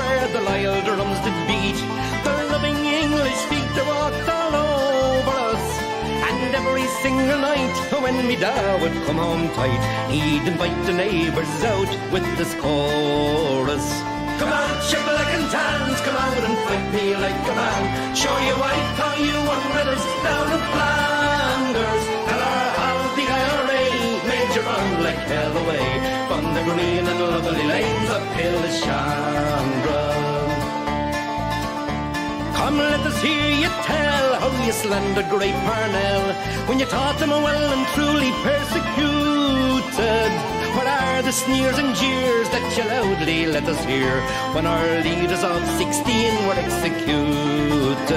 [0.00, 1.78] where the loyal drums did beat.
[2.24, 5.66] The loving English feet walked all over us.
[6.28, 11.54] And every single night when me dad would come home tight, he'd invite the neighbours
[11.74, 13.86] out with this chorus.
[14.40, 17.82] Come on, shake Black and Tans, come out and fight me like a man.
[18.16, 22.04] Show your wife how you won medals down in Flanders.
[22.28, 23.82] Tell her how the IRA
[24.30, 25.89] made you run like hell away
[26.74, 30.04] green and lovely lanes Killeshandra.
[32.56, 36.26] Come, let us hear you tell how you slandered great Parnell
[36.68, 40.32] when you taught them well and truly persecuted.
[40.76, 44.20] What are the sneers and jeers that you loudly let us hear
[44.54, 48.10] when our leaders of 16 were executed?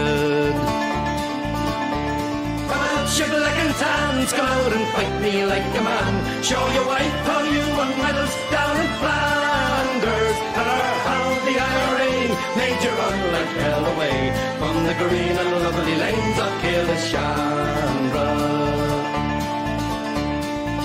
[3.13, 6.43] Sugar Black and Tans, come out and fight me like a man.
[6.43, 10.37] Show your wife how you won medals down in Flanders.
[10.57, 12.13] Tell her how the IRA
[12.57, 14.17] made you run like hell away
[14.57, 18.29] from the green and lovely lanes of Killeshandra.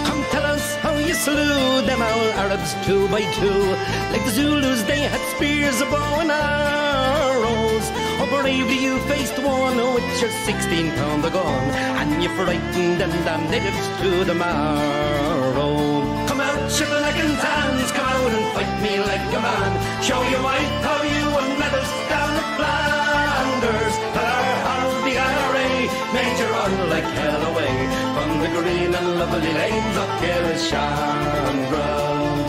[0.05, 3.61] Come tell us how you slew them owl Arabs two by two.
[4.13, 6.31] Like the Zulus, they had spears, a bow and
[7.79, 7.91] arrows.
[8.21, 13.11] Oh, bravely you faced one with your 16 pound of gun, and you frightened them
[13.25, 16.03] damn natives to the marrow.
[16.27, 20.03] Come out, shiver Black and Tans, come out and fight me like a man.
[20.03, 23.95] Show your wife how you won medals down in Flanders.
[24.17, 25.69] Her how the IRA
[26.15, 27.75] made you run like hell away
[28.15, 32.48] from the green and lovely lanes of Killeshandra.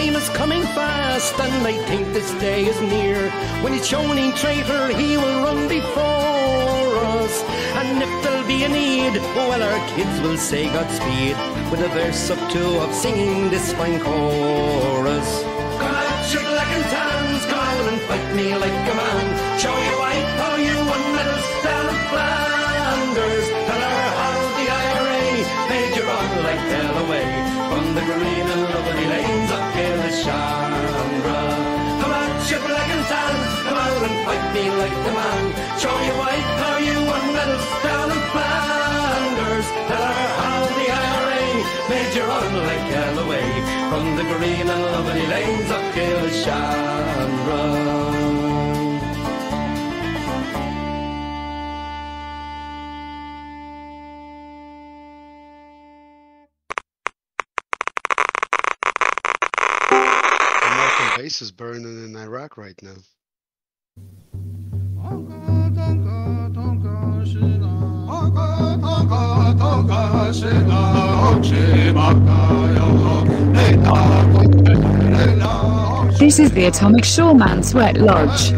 [0.00, 3.30] Time is coming fast, and I think this day is near.
[3.62, 7.34] When shown in traitor, he will run before us.
[7.80, 11.36] And if there'll be a need, well, our kids will say Godspeed
[11.70, 15.28] with a verse or two of singing this fine chorus.
[15.82, 19.26] Come out, sugar Black and Tans, come out and fight me like a man.
[19.60, 23.46] Show your wife how you won medals down in Flanders.
[23.68, 25.28] Tell her how the IRA
[25.68, 27.26] made you run like hell away
[27.68, 28.49] from the green
[34.80, 35.44] like a man.
[35.78, 39.68] Show your wife how you won medals down in Flanders.
[39.90, 41.44] Tell her how the IRA
[41.92, 43.48] made you run like hell away
[43.90, 47.62] from the green and lovely lanes of Killeshandra.
[60.72, 62.96] American base is burning in Iraq right now.
[76.18, 78.50] This is the Atomic Shaman Sweat Lodge.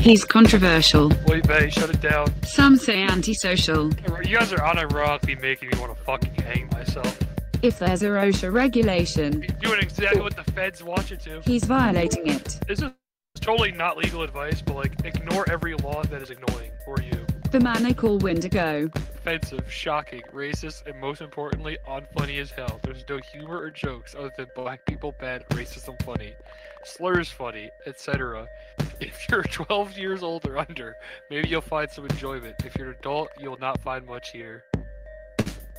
[0.00, 1.10] He's controversial.
[1.10, 2.32] Shut it down.
[2.44, 3.90] Some say antisocial.
[4.24, 7.18] You guys are unironically making me want to fucking hang myself.
[7.62, 11.40] If there's a OSHA regulation, You're doing exactly what the feds want you to.
[11.44, 12.58] he's violating it.
[12.68, 12.90] This is
[13.40, 17.26] totally not legal advice, but like, ignore every law that is annoying for you.
[17.50, 18.90] The man they call Windigo.
[18.94, 22.80] Offensive, shocking, racist, and most importantly, unfunny as hell.
[22.82, 26.32] There's no humor or jokes other than black people bad, racism funny,
[26.84, 28.46] slurs funny, etc.
[28.98, 30.94] If you're 12 years old or under,
[31.30, 32.54] maybe you'll find some enjoyment.
[32.64, 34.64] If you're an adult, you'll not find much here.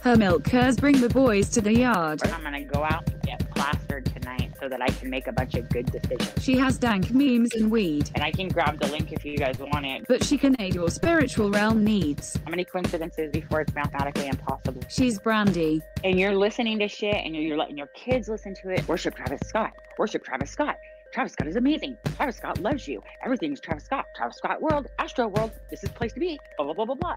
[0.02, 0.44] Her milk
[0.80, 2.22] bring the boys to the yard.
[2.24, 5.56] I'm gonna go out and get plastered tonight so that I can make a bunch
[5.56, 6.32] of good decisions.
[6.44, 9.58] She has dank memes and weed, And I can grab the link if you guys
[9.60, 10.06] want it.
[10.08, 12.38] but she can aid your spiritual realm needs.
[12.46, 14.82] How many coincidences before it's mathematically impossible?
[14.90, 15.82] She's brandy.
[16.04, 18.88] And you're listening to shit and you're, you're letting your kids listen to it.
[18.88, 19.72] Worship Travis Scott.
[19.98, 20.78] Worship Travis Scott.
[21.14, 21.98] Travis Scott is amazing.
[22.16, 23.02] Travis Scott loves you.
[23.24, 24.06] Everything's Travis Scott.
[24.16, 24.88] Travis Scott world.
[25.00, 25.52] Astro world.
[25.70, 26.40] This is the place to be.
[26.58, 27.16] Blah, blah, blah, blah, blah.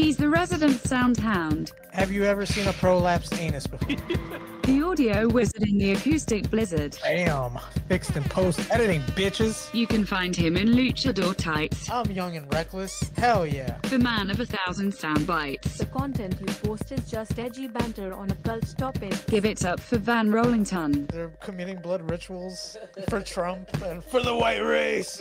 [0.00, 1.72] He's the resident sound hound.
[1.92, 3.96] Have you ever seen a prolapsed anus before?
[4.64, 6.96] The audio wizard in the acoustic blizzard.
[7.02, 7.58] Damn.
[7.88, 9.72] Fixed in post editing, bitches.
[9.74, 11.90] You can find him in luchador tights.
[11.90, 13.10] I'm young and reckless.
[13.16, 13.78] Hell yeah.
[13.88, 15.78] The man of a thousand sound bites.
[15.78, 19.14] The content you post is just edgy banter on a cult topic.
[19.26, 21.10] Give it up for Van Rollington.
[21.10, 22.76] They're committing blood rituals
[23.08, 25.20] for Trump and for the white race.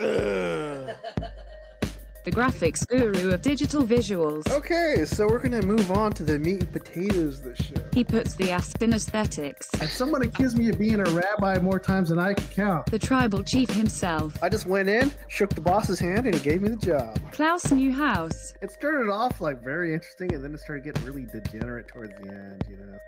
[2.26, 4.50] The graphics guru of digital visuals.
[4.52, 7.82] Okay, so we're gonna move on to the meat and potatoes the show.
[7.94, 9.70] He puts the Aspen aesthetics.
[9.80, 12.88] And someone accused me of being a rabbi more times than I can count.
[12.88, 14.38] The tribal chief himself.
[14.44, 17.18] I just went in, shook the boss's hand, and he gave me the job.
[17.32, 18.54] Klaus Newhouse.
[18.62, 22.30] It started off like very interesting, and then it started getting really degenerate towards the
[22.30, 22.66] end.
[22.70, 23.00] You know.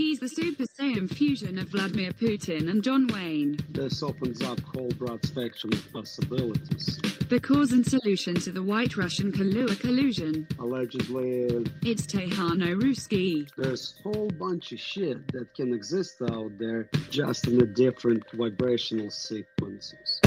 [0.00, 3.58] He's the Super Saiyan fusion of Vladimir Putin and John Wayne.
[3.68, 6.98] This opens up whole broad spectrum of possibilities.
[7.28, 10.48] The cause and solution to the White Russian Kahlua collusion.
[10.58, 13.46] Allegedly, It's Tejano Ruski.
[13.58, 18.22] there's a whole bunch of shit that can exist out there, just in a different
[18.32, 20.22] vibrational sequences.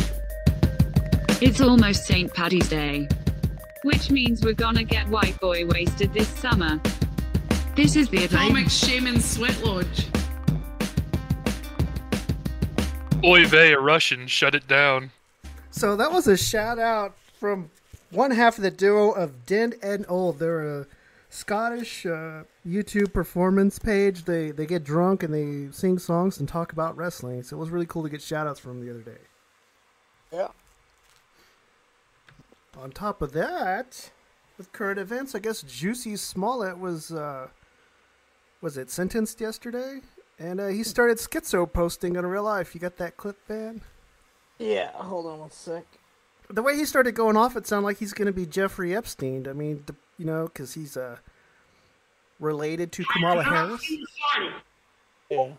[1.42, 2.32] It's almost St.
[2.32, 3.08] Paddy's Day.
[3.82, 6.80] Which means we're gonna get white boy wasted this summer.
[7.76, 10.06] This is the Atomic Shaman Sweat Lodge.
[13.24, 15.10] Oy vey, a Russian, shut it down.
[15.72, 17.72] So that was a shout out from
[18.12, 20.38] one half of the duo of Den and Old.
[20.38, 20.88] They're a
[21.32, 24.26] Scottish uh, YouTube performance page.
[24.26, 27.42] They they get drunk and they sing songs and talk about wrestling.
[27.42, 29.18] So it was really cool to get shout outs from the other day.
[30.32, 30.50] Yeah.
[32.78, 34.12] On top of that,
[34.60, 37.48] with current events, I guess Juicy Smollett was uh,
[38.64, 40.00] was it sentenced yesterday,
[40.40, 42.74] and uh, he started schizo posting in real life.
[42.74, 43.82] You got that clip, man?
[44.58, 45.84] Yeah, hold on one sec.
[46.50, 49.48] The way he started going off, it sounded like he's going to be Jeffrey Epstein.
[49.50, 51.18] I mean, the, you know, because he's uh,
[52.40, 53.86] related to Kamala Harris.
[55.30, 55.50] Yeah.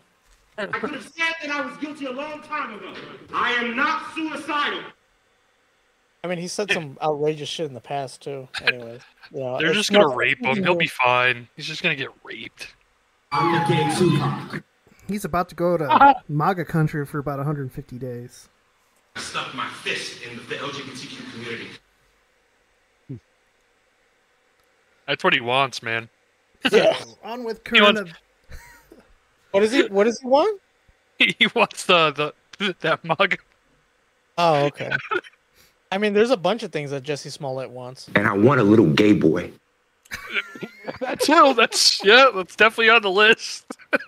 [0.57, 2.93] I could have said that I was guilty a long time ago.
[3.33, 4.81] I am not suicidal.
[6.23, 8.47] I mean, he said some outrageous shit in the past too.
[8.63, 10.63] Anyways, you know, They're just gonna not- rape him.
[10.63, 11.47] He'll be fine.
[11.55, 12.73] He's just gonna get raped.
[13.31, 14.63] I'm the gay Tupac.
[15.07, 16.13] He's about to go to uh-huh.
[16.27, 18.49] MAGA country for about 150 days.
[19.15, 21.67] I stuck my fist in the LGBTQ community.
[25.07, 26.09] That's what he wants, man.
[26.71, 26.97] Yeah.
[27.23, 27.97] On with He current.
[27.97, 28.11] wants-
[29.51, 29.83] What is he?
[29.87, 30.61] What does he want?
[31.17, 33.37] He wants the the that mug.
[34.37, 34.91] Oh, okay.
[35.91, 38.09] I mean, there's a bunch of things that Jussie Smollett wants.
[38.15, 39.49] And I want a little gay boy.
[40.99, 43.65] That's well, that's yeah, that's definitely on the list.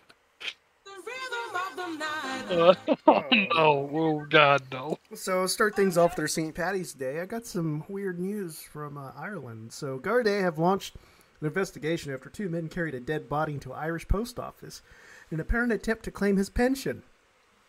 [2.49, 2.73] Uh,
[3.07, 3.89] oh no!
[3.93, 4.97] Oh God, no!
[5.13, 6.55] So start things off their St.
[6.55, 7.19] Patty's Day.
[7.19, 9.73] I got some weird news from uh, Ireland.
[9.73, 10.95] So Gardaí have launched
[11.41, 14.81] an investigation after two men carried a dead body into an Irish post office
[15.29, 17.03] in an apparent attempt to claim his pension.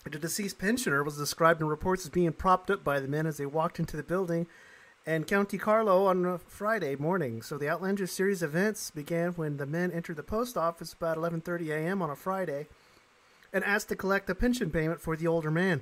[0.05, 3.37] The deceased pensioner was described in reports as being propped up by the men as
[3.37, 4.47] they walked into the building
[5.09, 7.41] in County Carlow on a Friday morning.
[7.41, 11.71] So the outlandish series events began when the men entered the post office about 11:30
[11.71, 12.03] a.m.
[12.03, 12.67] on a Friday
[13.51, 15.81] and asked to collect a pension payment for the older man.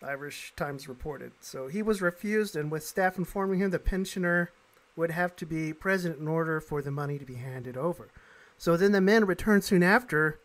[0.00, 1.32] The Irish Times reported.
[1.40, 4.50] So he was refused, and with staff informing him the pensioner
[4.94, 8.08] would have to be present in order for the money to be handed over.
[8.58, 10.38] So then the men returned soon after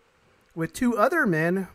[0.55, 1.67] with two other men,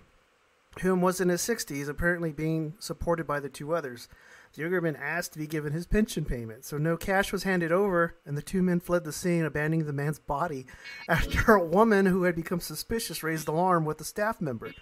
[0.80, 4.08] whom was in his 60s, apparently being supported by the two others.
[4.56, 8.38] The asked to be given his pension payment, so no cash was handed over, and
[8.38, 10.66] the two men fled the scene, abandoning the man's body
[11.08, 14.72] after a woman who had become suspicious raised alarm with a staff member.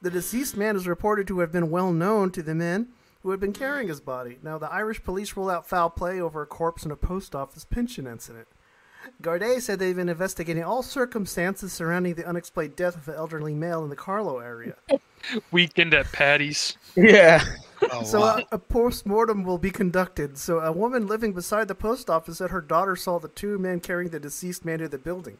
[0.00, 2.88] The deceased man is reported to have been well known to the men
[3.22, 4.38] who had been carrying his body.
[4.42, 7.64] Now, the Irish police ruled out foul play over a corpse in a post office
[7.64, 8.48] pension incident.
[9.22, 13.84] Gardaí said they've been investigating all circumstances surrounding the unexplained death of an elderly male
[13.84, 14.74] in the Carlow area.
[15.50, 16.76] Weekend at Patty's.
[16.96, 17.44] Yeah.
[17.92, 18.44] Oh, so uh, wow.
[18.50, 20.38] a, a post-mortem will be conducted.
[20.38, 23.80] So a woman living beside the post office said her daughter saw the two men
[23.80, 25.38] carrying the deceased man to the building.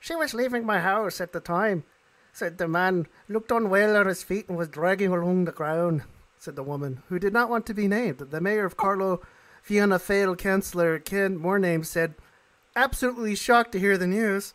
[0.00, 1.84] She was leaving my house at the time,
[2.32, 6.02] said the man, looked unwell on his feet and was dragging along the ground,
[6.38, 8.18] said the woman, who did not want to be named.
[8.18, 9.20] The mayor of Carlow
[9.62, 12.14] Fianna Fáil councillor Ken Murnane, said,
[12.76, 14.54] absolutely shocked to hear the news.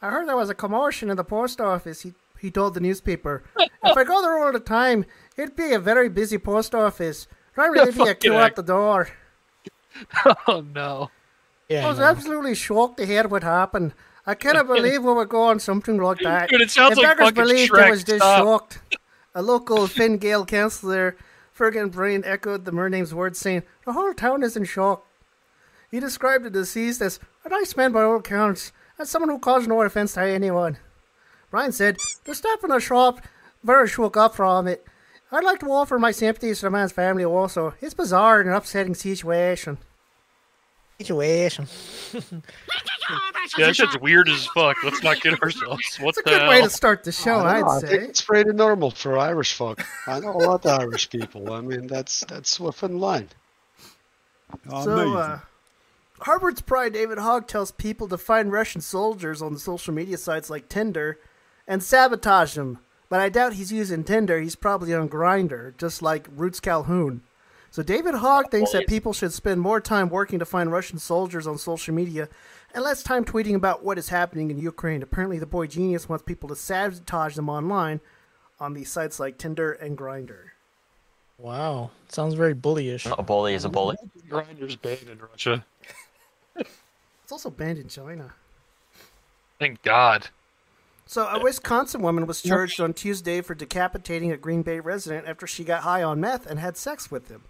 [0.00, 3.42] I heard there was a commotion in the post office, he, he told the newspaper.
[3.58, 5.04] if I go there all the time,
[5.36, 7.26] it'd be a very busy post office.
[7.56, 9.08] There'd really be a queue at the door.
[10.46, 11.10] Oh no!
[11.68, 11.84] Yeah.
[11.84, 12.04] I was no.
[12.04, 13.92] absolutely shocked to hear what happened.
[14.24, 16.48] I cannot believe we would go on something like that.
[16.48, 17.86] Dude, it sounds if like beggars fucking believed Shrek.
[17.86, 18.38] I was just Stop.
[18.38, 18.98] shocked.
[19.34, 21.16] A local Fine Gael councillor,
[21.52, 25.04] Fergus Brain, echoed the Murnane's words, saying, The whole town is in shock.
[25.90, 29.68] He described the deceased as a nice man by all accounts, and someone who caused
[29.68, 30.78] no offence to anyone.
[31.50, 33.20] Bryan said, The staff in the shop
[33.62, 34.86] very shook up from it.
[35.32, 37.74] I'd like to offer my sympathies to the man's family also.
[37.80, 39.78] It's bizarre and an upsetting situation.
[40.98, 41.66] Situation.
[43.58, 44.76] Yeah, that shit's weird as fuck.
[44.84, 45.96] Let's not get ourselves.
[45.98, 46.50] What It's a good hell?
[46.50, 47.94] way to start the show, I, don't know, I'd I say.
[47.98, 49.82] it's pretty normal for Irish folk.
[50.06, 51.52] I know a lot of Irish people.
[51.52, 53.28] I mean, that's that's within line.
[54.68, 55.40] So, uh,
[56.20, 60.50] Harvard's Pride David Hogg tells people to find Russian soldiers on the social media sites
[60.50, 61.18] like Tinder
[61.70, 62.80] and sabotage them.
[63.08, 64.40] But I doubt he's using Tinder.
[64.40, 67.22] He's probably on Grindr, just like Roots Calhoun.
[67.70, 71.46] So David Hogg thinks that people should spend more time working to find Russian soldiers
[71.46, 72.28] on social media
[72.74, 75.02] and less time tweeting about what is happening in Ukraine.
[75.02, 78.00] Apparently, the boy genius wants people to sabotage them online
[78.58, 80.50] on these sites like Tinder and Grindr.
[81.38, 83.10] Wow, sounds very bullyish.
[83.16, 83.96] A bully is a bully.
[84.28, 85.64] Grindr's banned in Russia.
[86.56, 88.34] It's also banned in China.
[89.60, 90.28] Thank God.
[91.10, 95.44] So, a Wisconsin woman was charged on Tuesday for decapitating a Green Bay resident after
[95.44, 97.42] she got high on meth and had sex with him.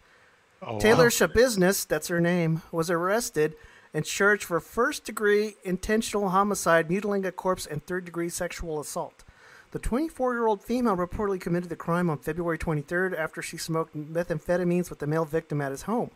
[0.62, 1.10] Oh, Taylor wow.
[1.10, 3.56] Schabusiness, that's her name, was arrested
[3.92, 9.24] and charged for first degree intentional homicide, mutilating a corpse, and third degree sexual assault.
[9.72, 13.94] The 24 year old female reportedly committed the crime on February 23rd after she smoked
[13.94, 16.12] methamphetamines with the male victim at his home.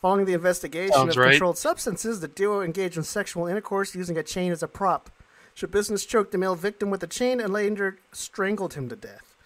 [0.00, 1.30] Following the investigation Sounds of right.
[1.30, 5.10] controlled substances, the duo engaged in sexual intercourse using a chain as a prop.
[5.56, 9.36] Schabusiness choked the male victim with a chain and later strangled him to death.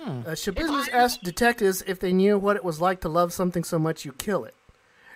[0.00, 3.78] Uh, Schabusiness asked detectives if they knew what it was like to love something so
[3.78, 4.54] much you kill it.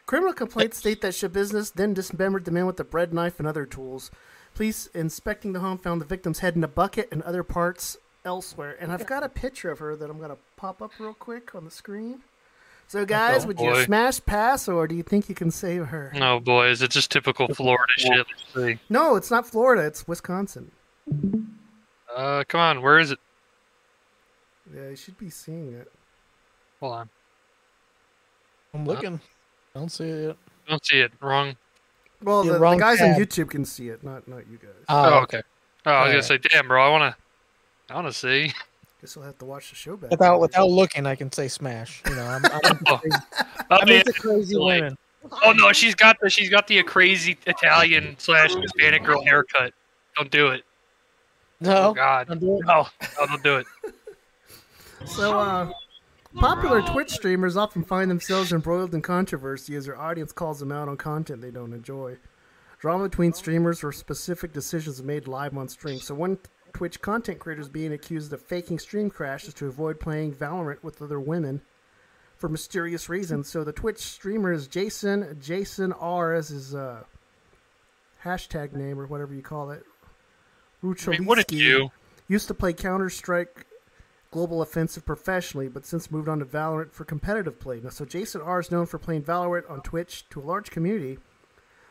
[0.07, 3.67] Criminal complaints state that Schabusiness then dismembered the man with a bread knife and other
[3.67, 4.13] tools.
[4.55, 8.77] Police inspecting the home found the victim's head in a bucket and other parts elsewhere.
[8.79, 11.55] And I've got a picture of her that I'm going to pop up real quick
[11.55, 12.21] on the screen.
[12.89, 13.79] So, guys, Oh, would boy.
[13.79, 16.13] you smash pass or do you think you can save her?
[16.21, 18.79] Oh boy, is it just typical Florida shit?
[18.89, 20.71] No, it's not Florida, it's Wisconsin.
[22.15, 23.19] Uh, come on, where is it?
[24.75, 25.91] Yeah, you should be seeing it.
[26.81, 27.09] Hold on.
[28.75, 29.21] I'm looking.
[29.75, 30.37] I Don't see it yet.
[30.67, 31.13] I Don't see it.
[31.21, 31.57] Wrong.
[32.23, 33.09] Well, The the, the wrong guys on.
[33.15, 34.71] YouTube can see it, not not you guys.
[34.89, 35.43] Oh, okay.
[35.87, 36.25] Oh, I was gonna Alright.
[36.25, 37.17] say, damn, bro, I wanna,
[37.91, 38.53] I wanna see.
[39.07, 40.11] Guess we'll have to watch the show back.
[40.11, 42.03] Without without looking, I can say smash.
[42.09, 43.17] You know, I'm, I'm, crazy,
[43.71, 44.99] Oh, I'm into crazy like- women.
[45.45, 49.73] Oh no, she's got the she's got the crazy Italian slash Hispanic girl haircut.
[50.17, 50.65] Don't do it.
[51.61, 52.27] No, Oh God.
[52.27, 52.67] don't do it.
[52.67, 52.89] No,
[53.21, 53.67] no, don't do it.
[55.05, 55.71] So, uh,
[56.35, 60.89] popular Twitch streamers often find themselves embroiled in controversy as their audience calls them out
[60.89, 62.17] on content they don't enjoy.
[62.81, 66.01] Drama between streamers or specific decisions made live on stream.
[66.01, 66.39] So, one
[66.77, 71.19] Twitch content creators being accused of faking stream crashes to avoid playing Valorant with other
[71.19, 71.63] women
[72.37, 73.49] for mysterious reasons.
[73.49, 77.05] So, the Twitch streamer is Jason, Jason R as his uh,
[78.23, 79.85] hashtag name or whatever you call it.
[81.15, 81.91] I mean, what you?
[82.29, 83.67] Used to play Counter Strike
[84.31, 87.81] Global Offensive professionally, but since moved on to Valorant for competitive play.
[87.81, 91.17] Now, so Jason R is known for playing Valorant on Twitch to a large community,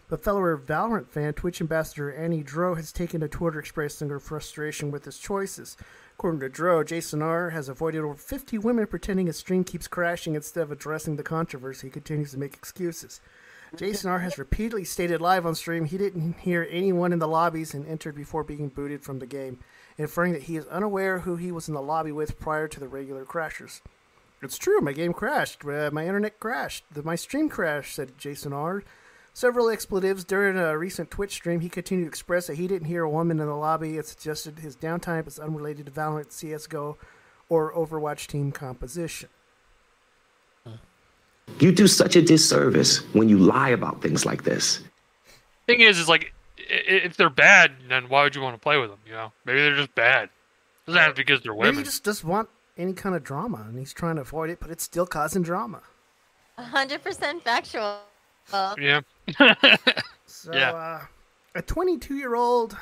[0.08, 4.92] but fellow Valorant fan, Twitch ambassador Annie Dro has taken to Twitter expressing her frustration
[4.92, 5.78] with his choices.
[6.14, 10.36] According to Dro, Jason R has avoided over 50 women pretending his stream keeps crashing
[10.36, 11.88] instead of addressing the controversy.
[11.88, 13.20] He continues to make excuses.
[13.76, 17.74] Jason R has repeatedly stated live on stream he didn't hear anyone in the lobbies
[17.74, 19.60] and entered before being booted from the game,
[19.98, 22.88] inferring that he is unaware who he was in the lobby with prior to the
[22.88, 23.82] regular crashers.
[24.42, 25.66] It's true, my game crashed.
[25.66, 26.86] Uh, my internet crashed.
[26.92, 28.84] The, my stream crashed, said Jason R.
[29.36, 31.60] Several expletives during a recent Twitch stream.
[31.60, 34.60] He continued to express that he didn't hear a woman in the lobby and suggested
[34.60, 36.96] his downtime is unrelated to Valorant, CSGO,
[37.50, 39.28] or Overwatch team composition.
[41.60, 44.82] You do such a disservice when you lie about things like this.
[45.68, 48.60] Thing is, is like, i- i- if they're bad, then why would you want to
[48.60, 49.00] play with them?
[49.06, 50.30] You know, maybe they're just bad.
[50.86, 51.76] Doesn't have to be because they're Maybe women.
[51.80, 54.72] he just doesn't want any kind of drama, and he's trying to avoid it, but
[54.72, 55.82] it's still causing drama.
[56.58, 58.00] 100% factual.
[58.54, 59.02] Yeah.
[60.26, 60.72] So, Yeah.
[60.74, 61.02] uh,
[61.56, 62.78] a 22 year old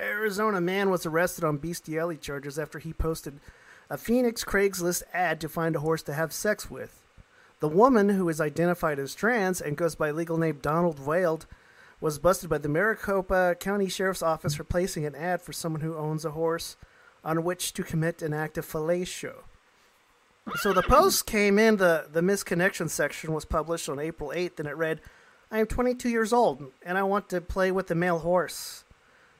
[0.00, 3.40] Arizona man was arrested on bestiality charges after he posted
[3.90, 7.02] a Phoenix Craigslist ad to find a horse to have sex with.
[7.60, 11.46] The woman, who is identified as trans and goes by legal name Donald Whaled,
[12.00, 15.96] was busted by the Maricopa County Sheriff's Office for placing an ad for someone who
[15.96, 16.76] owns a horse
[17.24, 19.42] on which to commit an act of fellatio.
[20.56, 24.68] So the post came in, the, the misconnection section was published on April 8th, and
[24.68, 25.00] it read,
[25.50, 28.84] I am 22 years old, and I want to play with a male horse.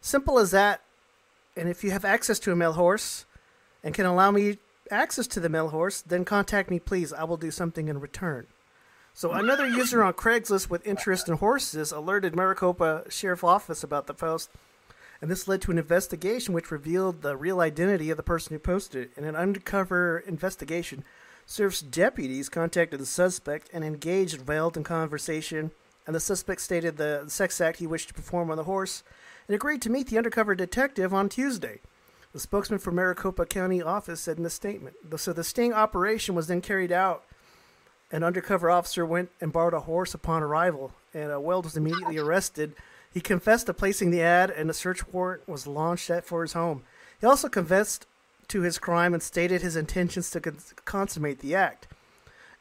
[0.00, 0.82] Simple as that.
[1.56, 3.26] And if you have access to a male horse
[3.82, 4.58] and can allow me
[4.90, 7.12] access to the male horse, then contact me, please.
[7.12, 8.46] I will do something in return.
[9.12, 14.14] So another user on Craigslist with interest in horses alerted Maricopa Sheriff Office about the
[14.14, 14.50] post,
[15.20, 18.58] and this led to an investigation which revealed the real identity of the person who
[18.58, 19.10] posted it.
[19.16, 21.04] In an undercover investigation,
[21.46, 25.72] Sheriff's deputies contacted the suspect and engaged Veld in conversation
[26.08, 29.04] and the suspect stated the sex act he wished to perform on the horse
[29.46, 31.80] and agreed to meet the undercover detective on Tuesday.
[32.32, 34.96] The spokesman for Maricopa County office said in the statement.
[35.18, 37.24] So the sting operation was then carried out.
[38.10, 42.16] An undercover officer went and borrowed a horse upon arrival, and uh, Weld was immediately
[42.16, 42.74] arrested.
[43.12, 46.52] He confessed to placing the ad, and a search warrant was launched at for his
[46.52, 46.82] home.
[47.20, 48.06] He also confessed
[48.48, 51.86] to his crime and stated his intentions to cons- consummate the act.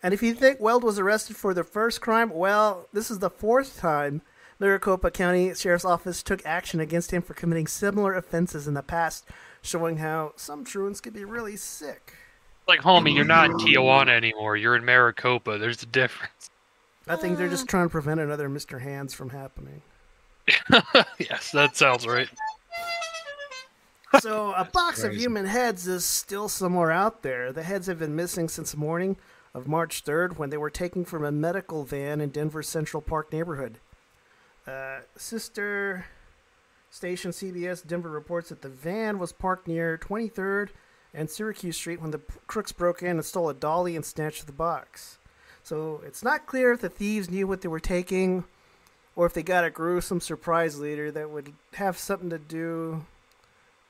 [0.02, 3.30] And if you think Weld was arrested for the first crime, well, this is the
[3.30, 4.22] fourth time
[4.60, 9.26] Maricopa County Sheriff's Office took action against him for committing similar offenses in the past,
[9.62, 12.14] showing how some truants can be really sick.
[12.68, 14.58] Like, homie, you're not in Tijuana anymore.
[14.58, 15.58] You're in Maricopa.
[15.58, 16.50] There's a difference.
[17.08, 18.82] I think they're just trying to prevent another Mr.
[18.82, 19.82] Hands from happening.
[21.20, 22.30] yes, that sounds right.
[24.20, 27.52] so a box of human heads is still somewhere out there.
[27.52, 29.18] The heads have been missing since the morning
[29.54, 33.34] of March 3rd when they were taken from a medical van in Denver's Central Park
[33.34, 33.80] neighborhood.
[34.66, 36.06] Uh, sister
[36.90, 40.70] station CBS Denver reports that the van was parked near 23rd
[41.14, 44.54] and Syracuse Street when the crooks broke in and stole a dolly and snatched the
[44.54, 45.20] box.
[45.64, 48.46] So it's not clear if the thieves knew what they were taking
[49.18, 53.04] or if they got a gruesome surprise later that would have something to do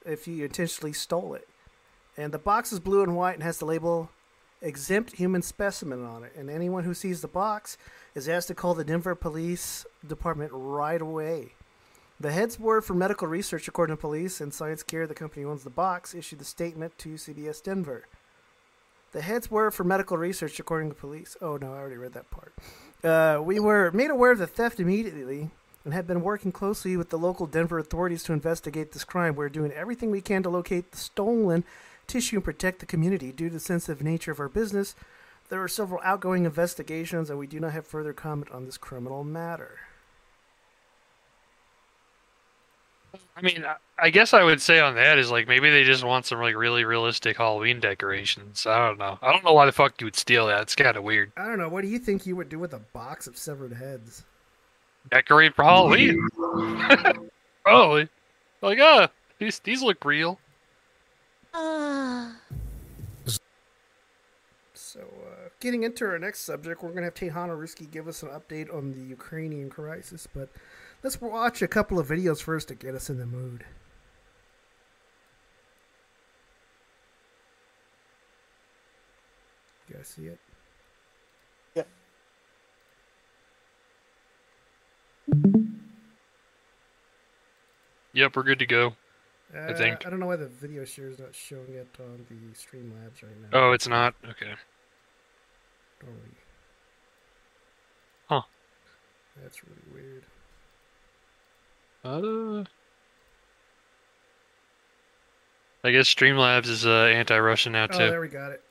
[0.05, 1.49] if you intentionally stole it.
[2.15, 4.09] And the box is blue and white and has the label
[4.61, 6.31] exempt human specimen on it.
[6.35, 7.77] And anyone who sees the box
[8.15, 11.51] is asked to call the Denver Police Department right away.
[12.19, 15.51] The heads were for medical research, according to police, and Science Care, the company who
[15.51, 18.07] owns the box, issued the statement to CBS Denver.
[19.11, 21.35] The heads were for medical research, according to police.
[21.41, 22.53] Oh no, I already read that part.
[23.03, 25.51] Uh, we were made aware of the theft immediately
[25.85, 29.35] and have been working closely with the local Denver authorities to investigate this crime.
[29.35, 31.63] We're doing everything we can to locate the stolen
[32.07, 33.31] tissue and protect the community.
[33.31, 34.95] Due to the sensitive nature of our business,
[35.49, 39.23] there are several outgoing investigations, and we do not have further comment on this criminal
[39.23, 39.77] matter.
[43.35, 43.65] I mean,
[43.99, 46.39] I- I guess I would say on that is like maybe they just want some
[46.39, 48.65] like really realistic Halloween decorations.
[48.67, 49.17] I don't know.
[49.21, 50.61] I don't know why the fuck you would steal that.
[50.61, 51.31] It's kind of weird.
[51.35, 51.69] I don't know.
[51.69, 54.23] What do you think you would do with a box of severed heads?
[55.09, 56.27] Decorate for Halloween.
[57.63, 58.07] Probably.
[58.61, 60.39] Like, ah, these these look real.
[64.73, 68.21] So, uh, getting into our next subject, we're going to have Tejana Risky give us
[68.23, 70.49] an update on the Ukrainian crisis, but
[71.03, 73.65] let's watch a couple of videos first to get us in the mood.
[79.87, 80.39] You guys see it?
[81.75, 81.87] Yep,
[88.13, 88.93] Yep, we're good to go.
[89.55, 90.05] Uh, I think.
[90.05, 93.41] I don't know why the video share is not showing it on the Streamlabs right
[93.51, 93.59] now.
[93.67, 94.13] Oh, it's not.
[94.25, 94.53] Okay.
[96.03, 96.21] Normally.
[98.27, 98.41] Huh.
[99.41, 100.23] That's really weird.
[102.03, 102.63] Uh,
[105.83, 107.97] I guess Streamlabs is uh, anti-Russian now Oh, too.
[107.97, 108.63] there we got it.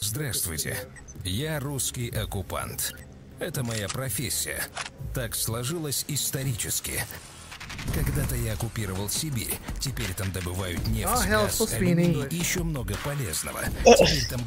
[0.00, 0.76] Здравствуйте.
[1.24, 2.92] Я русский оккупант.
[3.38, 4.60] Это моя профессия.
[5.14, 7.00] Так сложилось исторически.
[7.94, 9.54] Когда-то я оккупировал Сибирь.
[9.78, 13.60] Теперь там добывают нефть, Oh, газ, алюминий и еще много полезного.
[13.84, 14.40] Теперь там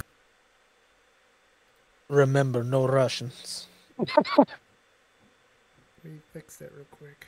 [2.10, 3.68] Remember, no Russians.
[6.04, 7.26] Me fix that real quick.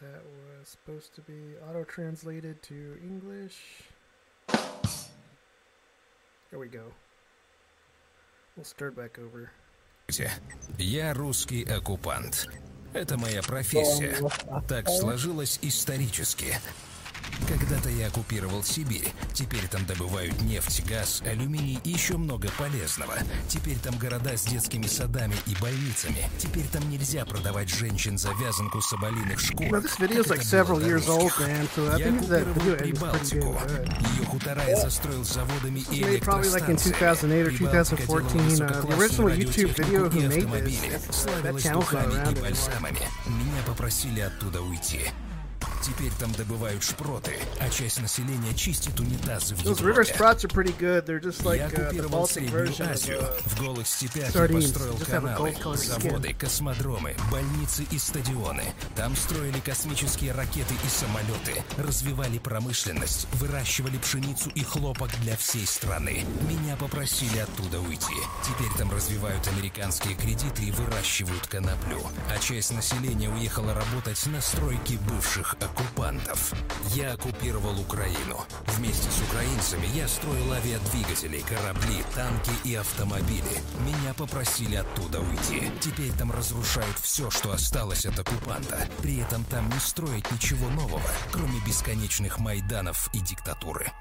[0.00, 3.56] That was supposed to be auto translated to English.
[6.50, 6.84] There we go.
[8.56, 9.50] We'll start back over.
[10.78, 12.46] Я русский оккупант.
[12.92, 14.16] Это моя профессия.
[14.68, 16.54] Так сложилось исторически.
[17.48, 19.12] Когда-то я оккупировал Сибирь.
[19.32, 23.14] Теперь там добывают нефть, газ, алюминий и еще много полезного.
[23.48, 26.28] Теперь там города с детскими садами и больницами.
[26.38, 29.66] Теперь там нельзя продавать женщин за вязанку соболиных шкур.
[29.66, 29.82] Я
[32.10, 33.60] оккупировал Прибалтику.
[34.16, 37.44] Ее хутора я застроил заводами и электростанциями.
[37.44, 40.10] Прибалтика делала высококлассную радиотехнику
[43.26, 45.10] Меня попросили оттуда уйти.
[45.84, 50.14] Теперь там добывают шпроты, а часть населения чистит унитазы в Those river Европе.
[50.14, 51.04] sprouts are pretty good.
[51.04, 53.18] They're just like Я uh, the оккупировал Baltic Среднюю version of Азию.
[53.20, 54.62] uh, В голых степях я sardines.
[54.62, 56.00] построил Just have a каналы, gold-colored skin.
[56.10, 58.62] заводы, космодромы, больницы и стадионы.
[58.96, 66.24] Там строили космические ракеты и самолеты, развивали промышленность, выращивали пшеницу и хлопок для всей страны.
[66.48, 68.14] Меня попросили оттуда уйти.
[68.42, 72.00] Теперь там развивают американские кредиты и выращивают коноплю.
[72.34, 75.73] А часть населения уехала работать на стройки бывших оккупантов.
[75.74, 76.52] Оккупантов.
[76.94, 78.40] Я оккупировал Украину.
[78.76, 83.42] Вместе с украинцами я строил авиадвигатели, корабли, танки и автомобили.
[83.80, 85.70] Меня попросили оттуда уйти.
[85.80, 88.86] Теперь там разрушают все, что осталось от оккупанта.
[89.02, 93.92] При этом там не строят ничего нового, кроме бесконечных майданов и диктатуры.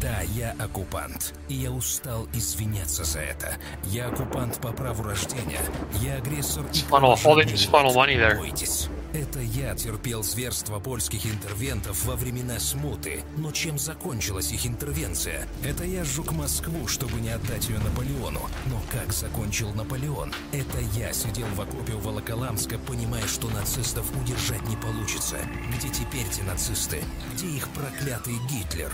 [0.00, 1.34] Да, я оккупант.
[1.48, 3.54] И я устал извиняться за это.
[3.84, 5.60] Я оккупант по праву рождения.
[6.00, 8.38] Я агрессор и Funnel, all they is funnel money there.
[8.38, 8.88] Бойтесь.
[9.12, 13.24] Это я терпел зверство польских интервентов во времена смуты.
[13.36, 15.48] Но чем закончилась их интервенция?
[15.64, 18.40] Это я сжег Москву, чтобы не отдать ее Наполеону.
[18.66, 20.32] Но как закончил Наполеон?
[20.52, 25.38] Это я сидел в окопе у Волоколамска, понимая, что нацистов удержать не получится.
[25.76, 27.02] Где теперь те нацисты?
[27.34, 28.92] Где их проклятый Гитлер?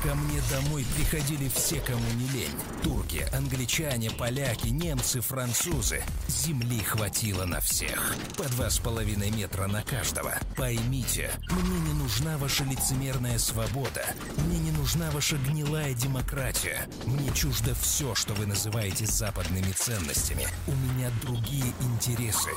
[0.00, 2.54] Ко мне домой приходили все, кому не лень.
[2.84, 6.02] Турки, англичане, поляки, немцы, французы.
[6.28, 8.14] Земли хватило на всех.
[8.36, 10.34] По два с половиной метра на каждого.
[10.56, 14.04] Поймите, мне не нужна ваша лицемерная свобода.
[14.36, 16.86] Мне не нужна ваша гнилая демократия.
[17.06, 20.46] Мне чуждо все, что вы называете западными ценностями.
[20.66, 22.50] У меня другие интересы.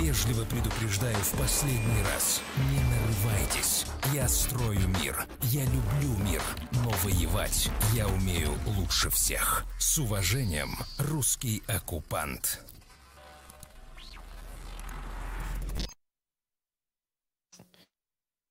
[0.00, 2.40] Вежливо предупреждаю в последний раз.
[2.70, 3.84] Не нарывайтесь.
[4.14, 5.26] Я строю мир.
[5.42, 6.42] Я люблю мир.
[6.72, 9.64] Но воевать я умею лучше всех.
[9.78, 12.60] С уважением, русский оккупант.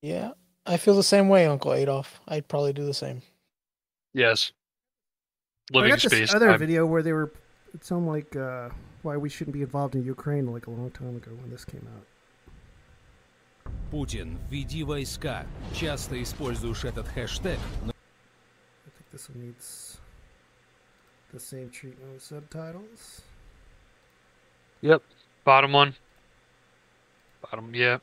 [0.01, 0.31] Yeah,
[0.65, 2.19] I feel the same way, Uncle Adolf.
[2.27, 3.21] I'd probably do the same.
[4.13, 4.51] Yes.
[5.73, 6.33] I Living got this space.
[6.35, 7.31] other I'm- video where they were.
[7.73, 8.69] It sounded like uh,
[9.01, 11.87] why we shouldn't be involved in Ukraine like a long time ago when this came
[11.95, 12.05] out.
[13.91, 15.45] Путин, введи войска.
[15.73, 19.97] Часто используешь этот хэштег, но I think this one needs
[21.31, 23.21] the same treatment with subtitles.
[24.81, 25.01] Yep.
[25.45, 25.95] Bottom one.
[27.41, 27.99] Bottom, yeah.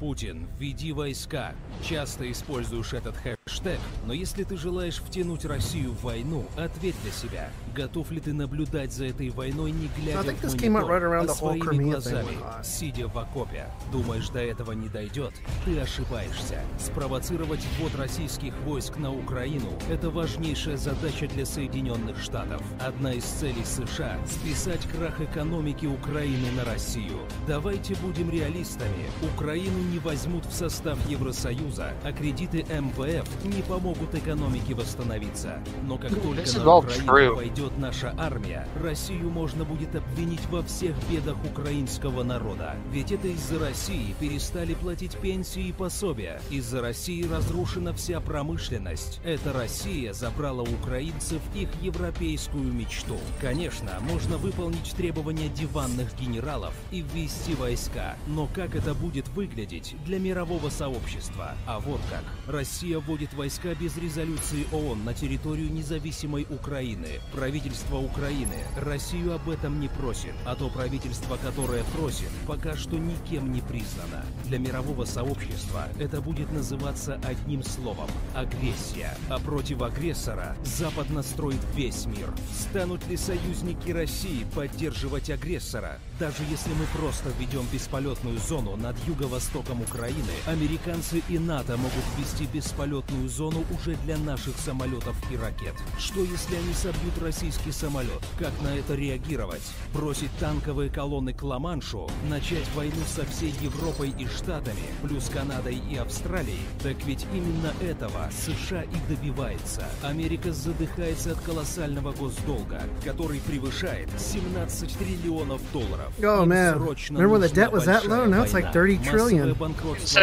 [0.00, 1.54] Путин, введи войска.
[1.82, 7.50] Часто используешь этот хэштег, но если ты желаешь втянуть Россию в войну, ответь для себя.
[7.74, 11.84] Готов ли ты наблюдать за этой войной, не глядя think в монитор, right а своими
[11.84, 13.66] глазами, сидя в окопе?
[13.92, 15.32] Думаешь, до этого не дойдет?
[15.64, 16.60] Ты ошибаешься.
[16.78, 22.62] Спровоцировать ввод российских войск на Украину– это важнейшая задача для Соединенных Штатов.
[22.80, 27.18] Одна из целей США– списать крах экономики Украины на Россию.
[27.46, 29.06] Давайте будем реалистами.
[29.34, 35.60] Украину не возьмут в состав Евросоюза, а кредиты МВФ не помогут экономике восстановиться.
[35.84, 37.36] Но как только This is на Украину true.
[37.36, 42.76] пойдет наша армия, Россию можно будет обвинить во всех бедах украинского народа.
[42.90, 46.40] Ведь это из-за России перестали платить пенсии и пособия.
[46.50, 49.20] Из-за России разрушена вся промышленность.
[49.24, 53.16] Эта Россия забрала у украинцев их европейскую мечту.
[53.40, 58.16] Конечно, можно выполнить требования диванных генералов и ввести войска.
[58.26, 61.54] Но как это будет выглядеть для мирового сообщества?
[61.66, 62.24] А вот как.
[62.46, 67.20] Россия вводит войска без резолюции ООН на территорию независимой Украины.
[67.32, 73.52] Правительство Украины Россию об этом не просит, а то правительство, которое просит, пока что никем
[73.52, 74.24] не признано.
[74.44, 79.16] Для мирового сообщества это будет называться одним словом– агрессия.
[79.28, 82.32] А против агрессора Запад настроит весь мир.
[82.52, 85.98] Станут ли союзники России поддерживать агрессора?
[86.18, 92.46] Даже если мы просто введем бесполетную зону над юго-востоком Украины, американцы и НАТО могут ввести
[92.52, 95.74] бесполетную зону уже для наших самолетов и ракет.
[95.98, 98.22] Что если они собьют российский самолет?
[98.38, 99.62] Как на это реагировать?
[99.92, 102.08] Бросить танковые колонны к Ла-Маншу?
[102.28, 106.60] Начать войну со всей Европой и Штатами, плюс Канадой и Австралией?
[106.82, 109.84] Так ведь именно этого США и добивается.
[110.02, 116.12] Америка задыхается от колоссального госдолга, который превышает 17 триллионов долларов.
[116.20, 116.78] Oh, man.
[117.10, 118.26] Remember when the debt was that low?
[118.26, 118.72] Now it's like война.
[118.72, 119.55] 30 trillion.
[119.56, 120.20] Массовое банкротство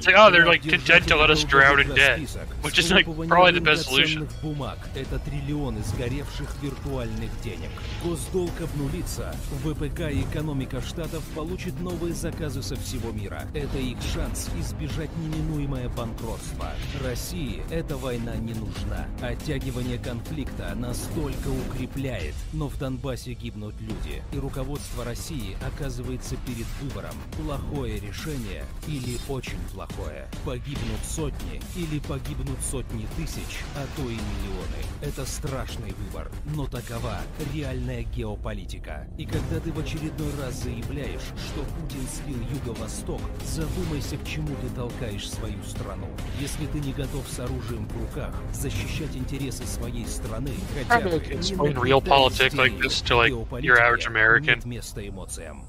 [0.00, 2.20] Say, oh, they're like content to let us drown in debt,
[2.62, 4.28] which is like probably the best solution.
[4.42, 7.70] бумаг– это триллионы сгоревших виртуальных денег.
[8.02, 13.42] Госдолг обнулится, ВПК и экономика штатов получат новые заказы со всего мира.
[13.54, 16.72] Это их шанс избежать неминуемое банкротство.
[17.04, 19.06] России эта война не нужна.
[19.22, 24.22] Оттягивание конфликта настолько укрепляет, но в Донбассе гибнут люди.
[24.32, 30.28] И руководство России оказывается перед выбором– плохое решение или очень плохое.
[30.44, 34.82] Погибнут сотни или погибнут сотни тысяч, а то и миллионы.
[35.02, 37.18] Это страшный выбор, но такова
[37.52, 39.06] реальная геополитика.
[39.18, 44.68] И когда ты в очередной раз заявляешь, что Путин слил Юго-Восток, задумайся, к чему ты
[44.74, 46.08] толкаешь свою страну.
[46.40, 51.74] Если ты не готов с оружием в руках защищать интересы своей страны, хотя бы не
[51.74, 53.32] real politics like this to like
[53.62, 54.56] your average American.
[54.56, 55.64] Нет места эмоциям.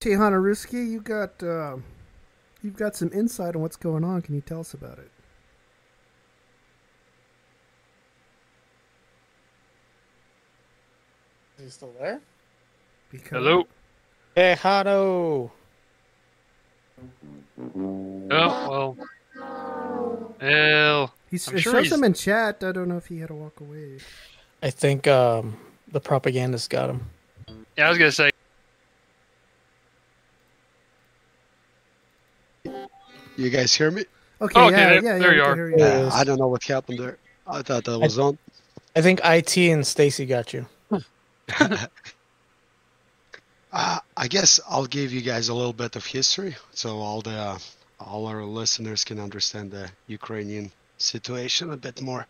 [0.00, 1.76] Tejana Ruski, you got uh,
[2.62, 4.20] you've got some insight on what's going on.
[4.22, 5.10] Can you tell us about it?
[11.58, 12.20] Is he still there?
[13.10, 13.66] Because Hello.
[14.34, 15.50] Hey, Hado.
[17.58, 18.96] Oh well.
[20.40, 21.92] Well, He's, I'm it sure shows he's.
[21.92, 22.62] him in chat.
[22.62, 23.98] I don't know if he had to walk away.
[24.62, 25.56] I think um,
[25.90, 27.06] the propagandist got him.
[27.76, 28.30] Yeah, I was gonna say.
[33.36, 34.04] You guys hear me?
[34.40, 35.70] Okay, Oh, okay, yeah, there- yeah, there yeah, you are.
[35.70, 35.76] you.
[35.76, 36.10] There Yeah.
[36.12, 37.18] I don't know what happened there.
[37.46, 38.38] I thought that was on.
[38.94, 40.66] I think IT and Stacy got you.
[43.72, 47.30] Uh, I guess I'll give you guys a little bit of history, so all the
[47.32, 47.58] uh,
[48.00, 52.26] all our listeners can understand the Ukrainian situation a bit more.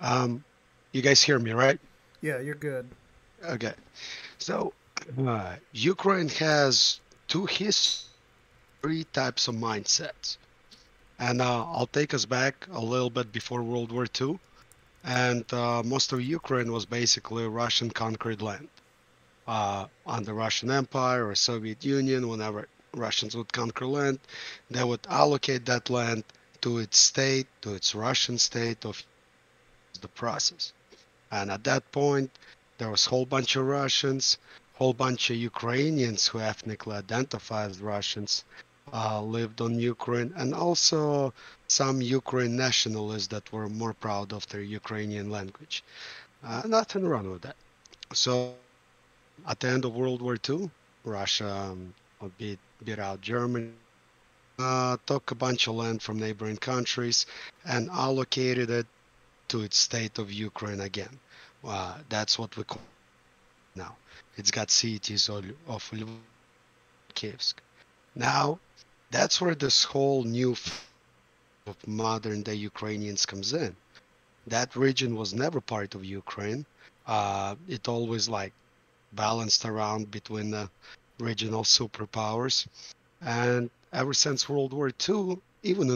[0.00, 0.44] Um,
[0.92, 1.80] you guys hear me, right?
[2.20, 2.88] Yeah, you're good.
[3.44, 3.72] Okay.
[4.38, 4.72] So,
[5.26, 8.04] uh, Ukraine has two his
[8.82, 10.36] three types of mindsets,
[11.18, 14.40] and uh, I'll take us back a little bit before World War II,
[15.04, 18.68] and uh, most of Ukraine was basically Russian conquered land
[19.46, 22.28] uh, under Russian Empire or Soviet Union.
[22.28, 24.18] Whenever Russians would conquer land,
[24.70, 26.24] they would allocate that land
[26.60, 29.02] to its state, to its Russian state of
[30.00, 30.72] the process.
[31.30, 32.30] And at that point,
[32.78, 34.38] there was a whole bunch of Russians,
[34.74, 38.44] whole bunch of Ukrainians who ethnically identified as Russians
[38.92, 41.32] uh, lived on Ukraine, and also
[41.66, 45.82] some Ukraine nationalists that were more proud of their Ukrainian language.
[46.44, 47.56] Uh, nothing wrong with that.
[48.12, 48.54] So,
[49.46, 50.70] at the end of World War II,
[51.04, 51.94] Russia um,
[52.38, 53.72] beat, beat out Germany,
[54.58, 57.26] uh, took a bunch of land from neighboring countries,
[57.64, 58.86] and allocated it
[59.48, 61.18] to its state of Ukraine again.
[61.64, 62.82] Uh, that's what we call
[63.74, 63.96] now.
[64.36, 66.16] It's got cities of, of Lviv,
[67.14, 67.54] Kievsk.
[68.14, 68.58] Now,
[69.12, 70.56] that's where this whole new
[71.66, 73.76] of modern day Ukrainians comes in.
[74.46, 76.66] That region was never part of Ukraine.
[77.06, 78.52] Uh, it always like
[79.12, 80.68] balanced around between the
[81.20, 82.66] regional superpowers.
[83.20, 85.86] And ever since World War II, even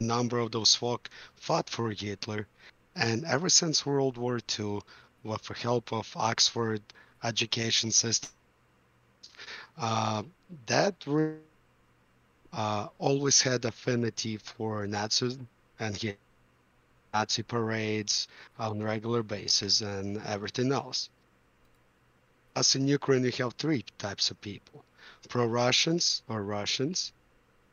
[0.00, 2.46] a number of those folk fought for Hitler.
[2.96, 4.80] And ever since World War II,
[5.22, 6.82] with the help of Oxford
[7.22, 8.30] education system,
[9.78, 10.22] uh,
[10.66, 11.36] that re-
[12.52, 15.46] uh, always had affinity for Nazism
[15.78, 16.16] and he
[17.12, 21.08] Nazi parades on regular basis and everything else.
[22.54, 24.84] As in Ukraine, you have three types of people:
[25.28, 27.12] pro-Russians or Russians.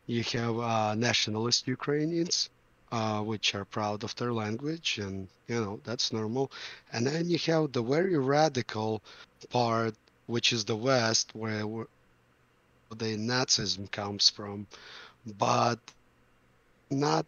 [0.08, 2.50] You have uh, nationalist Ukrainians,
[2.92, 6.52] uh, which are proud of their language, and you know that's normal.
[6.92, 9.04] And then you have the very radical
[9.50, 9.94] part,
[10.26, 11.66] which is the West, where
[12.96, 14.68] the Nazism comes from,
[15.38, 15.80] but
[16.90, 17.26] not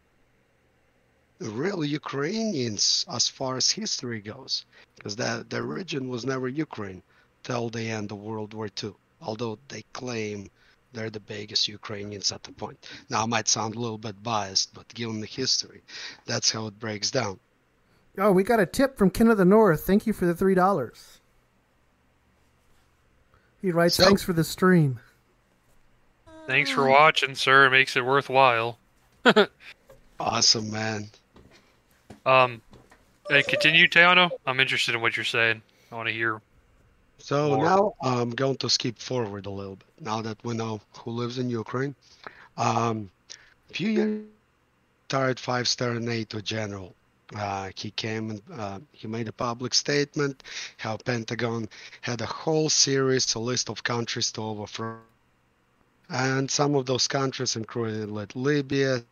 [1.39, 7.01] real Ukrainians as far as history goes, because that the region was never Ukraine
[7.43, 8.93] till the end of World War II.
[9.21, 10.49] Although they claim
[10.93, 12.77] they're the biggest Ukrainians at the point.
[13.09, 15.81] Now, I might sound a little bit biased, but given the history,
[16.25, 17.39] that's how it breaks down.
[18.17, 19.85] Oh, we got a tip from Ken of the North.
[19.85, 21.19] Thank you for the three dollars.
[23.61, 24.99] He writes, So- "Thanks for the stream."
[26.49, 27.67] Thanks for watching, sir.
[27.67, 28.79] It makes it worthwhile.
[30.21, 31.07] Awesome, man.
[32.25, 32.61] Um,
[33.29, 34.29] hey, continue, Teano.
[34.45, 35.61] I'm interested in what you're saying.
[35.91, 36.41] I want to hear.
[37.19, 37.63] So More.
[37.63, 39.87] now I'm going to skip forward a little bit.
[40.01, 41.95] Now that we know who lives in Ukraine,
[42.57, 43.09] um,
[43.69, 44.23] a few years
[45.07, 46.93] retired five-star NATO general.
[47.33, 50.43] Uh, he came and uh, he made a public statement
[50.77, 51.69] how Pentagon
[52.01, 54.97] had a whole series, a list of countries to overthrow,
[56.09, 59.03] and some of those countries included like Libya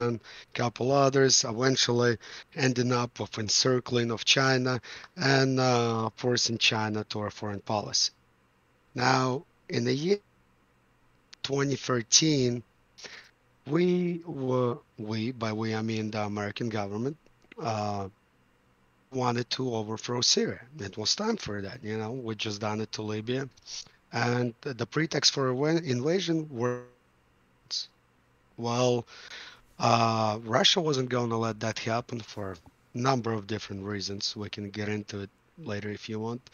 [0.00, 2.18] and a couple others, eventually
[2.54, 4.80] ending up with encircling of China
[5.16, 8.12] and uh, forcing China to our foreign policy.
[8.94, 10.18] Now, in the year
[11.42, 12.62] 2013,
[13.66, 17.16] we were, we, by we I mean the American government,
[17.60, 18.08] uh,
[19.12, 20.60] wanted to overthrow Syria.
[20.78, 21.82] It was time for that.
[21.82, 23.48] You know, we just done it to Libya,
[24.14, 26.82] and the pretext for invasion were
[28.56, 29.04] well,
[29.80, 34.36] uh, Russia wasn't going to let that happen for a number of different reasons.
[34.36, 36.48] We can get into it later if you want.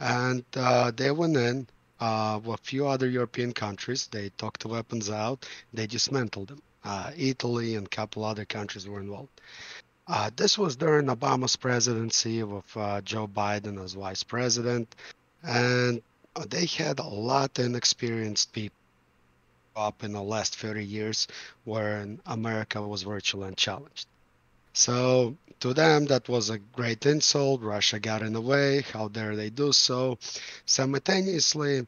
[0.00, 1.66] And uh, they went in
[2.00, 4.08] uh, with a few other European countries.
[4.10, 5.46] They took the weapons out.
[5.74, 6.62] They dismantled them.
[6.82, 9.40] Uh, Italy and a couple other countries were involved.
[10.08, 14.96] Uh, this was during Obama's presidency with uh, Joe Biden as vice president,
[15.44, 16.02] and
[16.34, 18.76] Oh, they had a lot of inexperienced people
[19.76, 21.28] up in the last 30 years
[21.64, 24.06] where America was virtually unchallenged.
[24.72, 27.60] So to them, that was a great insult.
[27.60, 28.82] Russia got in the way.
[28.92, 30.18] How dare they do so?
[30.64, 31.86] Simultaneously,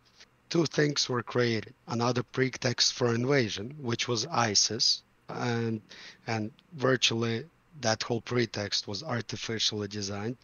[0.50, 1.74] two things were created.
[1.86, 5.80] Another pretext for invasion, which was ISIS, and
[6.26, 7.44] and virtually
[7.80, 10.36] that whole pretext was artificially designed.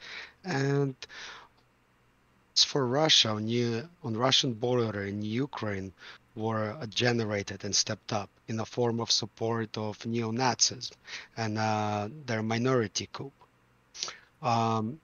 [0.44, 0.96] And
[2.64, 3.48] for Russia on,
[4.02, 5.92] on Russian border in Ukraine
[6.34, 10.90] were generated and stepped up in the form of support of neo-Nazis
[11.36, 13.32] and uh, their minority coup.
[14.42, 15.00] Um,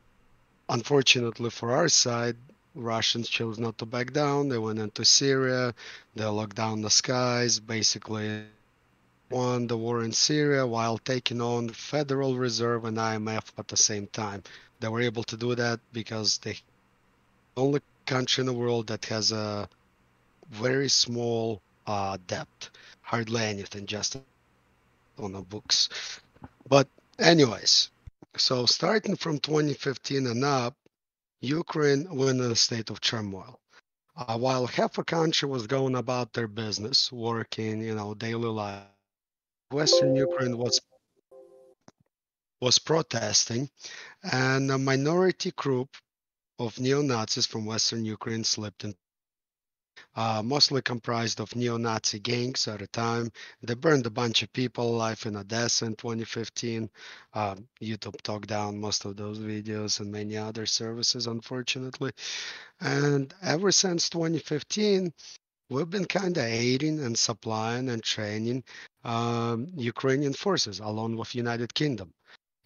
[0.68, 2.36] unfortunately for our side,
[2.74, 4.48] Russians chose not to back down.
[4.48, 5.74] They went into Syria.
[6.14, 8.44] They locked down the skies, basically
[9.30, 13.76] won the war in Syria while taking on the Federal Reserve and IMF at the
[13.76, 14.42] same time.
[14.78, 16.60] They were able to do that because they the
[17.56, 19.68] only country in the world that has a
[20.50, 24.16] very small uh, debt, hardly anything, just
[25.18, 25.88] on the books.
[26.68, 26.88] But
[27.18, 27.90] anyways,
[28.36, 30.74] so starting from 2015 and up,
[31.40, 33.58] Ukraine went in a state of turmoil.
[34.16, 38.82] Uh, while half a country was going about their business, working, you know, daily life,
[39.70, 40.80] Western Ukraine was
[42.60, 43.68] was protesting,
[44.22, 45.94] and a minority group
[46.58, 48.94] of neo-Nazis from Western Ukraine slipped in
[50.14, 53.30] uh, mostly comprised of neo-Nazi gangs at the time.
[53.62, 56.90] They burned a bunch of people alive in Odessa in 2015.
[57.34, 62.12] Uh, YouTube took down most of those videos and many other services, unfortunately.
[62.80, 65.12] And ever since 2015,
[65.68, 68.64] we've been kind of aiding and supplying and training
[69.04, 72.12] um, Ukrainian forces along with United Kingdom.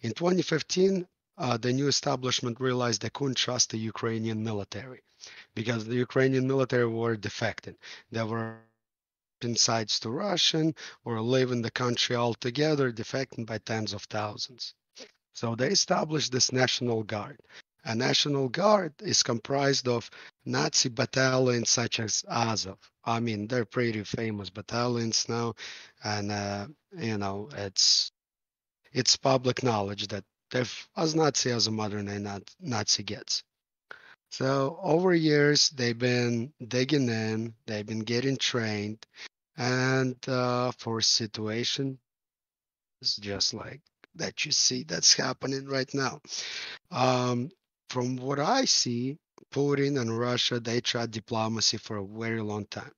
[0.01, 5.01] In 2015, uh, the new establishment realized they couldn't trust the Ukrainian military
[5.55, 7.75] because the Ukrainian military were defecting.
[8.11, 8.59] They were
[9.55, 14.75] sides to Russian or leaving the country altogether, defecting by tens of thousands.
[15.33, 17.39] So they established this National Guard.
[17.83, 20.09] A National Guard is comprised of
[20.45, 22.77] Nazi battalions such as Azov.
[23.03, 25.55] I mean, they're pretty famous battalions now,
[26.03, 28.11] and uh, you know it's
[28.93, 30.65] it's public knowledge that they're
[30.97, 33.43] as Nazi as a modern day Nazi gets.
[34.29, 39.05] So over years, they've been digging in, they've been getting trained,
[39.57, 41.99] and uh, for situation,
[43.01, 43.81] it's just like
[44.15, 46.21] that you see that's happening right now.
[46.91, 47.51] Um,
[47.89, 49.17] from what I see,
[49.53, 52.91] Putin and Russia, they tried diplomacy for a very long time.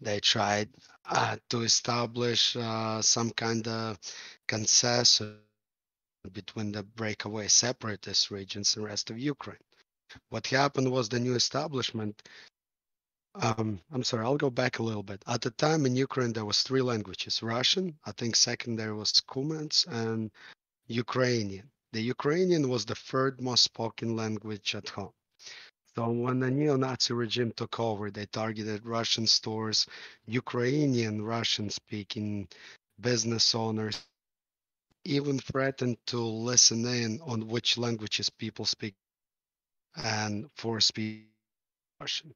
[0.00, 0.68] They tried
[1.08, 3.98] uh, to establish uh, some kind of
[4.46, 5.20] consensus
[6.32, 9.64] between the breakaway separatist regions and rest of Ukraine.
[10.28, 12.20] What happened was the new establishment.
[13.36, 15.22] Um, I'm sorry, I'll go back a little bit.
[15.26, 17.96] At the time in Ukraine, there was three languages: Russian.
[18.04, 20.30] I think second there was Kumans and
[20.88, 21.70] Ukrainian.
[21.92, 25.12] The Ukrainian was the third most spoken language at home.
[25.96, 29.86] So when the neo-Nazi regime took over, they targeted Russian stores,
[30.26, 32.48] Ukrainian Russian-speaking
[33.00, 34.00] business owners,
[35.04, 38.94] even threatened to listen in on which languages people speak
[39.96, 41.26] and for speed
[42.00, 42.34] Russian.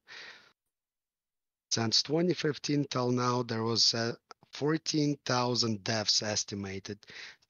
[1.71, 4.13] Since 2015 till now, there was uh,
[4.53, 6.99] 14,000 deaths estimated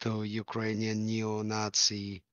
[0.02, 2.24] to Ukrainian neo-Nazi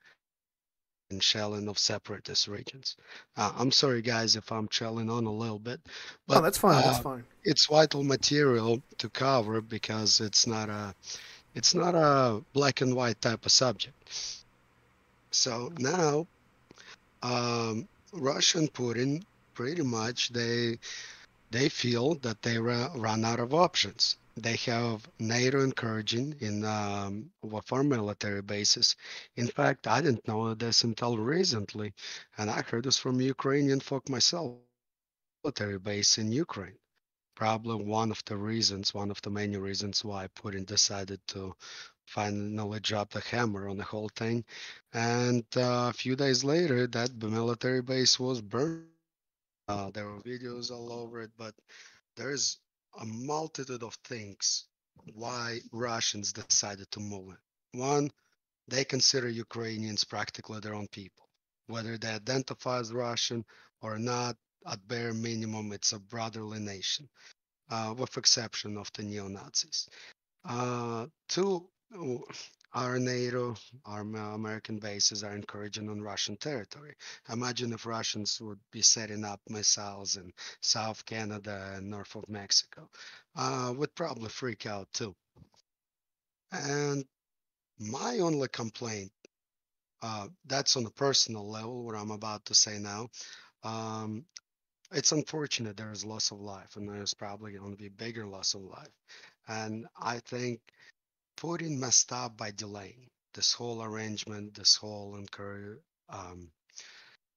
[1.10, 2.96] and shelling of separatist regions.
[3.36, 5.80] Uh, I'm sorry, guys, if I'm trailing on a little bit,
[6.26, 6.76] but that's fine.
[6.76, 7.24] Uh, that's fine.
[7.44, 10.94] It's vital material to cover because it's not a,
[11.54, 13.96] it's not a black and white type of subject.
[15.30, 16.26] So now
[17.22, 19.22] um, Russia and Putin
[19.54, 20.78] pretty much they
[21.50, 24.16] they feel that they run out of options.
[24.36, 27.30] They have NATO encouraging in um,
[27.70, 28.96] our military bases.
[29.36, 31.92] In fact, I didn't know this until recently,
[32.38, 34.56] and I heard this from Ukrainian folk myself.
[35.44, 36.78] Military base in Ukraine.
[37.34, 41.54] Probably one of the reasons, one of the many reasons why Putin decided to
[42.06, 44.44] finally dropped the hammer on the whole thing.
[44.92, 48.86] And uh, a few days later, that military base was burned.
[49.68, 51.54] Uh, there were videos all over it, but
[52.16, 52.58] there's
[53.00, 54.66] a multitude of things
[55.14, 57.78] why Russians decided to move it.
[57.78, 58.10] One,
[58.68, 61.28] they consider Ukrainians practically their own people.
[61.66, 63.44] Whether they identify as Russian
[63.80, 64.36] or not,
[64.66, 67.08] at bare minimum, it's a brotherly nation,
[67.70, 69.88] uh, with exception of the neo-Nazis.
[70.44, 71.68] Uh, two,
[72.74, 73.54] our NATO,
[73.84, 76.94] our American bases are encouraging on Russian territory.
[77.30, 80.32] Imagine if Russians would be setting up missiles in
[80.62, 82.88] South Canada and north of Mexico.
[83.36, 85.14] Uh, would probably freak out too.
[86.50, 87.04] And
[87.78, 89.12] my only complaint,
[90.02, 93.08] uh, that's on a personal level, what I'm about to say now.
[93.64, 94.24] Um,
[94.92, 98.54] it's unfortunate there is loss of life, and there's probably going to be bigger loss
[98.54, 98.90] of life.
[99.48, 100.60] And I think
[101.36, 105.78] Putin messed up by delaying this whole arrangement, this whole encourage,
[106.08, 106.50] um,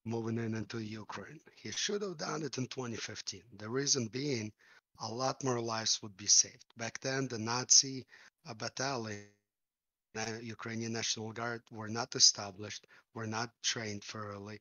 [0.03, 1.39] moving in into Ukraine.
[1.55, 3.41] He should have done it in 2015.
[3.57, 4.51] The reason being,
[5.01, 6.65] a lot more lives would be saved.
[6.77, 8.05] Back then, the Nazi
[8.47, 9.25] uh, battalion,
[10.15, 14.59] uh, Ukrainian National Guard, were not established, were not trained thoroughly.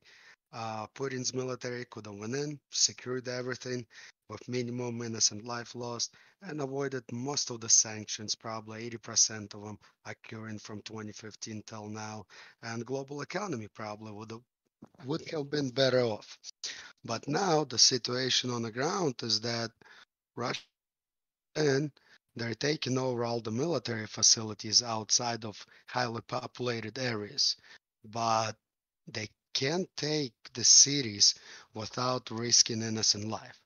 [0.55, 3.85] Uh, Putin's military could have went in, secured everything
[4.29, 9.77] with minimum innocent life lost, and avoided most of the sanctions, probably 80% of them
[10.05, 12.25] occurring from 2015 till now,
[12.63, 14.41] and global economy probably would have
[15.05, 16.37] would have been better off.
[17.03, 19.71] But now the situation on the ground is that
[20.37, 20.61] Russia
[21.57, 21.91] and
[22.37, 27.57] they're taking over all the military facilities outside of highly populated areas,
[28.05, 28.55] but
[29.07, 31.35] they can't take the cities
[31.73, 33.59] without risking innocent life.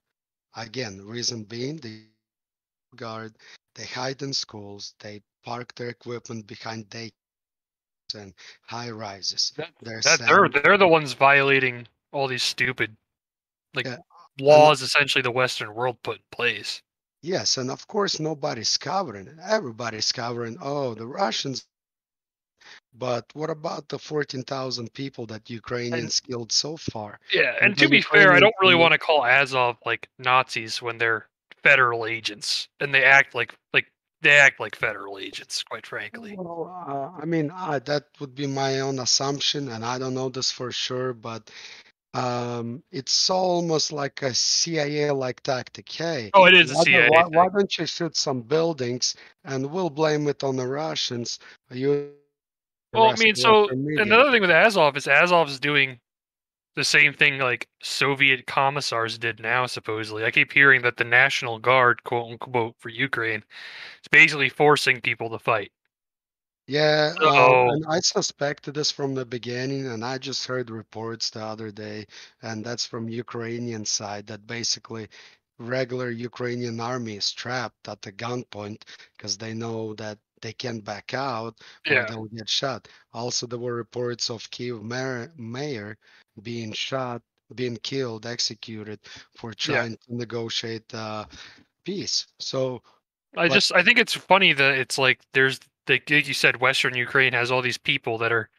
[0.56, 2.08] Again, reason being the
[2.96, 3.38] guard,
[3.76, 7.12] they hide in schools, they park their equipment behind day
[8.16, 8.34] and
[8.64, 9.54] high rises.
[9.82, 12.98] They're That they're they're the ones violating all these stupid
[13.74, 13.98] like Yeah,
[14.40, 16.84] laws essentially the Western world put in place.
[17.22, 19.38] Yes, and of course nobody's covering it.
[19.40, 21.66] Everybody's covering, oh, the Russians.
[22.98, 27.20] But what about the 14,000 people that Ukrainians killed so far?
[27.34, 30.08] Yeah, and the to be fair, I don't really Ukrainians- want to call Azov like
[30.18, 31.28] Nazis when they're
[31.64, 33.88] federal agents and they act like like
[34.22, 36.36] they act like federal agents, quite frankly.
[36.38, 40.28] Well, uh, I mean, uh, that would be my own assumption, and I don't know
[40.28, 41.50] this for sure, but
[42.14, 45.90] um, it's almost like a CIA-like tactic.
[45.92, 49.16] Hey, Oh, it is a why, don't- CIA why, why don't you shoot some buildings,
[49.46, 51.40] and we'll blame it on the Russians?
[51.72, 52.12] You.
[52.94, 56.00] Well, I mean, so another thing with Azov is Azov's doing
[56.76, 59.66] the same thing like Soviet commissars did now.
[59.66, 63.44] Supposedly, I keep hearing that the National Guard, quote unquote, for Ukraine,
[64.02, 65.72] is basically forcing people to fight.
[66.68, 71.30] Yeah, um, So- and I suspected this from the beginning, and I just heard reports
[71.32, 72.06] the other day,
[72.44, 75.10] and that's from Ukrainian side that basically
[75.58, 78.84] regular Ukrainian army is trapped at the gunpoint
[79.18, 81.56] because they know that they can't back out
[81.88, 82.06] or Yeah.
[82.06, 82.88] they'll get shot.
[83.14, 85.98] Also, there were reports of Kiev mayor, mayor
[86.42, 87.22] being shot,
[87.56, 89.00] being killed, executed
[89.38, 89.56] for Yeah.
[89.74, 91.26] trying to negotiate uh,
[91.84, 92.28] peace.
[92.40, 92.82] So
[93.38, 96.62] I but- just I think it's funny that it's like there's like like you said,
[96.62, 98.50] Western Ukraine has all these people that are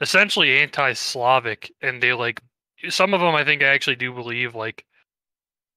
[0.00, 2.40] essentially anti-Slavic, and they like
[2.88, 3.34] some of them.
[3.34, 4.84] I think I actually do believe like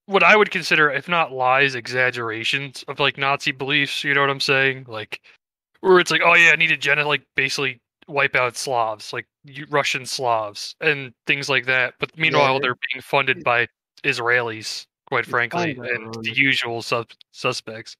[0.07, 4.03] what I would consider, if not lies, exaggerations of like Nazi beliefs.
[4.03, 4.85] You know what I'm saying?
[4.87, 5.21] Like
[5.81, 9.27] where it's like, oh yeah, I need to gen like basically wipe out Slavs, like
[9.69, 11.93] Russian Slavs, and things like that.
[11.99, 13.67] But meanwhile, it- they're being funded by
[14.03, 17.95] Israelis, quite frankly, and the usual sus- suspects.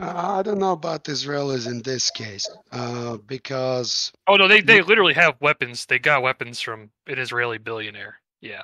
[0.00, 4.80] Uh, I don't know about Israelis in this case, uh, because Oh no, they they
[4.82, 5.84] literally have weapons.
[5.86, 8.20] They got weapons from an Israeli billionaire.
[8.40, 8.62] Yeah.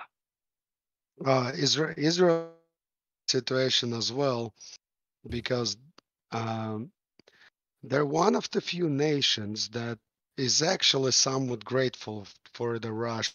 [1.25, 2.53] uh, Israel, Israel
[3.29, 4.55] situation as well,
[5.29, 5.77] because
[6.33, 6.91] um,
[7.83, 9.99] they're one of the few nations that
[10.37, 13.35] is actually somewhat grateful for the Rush,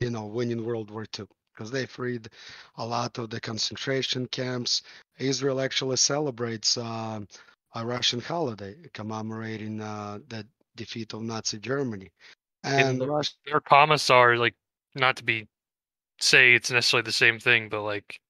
[0.00, 2.28] you know, winning World War II, because they freed
[2.76, 4.82] a lot of the concentration camps.
[5.18, 7.20] Israel actually celebrates uh,
[7.74, 10.46] a Russian holiday commemorating uh, the
[10.76, 12.10] defeat of Nazi Germany.
[12.64, 14.54] And And the- Russia, Their commissar, like
[14.94, 15.48] not to be
[16.20, 18.20] say it's necessarily the same thing, but like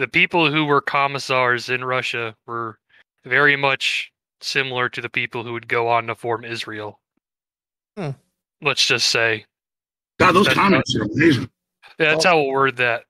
[0.00, 2.78] the people who were commissars in Russia were
[3.24, 6.98] very much similar to the people who would go on to form Israel.
[7.98, 8.10] Hmm.
[8.62, 9.44] Let's just say.
[10.18, 11.50] God, those That's comments how- are amazing.
[11.98, 13.04] Yeah, that's Well- how we'll word that.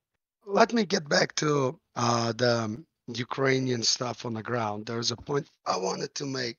[0.46, 4.86] let me get back to uh, the Ukrainian stuff on the ground.
[4.86, 6.56] There's a point I wanted to make.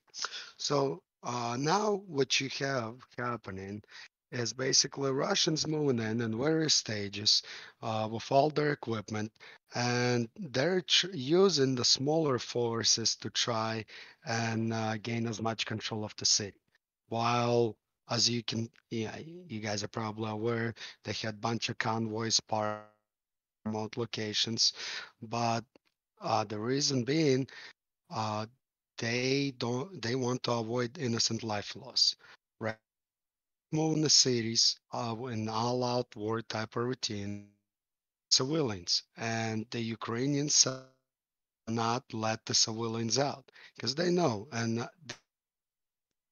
[0.56, 3.82] So uh, now what you have happening
[4.32, 7.42] is basically Russians moving in in various stages
[7.82, 9.30] uh, with all their equipment,
[9.74, 13.84] and they're using the smaller forces to try
[14.26, 16.58] and uh, gain as much control of the city.
[17.08, 17.76] While,
[18.10, 20.74] as you can, yeah, you guys are probably aware,
[21.04, 22.84] they had bunch of convoys par
[23.66, 24.72] remote locations,
[25.20, 25.64] but
[26.20, 27.46] uh, the reason being,
[28.10, 28.46] uh,
[28.98, 32.16] they don't, they want to avoid innocent life loss?
[33.72, 37.48] Move in the cities uh, in all-out war type of routine,
[38.30, 40.66] civilians, and the Ukrainians
[41.68, 44.88] not let the civilians out because they know and uh,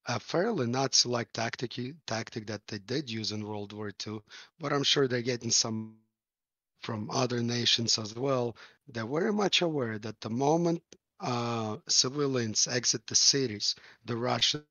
[0.06, 4.20] a fairly Nazi-like tactic tactic that they did use in World War II,
[4.58, 5.96] but I'm sure they're getting some
[6.80, 8.56] from other nations as well.
[8.88, 10.82] They're very much aware that the moment
[11.20, 13.74] uh, civilians exit the cities,
[14.04, 14.64] the Russians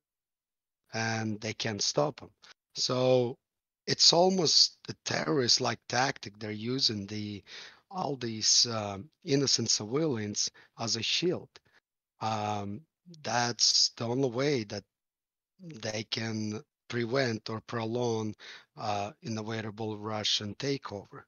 [0.92, 2.30] and they can't stop them.
[2.74, 3.38] So
[3.86, 6.38] it's almost a terrorist-like tactic.
[6.38, 7.44] They're using the
[7.90, 11.48] all these um, innocent civilians as a shield.
[12.20, 12.82] Um,
[13.22, 14.84] that's the only way that
[15.60, 18.34] they can prevent or prolong
[18.76, 21.24] uh, inevitable Russian takeover.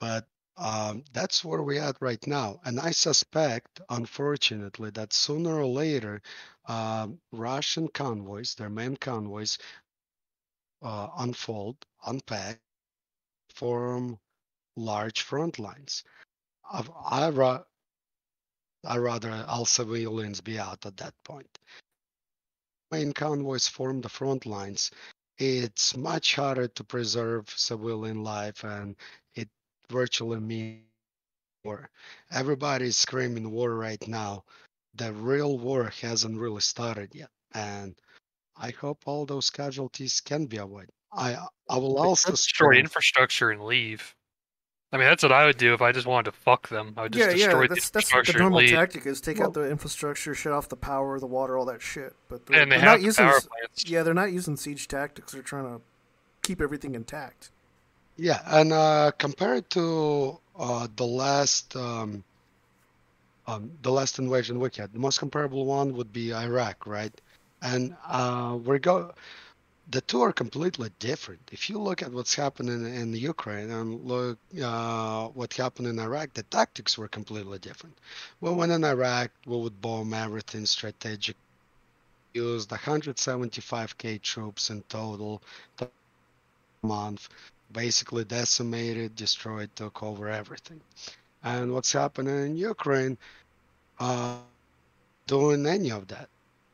[0.00, 0.28] But
[0.58, 2.60] um, that's where we're at right now.
[2.64, 6.20] And I suspect, unfortunately, that sooner or later,
[6.66, 9.56] um, Russian convoys, their main convoys,
[10.82, 11.76] uh, unfold,
[12.06, 12.60] unpack,
[13.54, 14.18] form
[14.76, 16.04] large front lines.
[16.72, 17.64] I've, I, ra-
[18.84, 21.58] I rather all civilians be out at that point.
[22.90, 24.90] Main convoys form the front lines.
[25.38, 28.96] It's much harder to preserve civilian life, and
[29.34, 29.48] it
[29.90, 30.84] virtually means
[31.64, 31.90] war.
[32.30, 34.44] Everybody's screaming war right now.
[34.94, 37.94] The real war hasn't really started yet, and
[38.56, 40.90] I hope all those casualties can be avoided.
[41.12, 41.36] I
[41.68, 44.14] I will also destroy infrastructure and leave.
[44.94, 46.92] I mean, that's what I would do if I just wanted to fuck them.
[46.98, 48.76] I would just yeah, destroy yeah, the that's that's what the normal and leave.
[48.76, 52.14] tactic is: take out the infrastructure, shut off the power, the water, all that shit.
[52.28, 53.24] But And they they're have not the using.
[53.24, 53.88] power plants.
[53.88, 55.32] Yeah, they're not using siege tactics.
[55.32, 55.80] They're trying to
[56.42, 57.50] keep everything intact.
[58.16, 62.22] Yeah, and uh, compared to uh, the last um,
[63.46, 67.18] um, the last invasion we had, the most comparable one would be Iraq, right?
[67.62, 69.14] And uh, we're go.
[69.90, 71.40] The two are completely different.
[71.52, 76.32] If you look at what's happening in Ukraine and look uh, what happened in Iraq,
[76.34, 77.96] the tactics were completely different.
[78.40, 81.36] Well, when in Iraq, we would bomb everything strategic,
[82.32, 85.42] used 175k troops in total,
[86.82, 87.28] month,
[87.72, 90.80] basically decimated, destroyed, took over everything.
[91.44, 93.18] And what's happening in Ukraine,
[93.98, 94.38] uh,
[95.26, 96.28] doing any of that.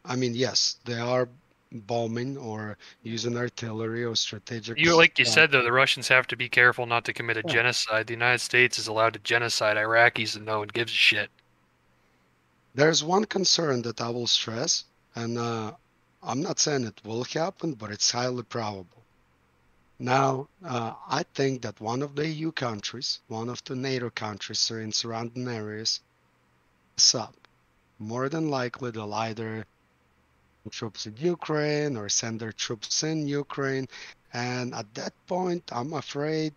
[0.05, 1.29] I mean, yes, they are
[1.73, 4.79] bombing or using artillery or strategic.
[4.79, 7.37] You like you uh, said though, the Russians have to be careful not to commit
[7.37, 7.53] a Yeah.
[7.53, 8.07] genocide.
[8.07, 11.31] The United States is allowed to genocide Iraqis, and no one gives a shit.
[12.75, 14.85] There's one concern that I will stress,
[15.15, 15.73] and uh,
[16.23, 19.05] I'm not saying it will happen, but it's highly probable.
[19.99, 24.71] Now, uh, I think that one of the EU countries, one of the NATO countries
[24.71, 26.01] in surrounding areas,
[26.97, 27.35] sub.
[27.99, 29.67] More than likely, they'll either
[30.71, 33.89] troops in Ukraine or send their troops in Ukraine.
[34.33, 36.53] And at that point, I'm afraid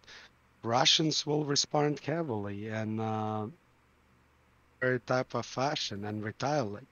[0.64, 3.48] Russians will respond heavily and uh,
[4.80, 6.88] very type of fashion and retaliate.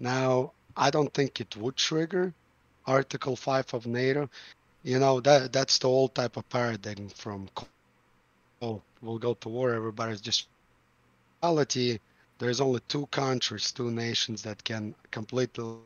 [0.00, 2.34] Now, I don't think it would trigger
[2.86, 4.28] Article 5 of NATO.
[4.82, 7.48] You know, that that's the old type of paradigm from,
[8.60, 10.48] oh, we'll go to war, everybody's just
[11.42, 11.98] reality.
[12.38, 15.76] There's only two countries, two nations that can completely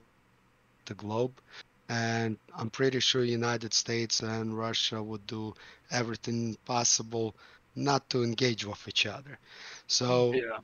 [0.89, 1.41] the globe.
[1.89, 5.55] And I'm pretty sure United States and Russia would do
[5.91, 7.35] everything possible
[7.75, 9.39] not to engage with each other.
[9.87, 10.59] So Yeah.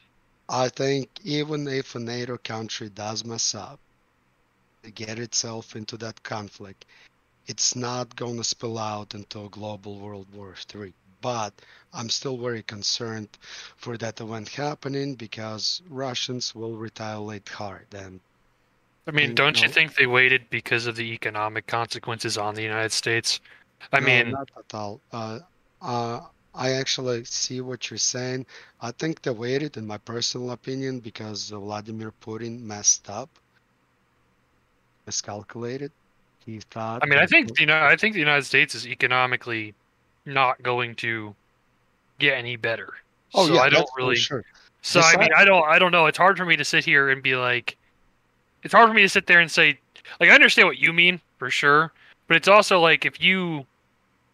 [0.49, 3.81] I think even if a NATO country does mess up,
[4.95, 6.85] get itself into that conflict,
[7.47, 10.93] it's not going to spill out into a global World War III.
[11.22, 11.55] But
[11.95, 13.31] I'm still very concerned
[13.77, 17.87] for that event happening because Russians will retaliate hard.
[17.95, 18.20] And
[19.07, 22.93] I mean, don't you think they waited because of the economic consequences on the United
[22.93, 23.41] States?
[23.93, 25.01] I No, mean, not at all.
[25.13, 25.41] Uh,
[25.83, 26.21] uh,
[26.55, 28.47] I actually see what you're saying.
[28.81, 33.29] I think they waited, in my personal opinion, because Vladimir Putin messed up,
[35.07, 35.91] miscalculated.
[36.47, 37.03] He thought.
[37.03, 39.75] I mean, I think you know, I think the United States is economically
[40.25, 41.35] not going to
[42.19, 42.95] get any better.
[43.35, 44.17] Oh, so yeah, I don't really.
[44.17, 44.45] sure.
[44.83, 46.07] So I mean, I don't, I don't know.
[46.07, 47.79] It's hard for me to sit here and be like,
[48.65, 49.79] it's hard for me to sit there and say
[50.19, 51.93] like I understand what you mean for sure,
[52.27, 53.67] but it's also like if you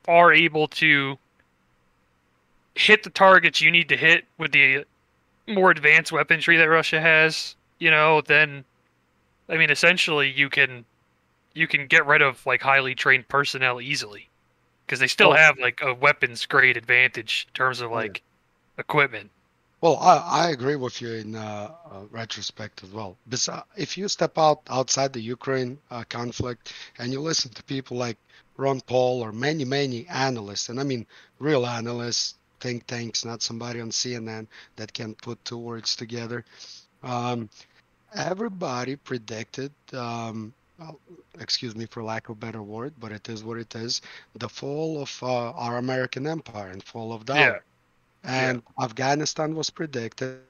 [0.08, 1.18] are able to
[2.74, 4.84] hit the targets you need to hit with the
[5.46, 8.64] more advanced weaponry that Russia has, you know, then
[9.48, 10.84] I mean essentially you can
[11.54, 14.28] you can get rid of like highly trained personnel easily
[14.86, 18.22] because they still have like a weapons grade advantage in terms of like
[18.78, 19.30] equipment.
[19.80, 20.16] Well, I,
[20.46, 23.16] I agree with you in uh, uh, retrospect as well.
[23.76, 28.18] If you step out outside the Ukraine uh, conflict and you listen to people like
[28.58, 31.06] Ron Paul or many, many analysts, and I mean
[31.38, 36.44] real analysts, think tanks, not somebody on CNN that can put two words together,
[37.02, 37.48] um,
[38.14, 40.52] everybody predicted, um,
[41.40, 44.02] excuse me for lack of a better word, but it is what it is,
[44.34, 47.64] the fall of uh, our American empire and fall of dollar.
[48.24, 48.52] Yeah.
[48.52, 50.40] And Afghanistan was predicted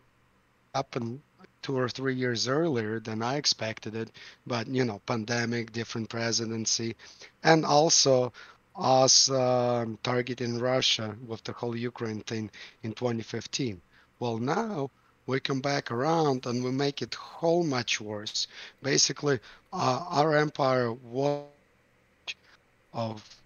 [0.74, 1.20] happened
[1.62, 4.10] two or three years earlier than I expected it.
[4.46, 6.96] But you know, pandemic, different presidency,
[7.42, 8.32] and also
[8.76, 12.50] us um, targeting Russia with the whole Ukraine thing
[12.82, 13.80] in 2015.
[14.18, 14.90] Well, now
[15.26, 18.46] we come back around and we make it whole much worse.
[18.82, 19.40] Basically,
[19.72, 21.44] uh, our empire was
[22.92, 23.39] of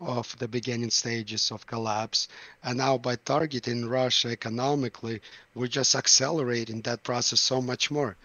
[0.00, 2.28] of the beginning stages of collapse.
[2.62, 5.20] And now by targeting Russia economically,
[5.54, 8.16] we're just accelerating that process so much more.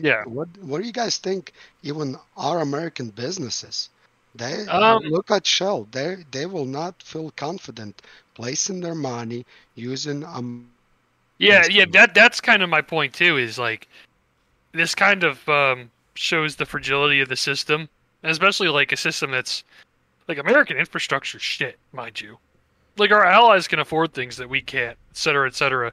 [0.00, 0.24] Yeah.
[0.24, 1.52] What what do you guys think
[1.82, 3.90] even our American businesses
[4.34, 8.02] they Um, look at Shell, they they will not feel confident
[8.34, 10.70] placing their money using um
[11.38, 13.36] Yeah, yeah, that that's kind of my point too.
[13.36, 13.88] Is like
[14.72, 17.88] this kind of um, shows the fragility of the system,
[18.22, 19.64] especially like a system that's
[20.28, 22.38] like American infrastructure shit, mind you.
[22.98, 25.92] Like our allies can afford things that we can't, et cetera, et cetera.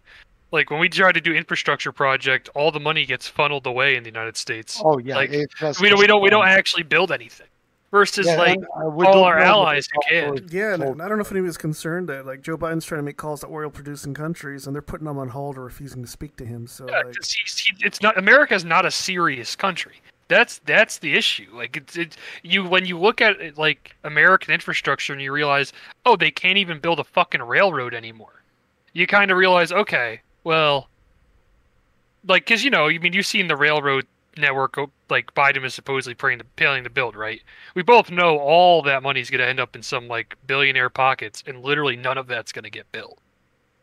[0.51, 4.03] Like when we try to do infrastructure project, all the money gets funneled away in
[4.03, 4.81] the United States.
[4.83, 7.47] Oh yeah, like just we don't we don't we don't actually build anything.
[7.91, 10.47] Versus Yeah, like and, all our allies who can.
[10.51, 13.15] Yeah, and I don't know if anybody's concerned that like Joe Biden's trying to make
[13.15, 16.35] calls to oil producing countries, and they're putting them on hold or refusing to speak
[16.37, 16.67] to him.
[16.67, 20.01] So Yeah, like, 'cause he's, he, it's not America's not a serious country.
[20.27, 21.49] That's that's the issue.
[21.53, 25.71] Like it's it you when you look at it, like American infrastructure and you realize,
[26.05, 28.43] oh, they can't even build a fucking railroad anymore.
[28.93, 30.89] You kind of realize, okay, well,
[32.27, 34.07] like because you know, I mean, you've seen the railroad
[34.37, 37.41] network oh, like Biden is supposedly planning to, planning to build, right?
[37.75, 41.43] We both know all that money's going to end up in some like billionaire pockets,
[41.45, 43.19] and literally none of that's going to get built.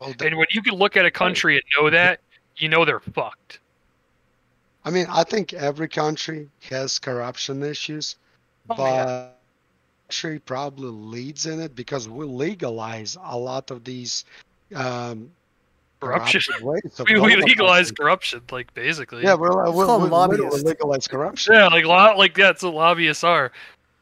[0.01, 2.21] Oh, and when you can look at a country and know that,
[2.57, 3.61] you know they're fucked.
[4.85, 8.17] I mean, I think every country has corruption issues,
[8.67, 9.33] but
[10.09, 14.25] country probably leads in it because we legalize a lot of these
[14.75, 15.31] um,
[16.01, 16.41] Corruption.
[16.41, 19.23] corrupted ways of We, we legalize about corruption, like basically.
[19.23, 20.43] Yeah, we're, we're, called we're lobbyists.
[20.43, 21.55] literally legalize corruption.
[21.55, 23.53] Yeah, like lo- like that's what lobbyists are.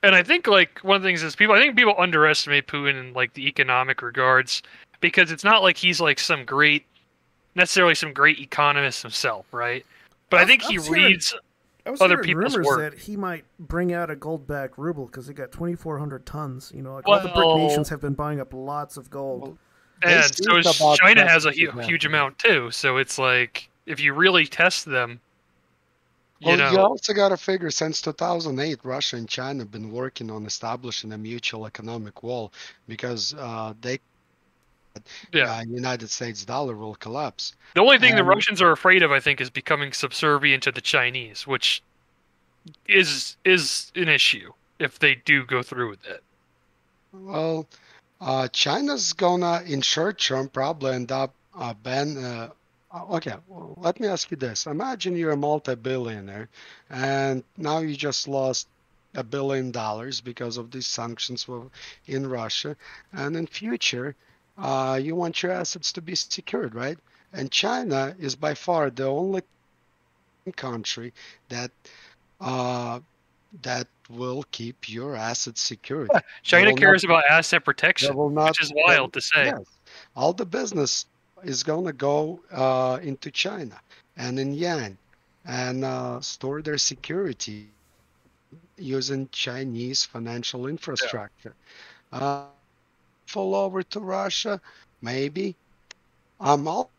[0.03, 2.99] And I think like one of the things is people I think people underestimate Putin
[2.99, 4.63] in like the economic regards
[5.01, 6.87] because it's not like he's like some great
[7.55, 9.85] necessarily some great economist himself, right?
[10.31, 11.35] But I think he hearing- reads
[11.87, 12.93] I was other hearing people's rumors work.
[12.93, 16.71] that he might bring out a gold-backed ruble because they got 2,400 tons.
[16.75, 19.59] You know, like all the BRIC nations have been buying up lots of gold.
[20.03, 21.83] and so is China has a that, hu- yeah.
[21.87, 22.71] huge amount too.
[22.71, 25.21] So it's like if you really test them,
[26.39, 29.91] you Well, know, you also got to figure since 2008, Russia and China have been
[29.91, 32.51] working on establishing a mutual economic wall
[32.89, 33.99] because uh, they,
[35.33, 35.53] Yeah.
[35.53, 37.55] uh, United States dollar will collapse.
[37.75, 40.81] The only thing the Russians are afraid of, I think, is becoming subservient to the
[40.81, 41.83] Chinese, which
[42.87, 46.23] is is an issue if they do go through with it.
[47.13, 47.67] Well,
[48.21, 52.17] uh, China's gonna, in short term, probably end up uh, ban.
[52.17, 52.51] Uh,
[52.93, 56.49] uh, okay, well, let me ask you this: Imagine you're a multi-billionaire,
[56.91, 58.69] and now you just lost
[59.15, 61.47] a billion dollars because of these sanctions
[62.07, 62.77] in Russia,
[63.13, 64.15] and in future,
[64.61, 66.99] uh, you want your assets to be secured, right?
[67.33, 69.43] And China is by far the only
[70.57, 71.13] country
[71.49, 71.71] that
[72.41, 73.01] uh,
[73.63, 76.11] that will keep your assets secured.
[76.13, 79.47] They China cares not- about asset protection, not- which is wild to say.
[79.47, 79.61] Yes.
[80.17, 81.07] All the business
[81.43, 83.81] is going to go uh, into China
[84.17, 84.99] and in yuan
[85.47, 87.69] and uh, store their security
[88.77, 91.55] using Chinese financial infrastructure.
[92.13, 92.45] Uh,
[93.31, 94.61] fall over to Russia,
[95.01, 95.57] maybe.
[96.41, 96.91] I'm all,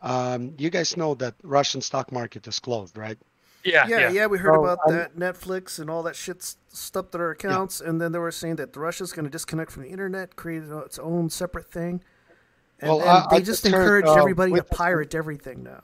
[0.00, 3.18] um, you guys know that Russian stock market is closed, right?
[3.64, 6.56] Yeah, yeah, yeah, we heard So, about I'm- that Netflix and all that shit s-
[6.68, 9.82] stuff to their accounts, and then they were saying that Russia's going to disconnect from
[9.82, 12.00] the internet, create its own separate thing,
[12.78, 15.64] and, Well, and I- they I just just heard, encourage uh, everybody to pirate everything
[15.64, 15.82] now.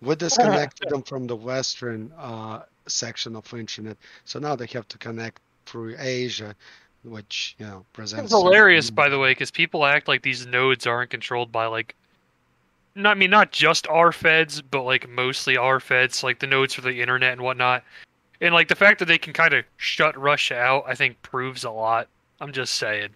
[0.00, 3.96] We disconnected them from the Western uh, section of the internet.
[4.24, 6.54] So now they have to connect through Asia,
[7.04, 8.24] which you know presents.
[8.24, 11.94] It's hilarious, by the way, because people act like these nodes aren't controlled by like.
[12.96, 16.74] Not, I mean not just our feds, but like mostly our feds, like the nodes
[16.74, 17.82] for the internet and whatnot.
[18.40, 21.64] And like the fact that they can kind of shut Russia out, I think proves
[21.64, 22.08] a lot.
[22.40, 23.08] I'm just saying.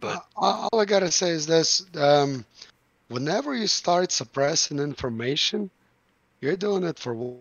[0.00, 2.44] But all all I gotta say is this: um,
[3.08, 5.70] whenever you start suppressing information,
[6.40, 7.36] you're doing it for.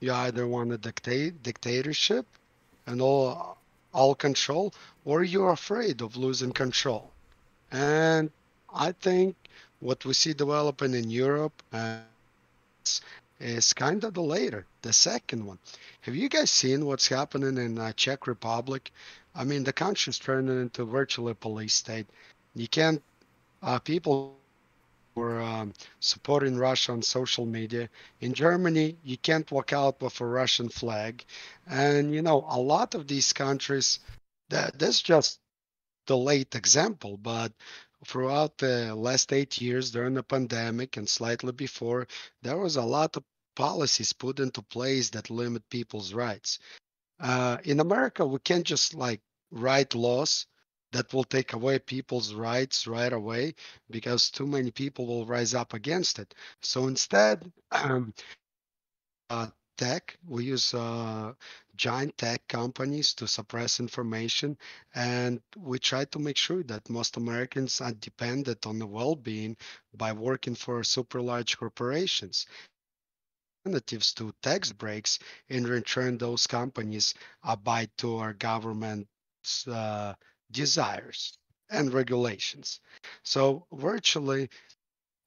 [0.00, 2.24] You either want a dictate dictatorship
[2.86, 3.58] and all
[3.92, 4.72] all control,
[5.04, 7.10] or you're afraid of losing control.
[7.70, 8.30] And
[8.74, 9.36] I think
[9.80, 11.98] what we see developing in Europe uh,
[13.40, 15.58] is- kind of the later, the second one.
[16.02, 18.92] Have you guys seen what's happening in uh, Czech Republic?
[19.34, 22.06] I mean, the country's turning into virtually a police state.
[22.54, 23.02] You can't,
[23.62, 24.36] uh, people
[25.20, 27.88] were um, supporting Russia on social media.
[28.20, 31.24] In Germany, you can't walk out with a Russian flag.
[31.66, 34.00] And, you know, a lot of these countries,
[34.48, 35.40] that, that's just
[36.06, 37.52] the late example, but
[38.06, 42.06] throughout the last eight years during the pandemic and slightly before,
[42.42, 46.58] there was a lot of policies put into place that limit people's rights.
[47.20, 50.46] Uh, in America, we can't just like write laws
[50.92, 53.54] that will take away people's rights right away
[53.90, 56.34] because too many people will rise up against it.
[56.62, 58.14] So instead, um,
[59.30, 61.32] uh, tech, we use uh,
[61.76, 64.58] giant tech companies to suppress information,
[64.94, 69.56] and we try to make sure that most Americans are dependent on the well-being
[69.94, 72.46] by working for super large corporations
[73.64, 75.18] alternatives to tax breaks.
[75.48, 80.14] In return, those companies abide to our government's uh,
[80.50, 81.38] desires
[81.70, 82.80] and regulations.
[83.22, 84.48] So virtually,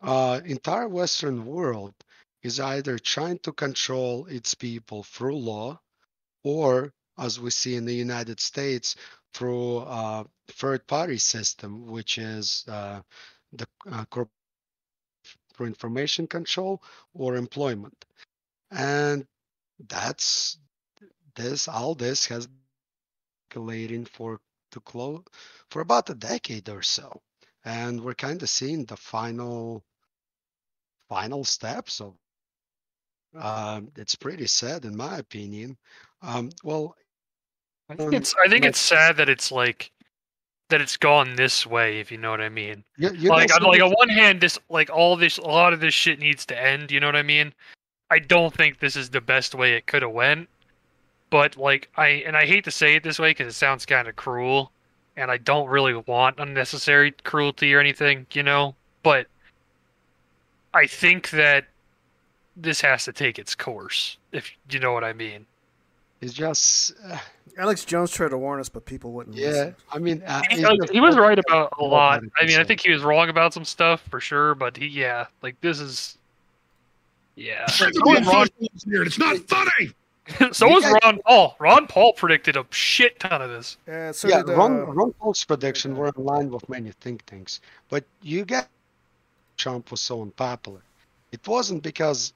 [0.01, 1.93] uh, entire Western world
[2.41, 5.79] is either trying to control its people through law,
[6.43, 8.95] or as we see in the United States,
[9.33, 13.01] through a third-party system, which is uh,
[13.53, 14.05] the uh,
[15.53, 16.81] for information control
[17.13, 18.05] or employment.
[18.71, 19.25] And
[19.87, 20.57] that's
[21.35, 22.57] this all this has been
[23.51, 24.39] circulating for
[24.73, 25.23] to close
[25.69, 27.21] for about a decade or so.
[27.65, 29.83] And we're kind of seeing the final
[31.09, 32.15] final steps of
[33.39, 35.77] um, it's pretty sad in my opinion.
[36.21, 36.95] Um, well,
[37.89, 39.91] I think it's I think it's sad that it's like
[40.69, 42.83] that it's gone this way, if you know what I mean.
[42.97, 45.79] You, you like on, like on one hand, this like all this a lot of
[45.79, 46.91] this shit needs to end.
[46.91, 47.53] You know what I mean?
[48.09, 50.49] I don't think this is the best way it could have went.
[51.33, 54.07] But like I and I hate to say it this way because it sounds kind
[54.07, 54.71] of cruel,
[55.17, 58.75] and I don't really want unnecessary cruelty or anything, you know.
[59.01, 59.25] But
[60.75, 61.65] I think that
[62.55, 65.47] this has to take its course, if you know what I mean.
[66.21, 67.17] It's just uh,
[67.57, 69.35] Alex Jones tried to warn us, but people wouldn't.
[69.35, 69.47] yeah.
[69.47, 69.75] listen.
[69.91, 72.21] I mean, uh, He, like, he was right about a so lot.
[72.21, 74.85] bad I mean, I think he was wrong about some stuff for sure, but he,
[74.85, 76.15] yeah, like this is,
[77.35, 77.65] yeah.
[77.65, 79.95] So was It's not funny.
[80.51, 81.55] so was Ron Paul.
[81.59, 83.77] Ron Paul predicted a shit ton of this.
[83.87, 87.25] Yeah, so yeah, did, Ron, uh, Ron Paul's prediction were in line with many think
[87.25, 87.59] tanks,
[87.89, 88.69] but you get
[89.57, 90.81] Trump was so unpopular.
[91.31, 92.33] It wasn't because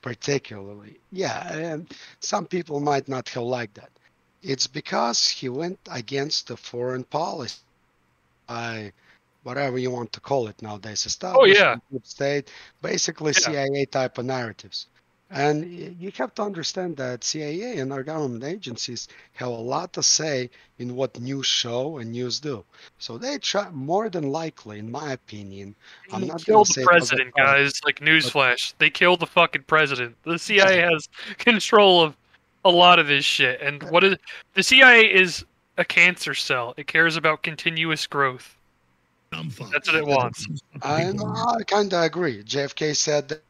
[0.00, 3.90] particularly, yeah, and some people might not have liked that.
[4.42, 7.58] It's because he went against the foreign policy
[8.46, 8.92] by
[9.42, 11.04] whatever you want to call it nowadays.
[11.06, 11.98] Establishment, yeah.
[12.04, 12.50] state,
[12.82, 13.40] basically Yeah.
[13.40, 14.86] CIA type of narratives.
[15.30, 20.02] And you have to understand that CIA and our government agencies have a lot to
[20.02, 20.48] say
[20.78, 22.64] in what news show and news do.
[22.98, 25.74] So they try more than likely, in my opinion.
[26.12, 27.78] I'm not going killed say the it president, guys.
[27.84, 30.16] Like newsflash, they killed the fucking president.
[30.22, 32.16] The CIA has control of
[32.64, 33.60] a lot of this shit.
[33.60, 34.16] And uh, what is
[34.54, 35.44] the CIA is
[35.78, 36.74] a cancer cell.
[36.76, 38.56] It cares about continuous growth.
[39.30, 40.46] That's what it wants.
[40.82, 42.42] I, I kind of agree.
[42.42, 43.40] JFK said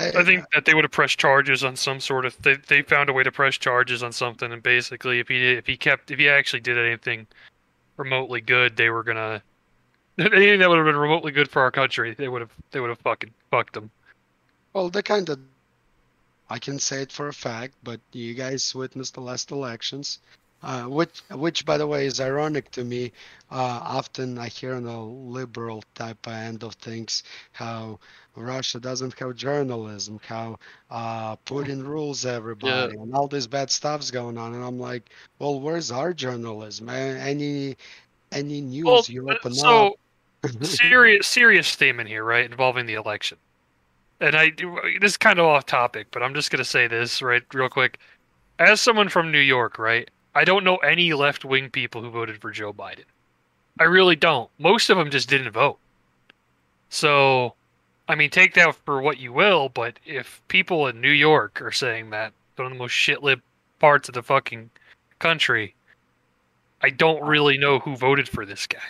[0.01, 2.39] I think that they would have pressed charges on some sort of.
[2.41, 5.67] They they found a way to press charges on something, and basically, if he if
[5.67, 7.27] he kept if he actually did anything
[7.97, 9.41] remotely good, they were gonna
[10.17, 12.89] anything that would have been remotely good for our country, they would have they would
[12.89, 13.91] have fucking fucked them.
[14.73, 15.39] Well, they kind of
[16.51, 20.19] I can say it for a fact, but you guys witnessed the last elections,
[20.61, 23.13] uh, which, which by the way, is ironic to me.
[23.49, 27.23] Uh, often I hear on the liberal type end of things
[27.53, 27.99] how
[28.35, 30.57] Russia doesn't have journalism, how
[30.89, 34.53] uh, Putin rules everybody, and all this bad stuff's going on.
[34.53, 35.09] And I'm like,
[35.39, 36.89] well, where's our journalism?
[36.89, 37.75] Any
[38.31, 39.97] any news Well, you open so
[40.43, 40.51] up?
[40.63, 43.37] serious serious statement here, right, involving the election.
[44.21, 44.51] And I
[44.99, 47.99] this is kind of off topic, but I'm just gonna say this right real quick.
[48.59, 52.39] As someone from New York, right, I don't know any left wing people who voted
[52.39, 53.05] for Joe Biden.
[53.79, 54.49] I really don't.
[54.59, 55.77] Most of them just didn't vote.
[56.89, 57.55] So,
[58.11, 61.71] I mean, take that for what you will, but if people in New York are
[61.71, 63.41] saying that one of the most shitlib
[63.79, 64.69] parts of the fucking
[65.19, 65.75] country,
[66.81, 68.83] I don't really know who voted for this guy.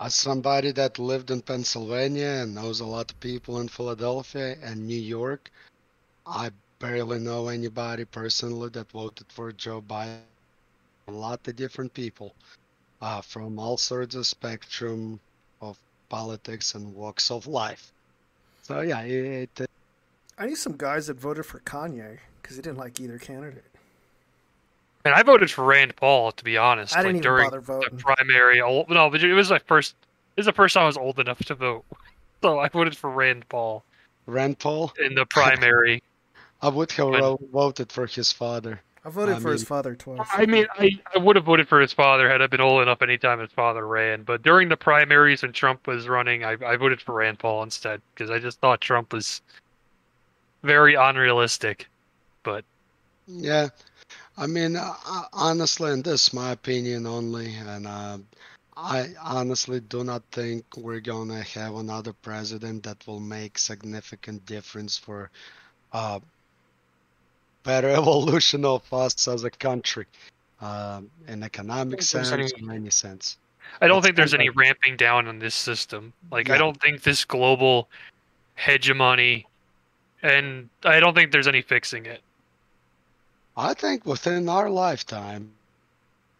[0.00, 4.88] As somebody that lived in Pennsylvania and knows a lot of people in Philadelphia and
[4.88, 5.52] New York,
[6.26, 6.50] I
[6.80, 10.18] barely know anybody personally that voted for Joe Biden.
[11.06, 12.34] A lot of different people
[13.00, 15.20] uh, from all sorts of spectrum
[15.60, 17.93] of politics and walks of life.
[18.64, 19.66] So yeah, it, it uh,
[20.42, 23.64] I knew some guys that voted for Kanye because they didn't like either candidate.
[25.04, 26.96] And I voted for Rand Paul, to be honest.
[26.96, 27.96] I didn't like even during bother voting.
[27.96, 28.60] the primary.
[28.62, 29.94] oh, No, but it was my first.
[30.36, 31.84] It was the first time I was old enough to vote,
[32.42, 33.84] so I voted for Rand Paul
[34.26, 34.92] Rand Paul.
[35.04, 36.02] in the primary.
[36.62, 38.80] I would have But- vo- voted for his father.
[39.04, 40.26] I voted I for his father twice.
[40.32, 43.02] I mean, I, I would have voted for his father had I been old enough
[43.02, 44.22] anytime his father ran.
[44.22, 48.00] But during the primaries when Trump was running, I, I voted for Rand Paul instead
[48.14, 49.42] because I just thought Trump was
[50.62, 51.86] very unrealistic.
[52.42, 52.64] But
[53.26, 53.68] Yeah,
[54.38, 58.18] I mean, uh, uh, honestly, and this is my opinion only, and uh,
[58.76, 64.96] I honestly do not think we're gonna have another president that will make significant difference
[64.96, 65.30] for
[65.92, 66.20] uh,
[67.64, 70.06] better evolution of us as a country,
[70.60, 73.36] uh, in economic sense, any- in any sense.
[73.80, 76.12] I don't It's think there's kind any ramping down on this system.
[76.30, 77.88] Like I don't think this global
[78.54, 79.46] hegemony,
[80.22, 82.22] and I don't think there's any fixing it.
[83.56, 85.50] I think within our lifetime,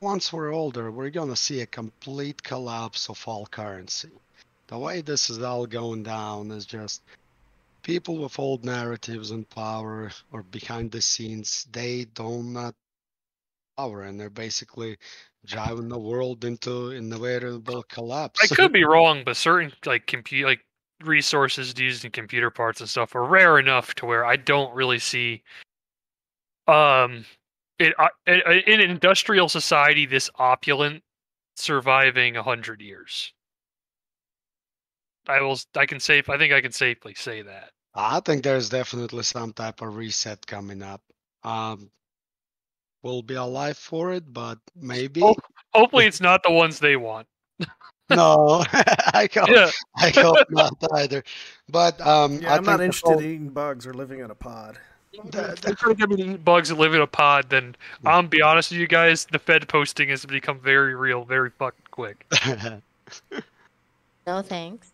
[0.01, 4.11] once we're older, we're gonna see a complete collapse of all currency.
[4.69, 7.03] The way this is all going down is just
[7.85, 12.75] people with old narratives and power or behind the scenes, they do not
[13.77, 14.97] power and they're basically
[15.47, 18.41] driving the world into inevitable collapse.
[18.43, 20.61] I could be wrong, but certain like compute like
[21.05, 24.99] resources used in computer parts and stuff are rare enough to where I don't really
[24.99, 25.43] see
[26.67, 27.27] um
[27.79, 31.03] it uh, in in industrial society this opulent
[31.57, 33.33] surviving a hundred years.
[35.29, 35.59] I will.
[35.77, 36.29] I can safe.
[36.29, 37.71] I think I can safely say that.
[37.95, 41.01] I think there's definitely some type of reset coming up.
[41.45, 41.91] Um,
[43.03, 45.21] we'll be alive for it, but maybe.
[45.21, 45.37] Ho-
[45.73, 47.27] Hopefully, it's not the ones they want.
[48.11, 49.71] No, I hope, Yeah.
[49.97, 51.25] I hope not either.
[51.71, 54.21] But um, Yeah, I I'm not think the interested whole- in eating bugs or living
[54.21, 54.79] in a pod.
[55.15, 55.31] If
[55.63, 58.27] they're trying to get me to eat bugs and live in a pod, then I'm
[58.27, 62.27] be honest with you guys, the Fed posting has become very real, very fucking quick.
[64.27, 64.93] No thanks.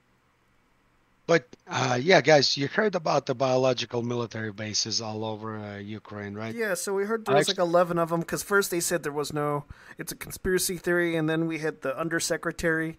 [1.31, 6.35] But uh, yeah, guys, you heard about the biological military bases all over uh, Ukraine,
[6.35, 6.53] right?
[6.53, 9.13] Yeah, so we heard there was like 11 of them because first they said there
[9.13, 9.65] was no,
[9.97, 12.99] it's a conspiracy theory, and then we had the undersecretary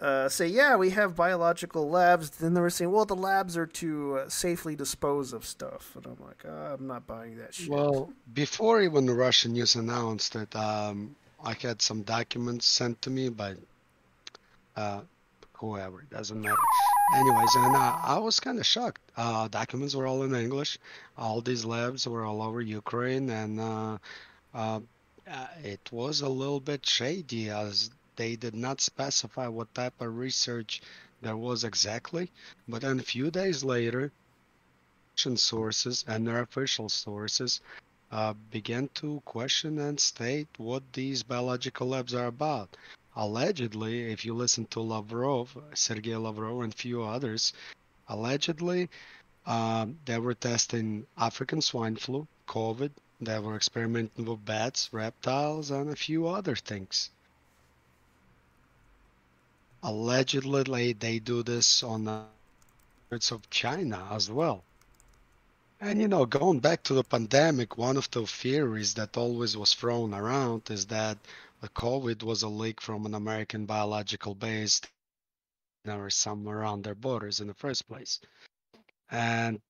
[0.00, 2.30] uh, say, yeah, we have biological labs.
[2.30, 5.94] Then they were saying, well, the labs are to uh, safely dispose of stuff.
[5.94, 7.68] And I'm like, "Ah, I'm not buying that shit.
[7.68, 13.10] Well, before even the Russian news announced it, um, I had some documents sent to
[13.10, 13.54] me by
[14.74, 15.02] uh,
[15.52, 16.56] whoever, it doesn't matter.
[17.08, 19.00] Anyways, and uh, I was kind of shocked.
[19.16, 20.78] Uh, documents were all in English.
[21.16, 23.98] All these labs were all over Ukraine, and uh,
[24.54, 24.80] uh,
[25.30, 30.16] uh, it was a little bit shady as they did not specify what type of
[30.16, 30.80] research
[31.20, 32.30] there was exactly.
[32.68, 34.10] But then a few days later,
[35.14, 37.60] Russian sources and their official sources
[38.10, 42.76] uh, began to question and state what these biological labs are about.
[43.14, 47.52] Allegedly, if you listen to Lavrov, Sergei Lavrov, and few others,
[48.08, 48.88] allegedly
[49.46, 52.90] um, they were testing African swine flu, COVID,
[53.20, 57.10] they were experimenting with bats, reptiles, and a few other things.
[59.82, 62.22] Allegedly, they do this on the
[63.10, 64.64] parts of China as well.
[65.80, 69.74] And you know, going back to the pandemic, one of the theories that always was
[69.74, 71.18] thrown around is that
[71.62, 74.80] the COVID was a leak from an American biological base
[75.88, 78.20] or somewhere around their borders in the first place.
[79.10, 79.60] And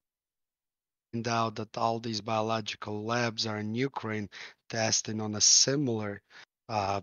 [1.12, 4.30] find out that all these biological labs are in Ukraine
[4.70, 6.22] testing on a similar,
[6.70, 7.02] uh,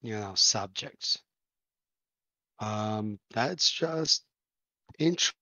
[0.00, 1.18] you know, subjects.
[2.60, 4.22] Um, that's just
[5.00, 5.36] interesting.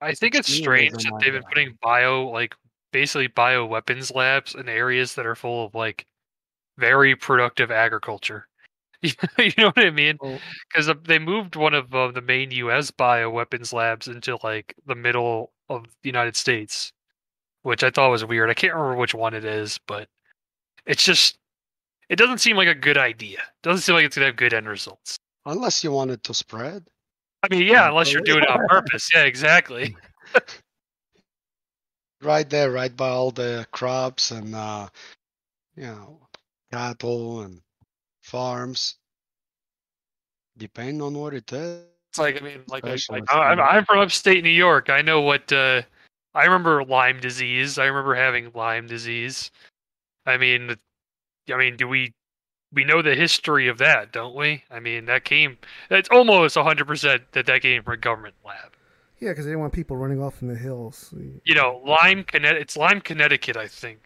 [0.00, 2.54] I think it's strange that they've been putting bio like
[2.92, 6.06] basically bio weapons labs in areas that are full of like
[6.78, 8.46] very productive agriculture.
[9.02, 10.18] you know what I mean?
[10.70, 12.90] Because they moved one of uh, the main U.S.
[12.90, 16.92] bio weapons labs into like the middle of the United States,
[17.62, 18.50] which I thought was weird.
[18.50, 20.08] I can't remember which one it is, but
[20.86, 21.38] it's just
[22.08, 23.42] it doesn't seem like a good idea.
[23.62, 25.18] doesn't seem like it's gonna have good end results.
[25.44, 26.84] Unless you want it to spread.
[27.42, 29.08] I mean, yeah, unless you're doing it on purpose.
[29.12, 29.96] Yeah, exactly.
[32.22, 34.88] right there, right by all the crops and uh,
[35.76, 36.25] you know
[36.72, 37.60] cattle and
[38.22, 38.96] farms.
[40.58, 41.82] Depending on what it is.
[42.10, 44.88] It's like I mean, like I, like I'm, I'm from upstate New York.
[44.88, 45.82] I know what uh,
[46.34, 47.78] I remember Lyme disease.
[47.78, 49.50] I remember having Lyme disease.
[50.24, 50.76] I mean,
[51.52, 52.14] I mean, do we
[52.72, 54.64] we know the history of that, don't we?
[54.70, 55.58] I mean, that came.
[55.90, 58.72] It's almost 100 percent that that came from a government lab.
[59.20, 61.14] Yeah, because they didn't want people running off in the hills.
[61.44, 62.62] You know, Lyme, Connecticut.
[62.62, 63.98] It's Lyme, Connecticut, I think,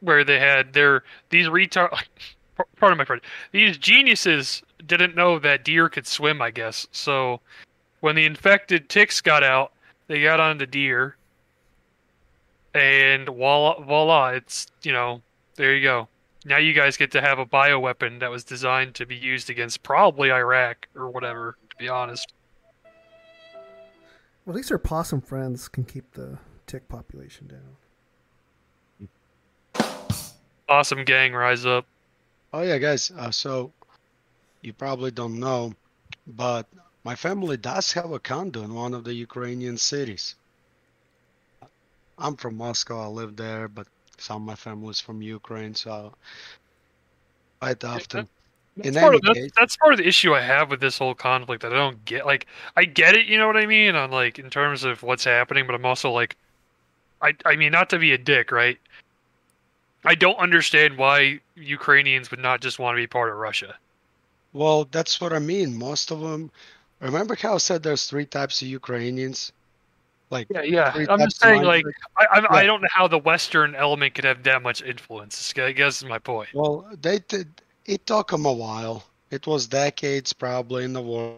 [0.00, 1.90] where they had their these retard.
[2.76, 3.22] Pardon my friend.
[3.52, 6.42] These geniuses didn't know that deer could swim.
[6.42, 7.40] I guess so.
[8.00, 9.72] When the infected ticks got out,
[10.06, 11.16] they got on the deer,
[12.74, 14.28] and voila, voila!
[14.30, 15.22] It's you know,
[15.56, 16.08] there you go.
[16.44, 19.82] Now you guys get to have a bioweapon that was designed to be used against
[19.82, 21.56] probably Iraq or whatever.
[21.70, 22.32] To be honest.
[24.44, 27.76] Well, at least our possum friends can keep the tick population down.
[30.68, 31.86] Awesome gang, rise up.
[32.52, 33.10] Oh yeah, guys.
[33.10, 33.72] Uh, so
[34.62, 35.72] you probably don't know,
[36.26, 36.66] but
[37.04, 40.34] my family does have a condo in one of the Ukrainian cities.
[42.18, 43.00] I'm from Moscow.
[43.02, 43.86] I live there, but
[44.18, 46.12] some of my family is from Ukraine, so
[47.60, 48.28] quite often.
[48.76, 50.80] That's In part, any of, that's, case, that's part of the issue I have with
[50.80, 52.26] this whole conflict that I don't get.
[52.26, 52.46] Like,
[52.76, 55.66] I get it, you know what I mean, on like in terms of what's happening,
[55.66, 56.36] but I'm also like,
[57.22, 58.78] I I mean, not to be a dick, right?
[60.04, 63.76] I don't understand why Ukrainians would not just want to be part of Russia.
[64.52, 65.76] well, that's what I mean.
[65.76, 66.50] Most of them.
[67.00, 69.52] Remember how I said there's three types of Ukrainians?
[70.30, 71.06] Like Yeah, yeah.
[71.08, 71.84] I'm just saying, like?
[72.16, 75.52] I I, I don't know how the Western element could have that much influence.
[75.56, 76.50] I guess is my point.
[76.54, 77.48] Well, they did.
[77.86, 79.04] It took them a while.
[79.30, 81.36] It was decades probably in the war.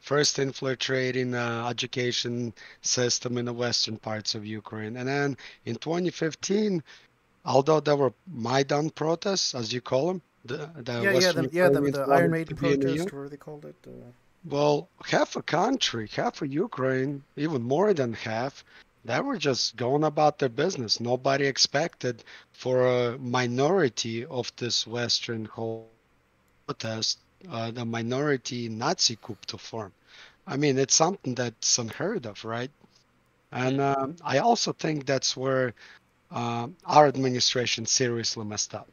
[0.00, 6.82] First infiltrating the education system in the western parts of Ukraine, and then in 2015,
[7.44, 11.68] although there were Maidan protests, as you call them, the, the yeah, yeah, the, yeah,
[11.68, 13.76] the, the Iron Maiden protest, or they called it.
[13.86, 13.90] Uh,
[14.44, 18.64] Well, half a country, half of Ukraine, even more than half,
[19.04, 21.00] they were just going about their business.
[21.00, 25.88] Nobody expected for a minority of this Western whole
[26.66, 27.18] protest,
[27.50, 29.92] uh, the minority Nazi coup to form.
[30.46, 32.70] I mean, it's something that's unheard of, right?
[33.52, 35.74] And um, I also think that's where
[36.34, 38.88] um, our administration seriously messed up.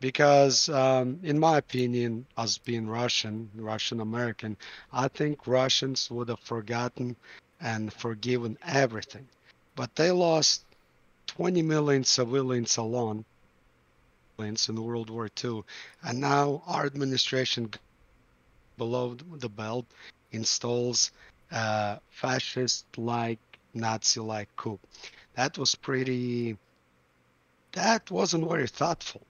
[0.00, 4.56] Because um, in my opinion as being russian russian american
[4.92, 7.16] i think russians would have forgotten
[7.60, 9.26] and forgiven everything.
[9.74, 10.64] But they lost
[11.26, 13.24] 20 million civilians alone
[14.38, 15.62] in world war ii
[16.04, 17.68] and now our administration
[18.76, 19.84] below the belt
[20.30, 21.10] installs
[21.50, 23.40] a fascist like
[23.74, 24.78] nazi like coup
[25.38, 26.56] that was pretty
[27.72, 29.22] that wasn't very thoughtful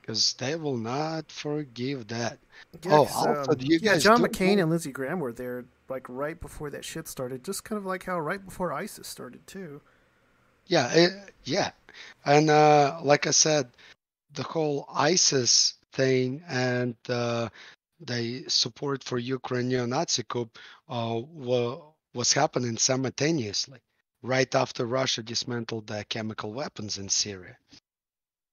[0.00, 2.38] because they will not forgive that.
[2.84, 5.64] yeah, oh, also, um, you yeah, guys John McCain know- and Lindsey Graham were there
[5.88, 9.44] like right before that shit started, just kind of like how right before ISIS started
[9.48, 9.80] too.
[10.68, 11.12] Yeah, it,
[11.44, 11.70] yeah,
[12.24, 13.68] and uh, like I said,
[14.34, 17.48] the whole ISIS thing and uh,
[18.00, 20.48] the support for Ukraine neo-Nazi coup
[20.88, 21.20] uh,
[22.14, 23.80] was happening simultaneously,
[24.26, 27.56] right after Russia dismantled their chemical weapons in Syria.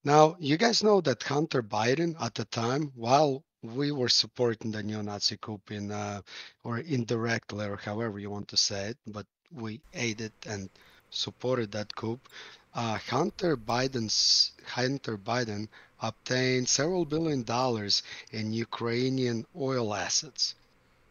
[0.03, 4.83] Now, you guys know that Hunter Biden at the time, while we were supporting the
[4.83, 6.21] neo-Nazi coup in, uh,
[6.63, 10.69] or indirectly, or however you want to say it, but we aided and
[11.09, 12.19] supported that coup.
[12.75, 15.67] Uh, Hunter Biden's Hunter Biden
[16.01, 20.55] obtained several billion dollars in Ukrainian oil assets,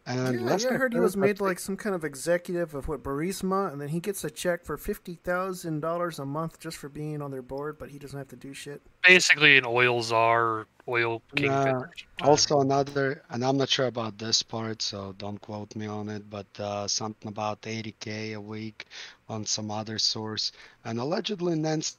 [0.05, 2.75] And Yeah, yeah, last I I heard he was made like some kind of executive
[2.75, 6.59] of what Burisma, and then he gets a check for fifty thousand dollars a month
[6.59, 8.81] just for being on their board, but he doesn't have to do shit.
[9.07, 11.75] Basically, an oil czar, oil kingpin.
[11.75, 11.87] Uh,
[12.21, 16.29] also another, and I'm not sure about this part, so don't quote me on it,
[16.29, 18.85] but uh, something about 80k a week
[19.29, 20.51] on some other source,
[20.83, 21.95] and allegedly Nancy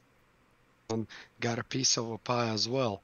[1.39, 3.01] got a piece of a pie as well,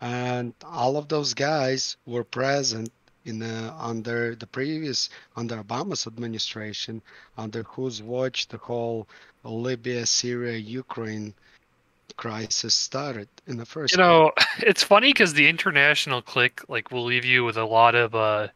[0.00, 2.90] and all of those guys were present
[3.28, 7.02] in the, under the previous under Obama's administration,
[7.36, 9.06] under whose watch the whole
[9.44, 11.34] Libya, Syria, Ukraine
[12.16, 13.92] crisis started in the first.
[13.92, 17.94] You know, it's funny because the international click like will leave you with a lot
[17.94, 18.48] of uh,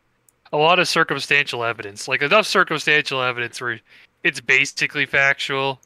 [0.53, 3.81] a lot of circumstantial evidence, like enough circumstantial evidence where
[4.23, 5.81] it's basically factual,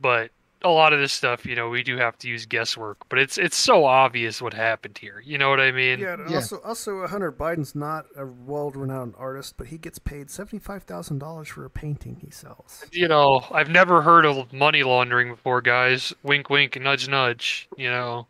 [0.00, 0.30] but
[0.62, 2.98] a lot of this stuff, you know, we do have to use guesswork.
[3.08, 5.22] But it's it's so obvious what happened here.
[5.24, 6.00] You know what I mean?
[6.00, 10.82] Yeah, and also also Hunter Biden's not a world-renowned artist, but he gets paid seventy-five
[10.82, 12.84] thousand dollars for a painting he sells.
[12.92, 16.12] You know, I've never heard of money laundering before, guys.
[16.22, 17.68] Wink, wink, nudge, nudge.
[17.76, 18.26] You know,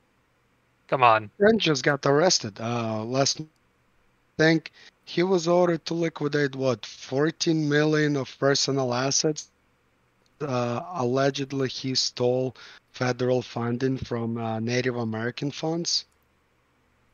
[0.89, 1.31] come on.
[1.39, 3.41] Friend just got arrested uh, last.
[4.37, 4.71] think
[5.05, 9.51] he was ordered to liquidate what 14 million of personal assets.
[10.41, 12.55] Uh, allegedly, he stole
[12.93, 16.05] federal funding from uh, Native American funds.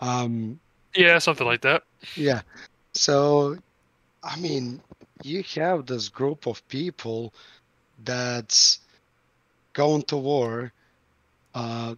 [0.00, 0.58] Um,
[0.94, 1.82] Yeah, something like that.
[2.16, 2.42] yeah.
[2.92, 3.56] So,
[4.22, 4.80] I mean,
[5.22, 7.32] you have this group of people
[8.04, 8.80] that's
[9.72, 10.72] going to war.
[11.54, 11.94] Uh,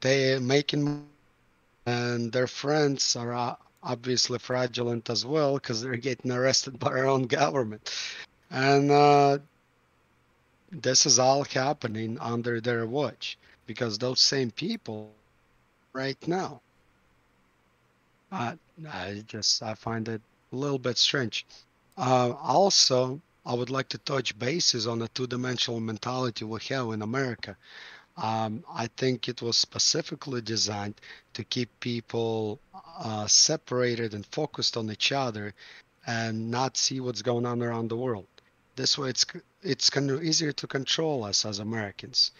[0.00, 1.06] they are making,
[1.86, 7.06] and their friends are uh, obviously fraudulent as well because they're getting arrested by our
[7.06, 7.90] own government,
[8.52, 9.38] and uh,
[10.70, 15.10] this is all happening under their watch because those same people,
[15.94, 16.60] right now,
[18.30, 18.54] uh,
[18.90, 20.20] I just I find it
[20.52, 21.46] a little bit strange.
[21.96, 27.02] Uh, also, I would like to touch bases on the two-dimensional mentality we have in
[27.02, 27.56] America.
[28.16, 31.00] Um, I think it was specifically designed
[31.32, 32.60] to keep people
[32.98, 35.54] uh, separated and focused on each other,
[36.06, 38.26] and not see what's going on around the world.
[38.76, 39.26] This way, it's
[39.62, 42.32] it's kind of easier to control us as Americans.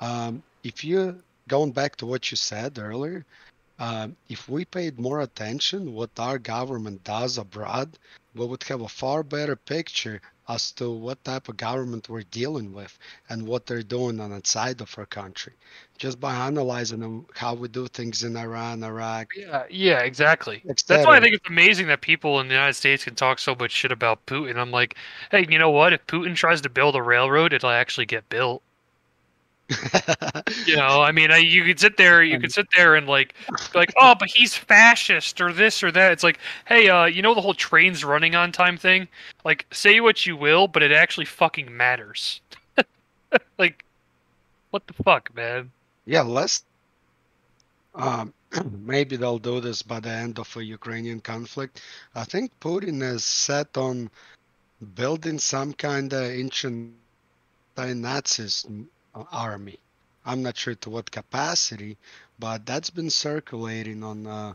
[0.00, 3.24] Um, if you going back to what you said earlier,
[3.78, 7.98] um, if we paid more attention what our government does abroad,
[8.34, 12.72] we would have a far better picture as to what type of government we're dealing
[12.72, 15.52] with and what they're doing on the side of our country.
[15.96, 19.28] Just by analyzing them, how we do things in Iran, Iraq.
[19.36, 20.62] Yeah, yeah, exactly.
[20.64, 23.54] That's why I think it's amazing that people in the United States can talk so
[23.54, 24.56] much shit about Putin.
[24.56, 24.96] I'm like,
[25.30, 25.92] hey, you know what?
[25.92, 28.62] If Putin tries to build a railroad, it'll actually get built.
[30.66, 33.34] You know, I mean, I, you could sit there, you could sit there and like,
[33.74, 36.12] like, oh, but he's fascist or this or that.
[36.12, 39.08] It's like, hey, uh, you know the whole trains running on time thing?
[39.44, 42.42] Like, say what you will, but it actually fucking matters.
[43.58, 43.84] like,
[44.70, 45.70] what the fuck, man?
[46.04, 46.64] Yeah, let's.
[47.94, 48.34] Um,
[48.84, 51.80] maybe they'll do this by the end of a Ukrainian conflict.
[52.14, 54.10] I think Putin is set on
[54.94, 56.92] building some kind of ancient
[57.74, 58.66] by Nazis
[59.32, 59.78] army.
[60.26, 61.98] I'm not sure to what capacity,
[62.38, 64.54] but that's been circulating on uh,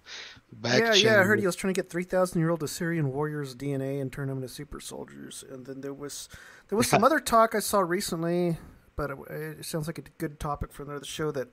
[0.52, 3.14] back yeah, yeah, I heard he was trying to get three thousand year old Assyrian
[3.14, 5.44] warriors' DNA and turn them into super soldiers.
[5.48, 6.28] And then there was
[6.70, 8.58] there was some other talk I saw recently,
[8.96, 9.18] but it,
[9.60, 11.50] it sounds like a good topic for another show that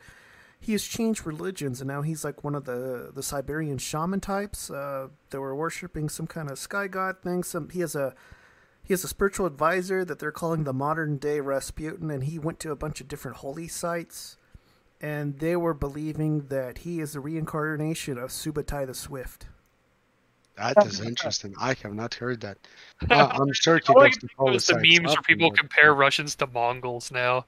[0.59, 4.71] he has changed religions and now he's like one of the the Siberian shaman types.
[4.71, 7.43] Uh, that were worshiping some kind of sky god thing.
[7.43, 8.15] Some he has a
[8.87, 12.61] he has a spiritual advisor that they're calling the modern day Rasputin, and he went
[12.61, 14.37] to a bunch of different holy sites,
[15.01, 19.47] and they were believing that he is the reincarnation of Subutai the Swift.
[20.57, 21.55] That is interesting.
[21.61, 22.59] I have not heard that.
[23.11, 26.37] Uh, I'm sure he like goes to those the memes where people often, compare Russians
[26.37, 27.45] to Mongols now.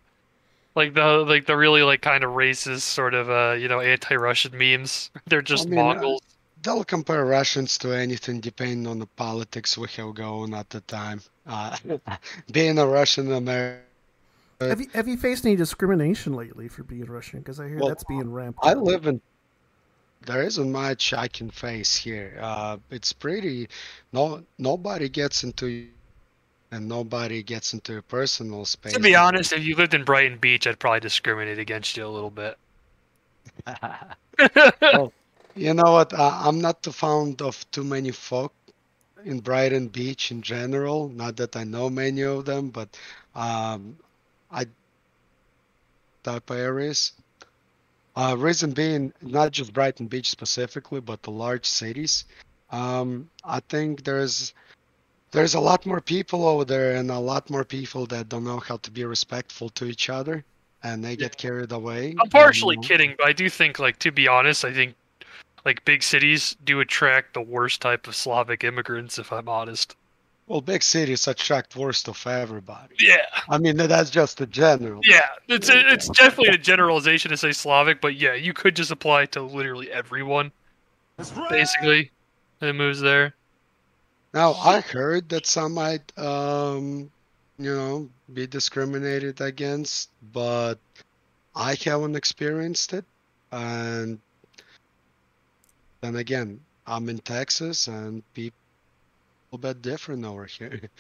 [0.74, 4.58] Like the like the really like kind of racist sort of uh you know anti-Russian
[4.58, 5.10] memes.
[5.26, 6.20] They're just I mean, uh, Mongols.
[6.62, 11.20] They'll compare Russians to anything depending on the politics we have going at the time.
[11.46, 11.76] Uh,
[12.52, 13.84] being a Russian American,
[14.60, 17.40] Have you have you faced any discrimination lately for being Russian?
[17.40, 18.60] Because I hear Well, that's being ramped.
[18.62, 18.78] I up.
[18.78, 19.20] live in.
[20.26, 22.38] There isn't much I can face here.
[22.40, 23.68] Uh, it's pretty.
[24.12, 25.88] No, nobody gets into,
[26.72, 28.92] and nobody gets into your personal space.
[28.94, 32.08] To be honest, if you lived in Brighton Beach, I'd probably discriminate against you a
[32.08, 32.58] little bit.
[34.92, 35.12] Well,
[35.58, 36.12] you know what?
[36.12, 38.52] Uh, I'm not too fond of too many folk
[39.24, 41.08] in Brighton Beach in general.
[41.08, 42.88] Not that I know many of them, but
[43.34, 43.96] um,
[44.50, 44.66] I
[46.22, 47.12] type areas.
[48.16, 52.24] Uh, reason being, not just Brighton Beach specifically, but the large cities.
[52.70, 54.54] Um, I think there's
[55.30, 58.58] there's a lot more people over there, and a lot more people that don't know
[58.58, 60.44] how to be respectful to each other,
[60.82, 62.14] and they get carried away.
[62.20, 64.94] I'm partially and, kidding, but I do think, like, to be honest, I think
[65.64, 69.18] like big cities do attract the worst type of Slavic immigrants.
[69.18, 69.96] If I'm honest.
[70.46, 72.94] Well, big cities attract worst of everybody.
[72.98, 73.26] Yeah.
[73.50, 75.02] I mean, that's just a general.
[75.04, 79.24] Yeah, it's it's definitely a generalization to say Slavic, but yeah, you could just apply
[79.24, 80.50] it to literally everyone.
[81.18, 81.50] right.
[81.50, 82.10] Basically,
[82.60, 83.34] that moves there.
[84.32, 87.10] Now, I heard that some might, um,
[87.58, 90.78] you know, be discriminated against, but
[91.54, 93.04] I haven't experienced it.
[93.50, 94.18] And
[96.00, 98.56] then again, I'm in Texas and people
[99.52, 100.80] a little bit different over here.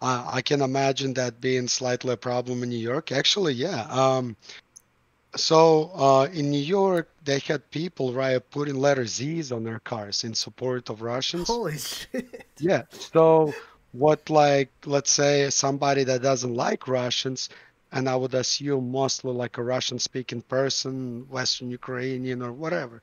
[0.00, 3.12] I, I can imagine that being slightly a problem in New York.
[3.12, 3.86] Actually, yeah.
[3.88, 4.36] Um,
[5.36, 10.24] so uh, in New York, they had people right putting letter Z's on their cars
[10.24, 11.48] in support of Russians.
[11.48, 12.46] Holy shit.
[12.58, 12.82] Yeah.
[12.90, 13.52] So
[13.92, 17.48] what like let's say somebody that doesn't like Russians
[17.94, 23.00] and I would assume mostly like a Russian speaking person, Western Ukrainian or whatever.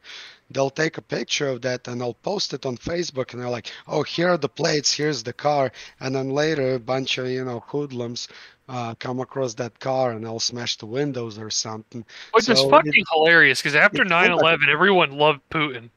[0.51, 3.71] They'll take a picture of that and they'll post it on Facebook and they're like,
[3.87, 5.71] oh, here are the plates, here's the car.
[6.01, 8.27] And then later, a bunch of, you know, hoodlums
[8.67, 12.03] uh, come across that car and they'll smash the windows or something.
[12.33, 15.89] Which is fucking it- hilarious because after it's 9 11, everyone loved Putin.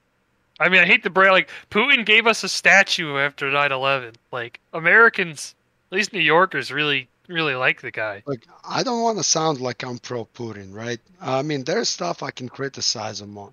[0.60, 4.14] I mean, I hate to brag, like, Putin gave us a statue after 9 11.
[4.30, 5.56] Like, Americans,
[5.90, 8.22] at least New Yorkers, really, really like the guy.
[8.26, 11.00] Like I don't want to sound like I'm pro Putin, right?
[11.20, 13.52] I mean, there's stuff I can criticize him on,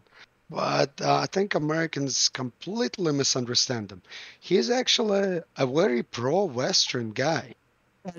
[0.50, 4.02] but uh, I think Americans completely misunderstand him.
[4.40, 7.54] He's actually a very pro Western guy.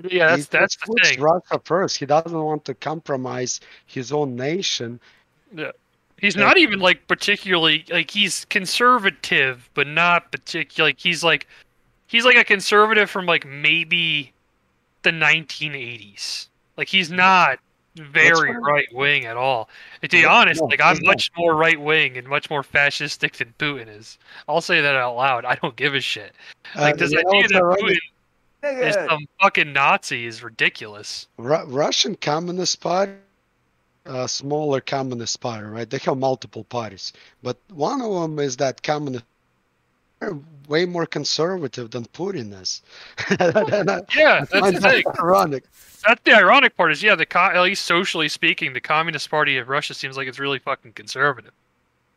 [0.09, 1.21] Yeah, that's, He that's the thing.
[1.21, 1.97] Russia first.
[1.97, 4.99] He doesn't want to compromise his own nation.
[5.53, 5.71] Yeah.
[6.17, 6.45] He's Yeah.
[6.45, 10.89] not even like particularly like he's conservative, but not particular.
[10.89, 11.47] Like he's like
[12.07, 14.32] he's like a conservative from like maybe
[15.03, 16.47] the 1980s.
[16.77, 17.59] Like he's not
[17.95, 19.69] very right wing at all.
[20.01, 23.53] And to be honest, like I'm much more right wing and much more fascistic than
[23.59, 24.17] Putin is.
[24.47, 25.45] I'll say that out loud.
[25.45, 26.33] I don't give a shit.
[26.75, 27.61] Like Uh, this idea that?
[28.63, 31.27] Putin is some fucking Nazi is ridiculous.
[31.37, 33.11] Ru- Russian Communist Party,
[34.05, 35.89] a smaller Communist Party, right?
[35.89, 37.13] They have multiple parties,
[37.43, 39.25] but one of them is that Communist.
[40.25, 42.81] They're way more conservative than Putin is.
[44.15, 44.85] Yeah, that's.
[45.19, 45.63] Ironic.
[46.05, 49.69] That's the ironic part is yeah, the at least socially speaking, the Communist Party of
[49.69, 51.53] Russia seems like it's really fucking conservative.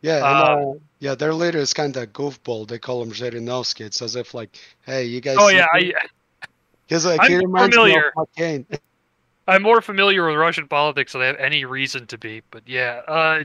[0.02, 1.14] Yeah, and, Uh, uh, yeah.
[1.14, 2.68] Their leader is kind of goofball.
[2.68, 3.82] They call him Zhirinovsky.
[3.86, 5.36] It's as if like, hey, you guys.
[5.38, 5.66] Oh yeah?
[5.72, 5.92] I,
[6.86, 8.12] He's like, I'm he reminds me familiar.
[8.16, 8.78] of McCain.
[9.48, 12.42] I'm more familiar with Russian politics than I have any reason to be.
[12.50, 13.44] But yeah, uh,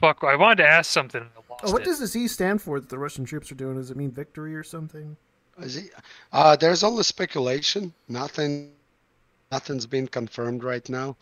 [0.00, 1.28] fuck, I wanted to ask something.
[1.62, 1.84] And I lost Oh, what it.
[1.86, 3.76] does the Z stand for that the Russian troops are doing?
[3.76, 5.16] Does it mean victory or something?
[5.58, 5.90] Is he-
[6.32, 7.92] Uh, there's only speculation.
[8.08, 8.72] Nothing,
[9.50, 11.16] nothing's been confirmed right now.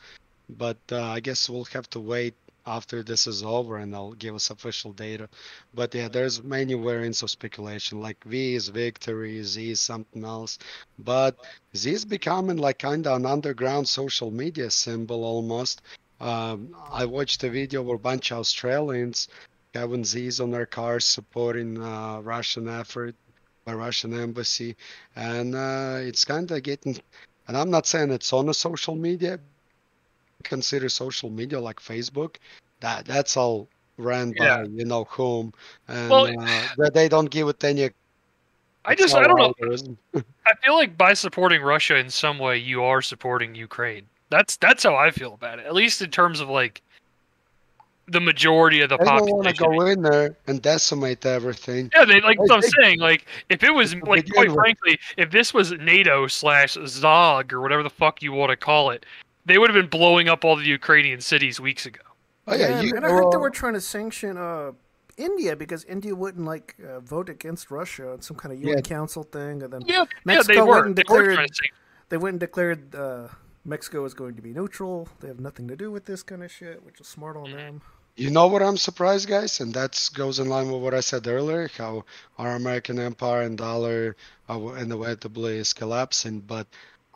[0.48, 2.34] But uh, I guess we'll have to wait
[2.66, 5.28] after this is over, and they'll give us official data.
[5.74, 8.00] But yeah, there's many variants of speculation.
[8.00, 10.58] Like V is victory, Z is something else.
[10.98, 11.36] But
[11.76, 15.82] Z is becoming like kind of an underground social media symbol almost.
[16.20, 19.28] Um, I watched a video where a bunch of Australians
[19.74, 23.14] having Z's on their cars supporting uh, Russian effort
[23.64, 24.76] by Russian embassy,
[25.16, 26.98] and uh, it's kind of getting.
[27.48, 29.38] And I'm not saying it's on a social media.
[30.44, 32.36] Consider social media like Facebook.
[32.80, 34.58] That that's all ran Yeah.
[34.58, 35.52] by you know whom,
[35.88, 37.90] and Well- uh, they don't give it any.
[38.86, 39.54] I just, I don't know.
[40.46, 44.06] I feel like by supporting Russia in some way, you are supporting Ukraine.
[44.28, 45.64] That's that's how I feel about it.
[45.64, 46.82] At least in terms of like
[48.06, 51.90] the majority of the They don't want to go in there and decimate everything.
[51.94, 52.98] Yeah, they like They- I'm they- saying.
[53.00, 54.56] Like, if it was like, begin quite with.
[54.56, 58.90] frankly, if this was NATO slash Zog or whatever the fuck you want to call
[58.90, 59.06] it,
[59.46, 62.00] they would have been blowing up all the Ukrainian cities weeks ago.
[62.46, 62.94] Oh yeah, and, you.
[62.96, 64.72] and I heard they were trying to sanction uh,
[65.16, 68.80] India because India wouldn't like uh, vote against Russia on some kind of UN Yeah.
[68.82, 70.84] Council thing, and then Yeah, yeah, Mexico they went were.
[70.86, 71.62] and They were declared trying to
[72.10, 73.28] they went and declared uh,
[73.64, 75.08] Mexico is going to be neutral.
[75.20, 77.80] They have nothing to do with this kind of shit, which is smart on them.
[78.16, 81.26] You know what I'm surprised, guys, and that goes in line with what I said
[81.28, 82.04] earlier, how
[82.38, 84.16] our American empire and dollar
[84.48, 86.40] uh, inevitably is collapsing.
[86.40, 86.66] But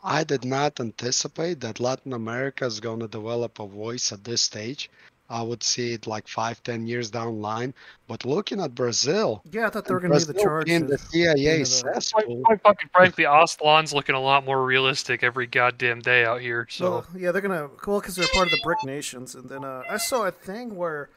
[0.03, 4.41] I did not anticipate that Latin America is going to develop a voice at this
[4.41, 4.89] stage.
[5.31, 7.73] I would see it like five, ten years down the line.
[8.07, 10.65] But looking at Brazil, Yeah, I thought they were going to be the Brazil charge.
[10.65, 15.23] being the CIA being the- cesspool, Quite fucking frankly, Aztlan's looking a lot more realistic
[15.23, 16.65] every goddamn day out here.
[16.71, 19.63] So Well, yeah, they're gonna well because they're part of the BRIC nations, and then
[19.63, 21.09] uh, I saw a thing where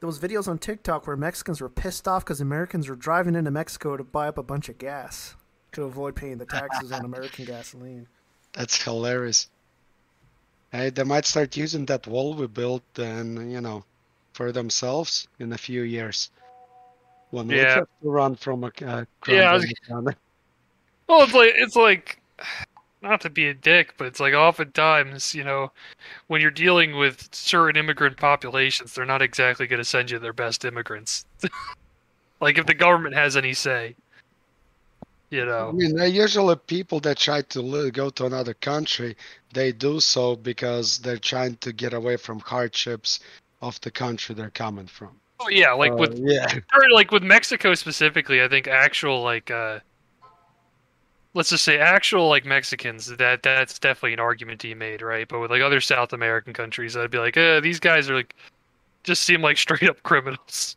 [0.00, 3.96] those videos on TikTok where Mexicans were pissed off because Americans were driving into Mexico
[3.96, 5.36] to buy up a bunch of gas
[5.72, 8.06] to avoid paying the taxes on American gasoline.
[8.52, 9.48] That's hilarious.
[10.76, 13.84] Hey, they might start using that wall we built, and you know,
[14.34, 16.30] for themselves in a few years.
[17.30, 19.72] When we have to run from a uh, Yeah, was-
[21.08, 22.20] Well, it's like it's like
[23.00, 25.72] not to be a dick, but it's like oftentimes, you know,
[26.26, 30.32] when you're dealing with certain immigrant populations, they're not exactly going to send you their
[30.34, 31.24] best immigrants.
[32.40, 33.96] like if the government has any say,
[35.30, 35.68] you know.
[35.68, 39.16] I mean, usually people that try to go to another country.
[39.52, 43.20] They do so because they're trying to get away from hardships
[43.62, 45.10] of the country they're coming from.
[45.40, 46.46] Oh yeah, like Uh, with yeah.
[46.74, 49.80] or like with Mexico specifically, I think actual like uh
[51.34, 55.28] let's just say actual like Mexicans, that that's definitely an argument to be made, right?
[55.28, 58.34] But with like other South American countries, I'd be like, uh, these guys are like
[59.04, 60.76] just seem like straight up criminals.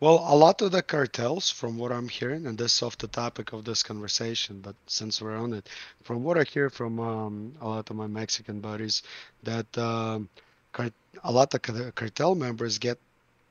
[0.00, 3.06] Well, a lot of the cartels, from what I'm hearing, and this is off the
[3.06, 5.68] topic of this conversation, but since we're on it,
[6.04, 9.02] from what I hear from um, a lot of my Mexican buddies,
[9.42, 10.28] that um,
[10.72, 10.90] car-
[11.22, 12.98] a lot of cartel members get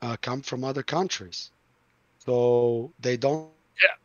[0.01, 1.51] uh, come from other countries,
[2.25, 3.49] so they don't.
[3.79, 3.95] Yeah.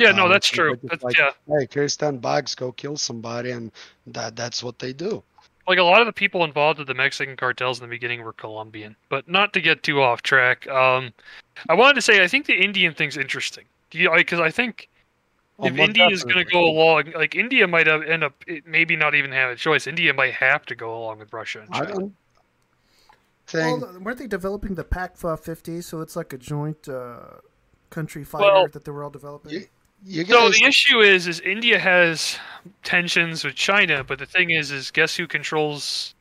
[0.00, 0.76] Yeah, no, that's true.
[0.82, 1.30] That's- like, yeah.
[1.46, 2.56] Hey, here's ten bucks.
[2.56, 3.70] Go kill somebody, and
[4.08, 5.22] that that's what they do.
[5.68, 8.32] Like a lot of the people involved with the Mexican cartels in the beginning were
[8.32, 8.96] Colombian.
[9.08, 11.12] But not to get too off track, um,
[11.68, 13.64] I wanted to say I think the Indian thing's interesting.
[13.90, 14.88] Because I think
[15.60, 18.44] Oh, if most India is going to go along, like India might have end up
[18.46, 19.88] it maybe not even have a choice.
[19.88, 21.94] India might have to go along with Russia and I China.
[21.94, 22.14] don't
[23.52, 25.80] Well, weren't they developing the PACFA 50?
[25.80, 27.40] So it's like a joint uh,
[27.90, 29.64] country fighter Well, that they were all developing.
[30.04, 32.38] You So guys, the issue is, is India has
[32.84, 36.14] tensions with China, but the thing is, is guess who controls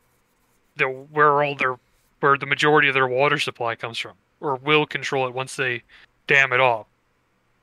[0.75, 1.75] the where all their
[2.19, 5.83] where the majority of their water supply comes from, or will control it once they
[6.25, 6.87] dam it off?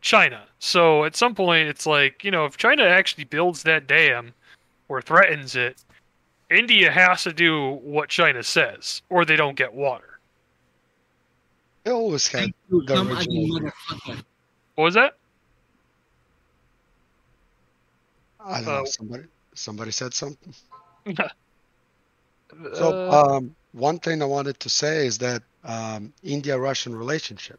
[0.01, 0.45] China.
[0.59, 4.33] So at some point, it's like you know, if China actually builds that dam
[4.89, 5.83] or threatens it,
[6.51, 10.19] India has to do what China says, or they don't get water.
[11.85, 13.61] they always had the Come at original.
[13.61, 14.25] motherfucker.
[14.77, 15.17] What was that?
[18.45, 18.83] I don't know.
[18.83, 20.55] Uh, Somebody somebody said something.
[22.53, 27.59] Uh, So um, one thing I wanted to say is that um, India-Russian relationship.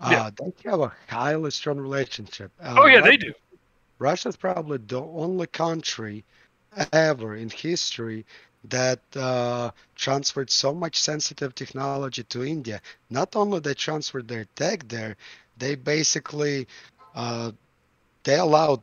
[0.00, 0.30] Uh, Yeah.
[0.36, 2.52] They have a highly strong relationship.
[2.60, 3.32] Uh, oh yeah, they Russia- do.
[3.98, 6.24] Russia's probably the only country
[6.92, 8.24] ever in history
[8.64, 12.80] that uh, transferred so much sensitive technology to India.
[13.10, 15.16] Not only they transferred their tech there,
[15.56, 16.66] they basically
[17.14, 17.52] uh,
[18.24, 18.82] they allowed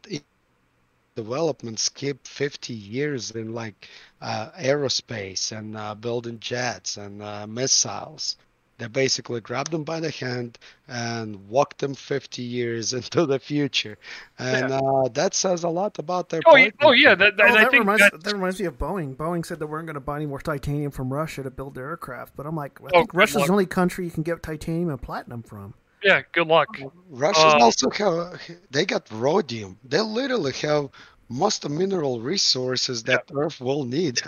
[1.16, 3.88] development skip 50 years in like
[4.22, 8.38] uh, aerospace and uh, building jets and uh, missiles.
[8.80, 10.58] They basically grabbed them by the hand
[10.88, 13.98] and walked them 50 years into the future,
[14.40, 14.80] and Yeah.
[14.80, 16.42] uh, that says a lot about their.
[16.48, 18.66] Oh, yeah, oh yeah, that, that, Oh, I that, think reminds, that's- that reminds me
[18.66, 19.16] of Boeing.
[19.16, 21.90] Boeing said they weren't going to buy any more titanium from Russia to build their
[21.90, 22.36] aircraft.
[22.36, 23.48] But I'm like, I Oh, think good Russia's luck.
[23.48, 25.76] the only country you can get titanium and platinum from.
[26.04, 26.22] Yeah.
[26.32, 26.68] Good luck.
[27.10, 29.78] Russians Uh, also have they got rhodium.
[29.84, 30.90] They literally have
[31.30, 34.22] most of the mineral resources that Earth will need.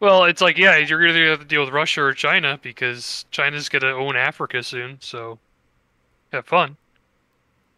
[0.00, 3.68] Well, it's like yeah, you're gonna have to deal with Russia or China because China's
[3.68, 4.98] gonna own Africa soon.
[5.00, 5.38] So
[6.32, 6.76] have fun.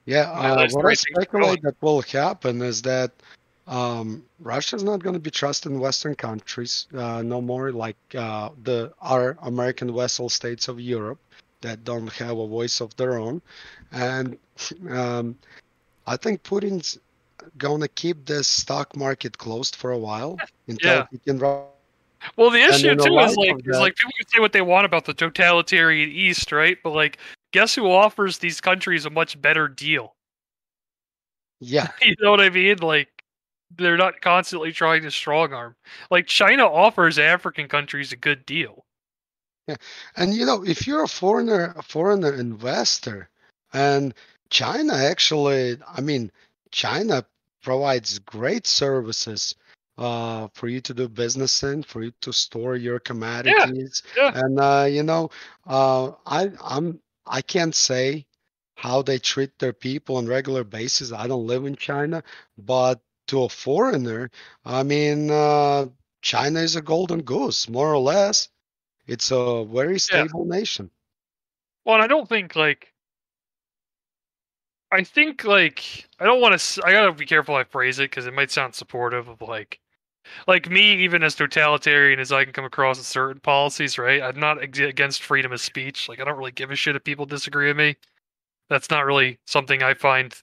[0.07, 3.13] Yeah, Yeah, uh, what I right thing to speculate that will happen is that
[3.67, 8.51] um, Russia's not going to be trusted in Western countries uh, no more, like uh,
[8.63, 11.19] the our American vassal states of Europe
[11.63, 13.41] that don't have a voice of their own,
[13.93, 14.39] and
[14.91, 15.37] um,
[16.07, 16.99] I think Putin's
[17.59, 20.39] going to keep the stock market closed for a while
[20.69, 21.07] until Yeah.
[21.11, 21.39] he can.
[21.39, 25.05] Well, the issue too is like is like people can say what they want about
[25.05, 26.77] the totalitarian East, right?
[26.83, 27.19] But like,
[27.53, 30.15] guess who offers these countries a much better deal?
[31.61, 32.79] Yeah, You know what I mean?
[32.79, 33.09] Like,
[33.77, 35.77] they're not constantly trying to strong arm.
[36.11, 38.86] Like China offers African countries a good deal.
[39.67, 39.77] Yeah,
[40.17, 43.29] and you know, if you're a foreigner, a foreigner investor,
[43.73, 44.15] and
[44.49, 46.31] China actually, I mean,
[46.71, 47.25] China
[47.63, 49.57] provides great services
[49.99, 54.33] uh, for you to do business in, for you to store your commodities, yeah.
[54.35, 54.41] yeah.
[54.41, 55.31] and uh, you know,
[55.67, 58.27] uh, I I'm I can't say
[58.77, 61.13] how they treat their people on regular basis.
[61.13, 62.23] I don't live in China,
[62.57, 64.31] but to a foreigner,
[64.65, 65.87] I mean, uh,
[66.23, 68.49] China is a golden goose, more or less.
[69.07, 70.91] It's a very stable nation.
[71.85, 72.93] Well, and I don't think like.
[74.93, 76.83] I think like I don't want to.
[76.85, 79.81] I gotta be careful how I phrase it because it might sound supportive of like
[80.47, 84.23] like me, even as totalitarian as I can come across with certain policies, right?
[84.23, 86.09] I'm not against freedom of speech.
[86.09, 87.97] Like I don't really give a shit if people disagree with me.
[88.69, 90.35] That's not really something I find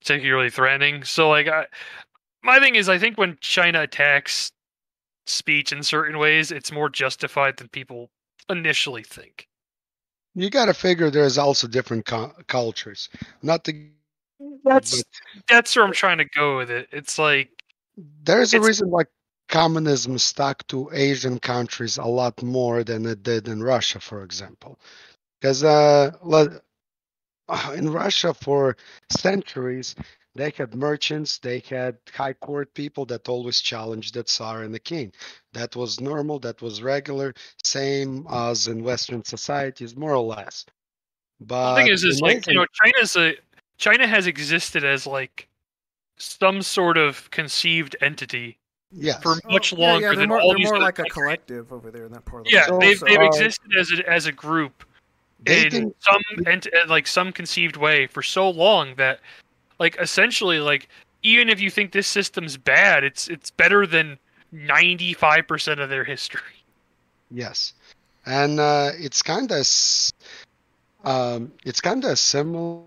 [0.00, 1.04] particularly threatening.
[1.04, 1.66] So like I
[2.42, 4.52] my thing is I think when China attacks
[5.26, 8.10] speech in certain ways, it's more justified than people
[8.48, 9.48] initially think.
[10.34, 13.08] You got to figure there's also different cu- cultures.
[13.42, 13.72] Not to
[14.64, 15.04] That's
[15.48, 16.88] that's where I'm trying to go with it.
[16.92, 17.50] It's like
[17.96, 19.04] there's a reason why
[19.48, 24.78] communism stuck to Asian countries a lot more than it did in Russia, for example.
[25.40, 26.60] Because uh, le-
[27.74, 28.76] in Russia for
[29.10, 29.94] centuries,
[30.34, 34.80] they had merchants, they had high court people that always challenged the Tsar and the
[34.80, 35.12] king.
[35.52, 40.66] That was normal, that was regular, same as in Western societies, more or less.
[41.40, 43.34] But the thing is, is in like you know, China's a
[43.78, 45.48] China has existed as like
[46.16, 48.56] some sort of conceived entity
[48.96, 49.20] Yes.
[49.20, 51.04] for much Oh, longer yeah, they're than more, all they're these more other like a
[51.04, 52.82] collective over there in that part of the Yeah, world.
[52.82, 54.84] they've, So- they've uh, existed as a, as a group
[55.46, 59.18] in think- some ent- uh, like some conceived way for so long that
[59.78, 60.88] like essentially like
[61.22, 64.18] even if you think this system's bad, it's it's better than
[64.52, 66.40] ninety five percent of their history.
[67.30, 67.72] Yes,
[68.26, 69.66] and uh, it's kind of
[71.04, 72.84] um, it's kind of a similar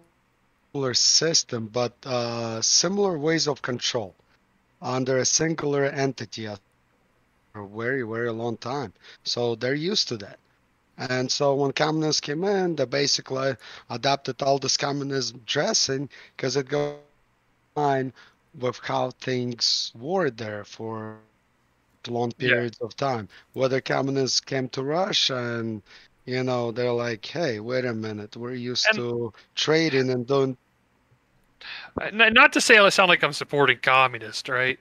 [0.93, 4.15] system, but uh, similar ways of control
[4.81, 6.47] under a singular entity
[7.53, 8.93] for a very very long time.
[9.23, 10.37] So they're used to that.
[10.97, 13.55] And so when communists came in, they basically
[13.89, 16.95] adopted all this communism dressing because it goes
[17.75, 18.13] in line
[18.59, 21.17] with how things were there for
[22.07, 22.49] long Yeah.
[22.49, 23.27] periods of time.
[23.53, 25.81] Whether communists came to Russia and
[26.25, 30.57] you know they're like, hey, wait a minute, we're used And- to trading and doing.
[32.01, 34.79] Uh, Not to say I sound like I'm supporting communist, right?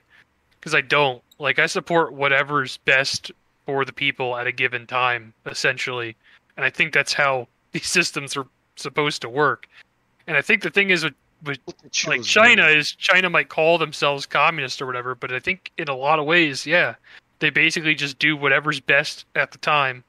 [0.59, 1.21] Because I don't.
[1.37, 3.31] Like I support whatever's best
[3.67, 6.15] for the people at a given time, essentially.
[6.55, 9.67] And I think that's how these systems are supposed to work.
[10.25, 11.13] And I think the thing is with,
[11.45, 11.59] with
[12.07, 15.95] like China is China might call themselves communist or whatever, but I think in a
[15.95, 16.95] lot of ways, yeah,
[17.39, 20.03] they basically just do whatever's best at the time.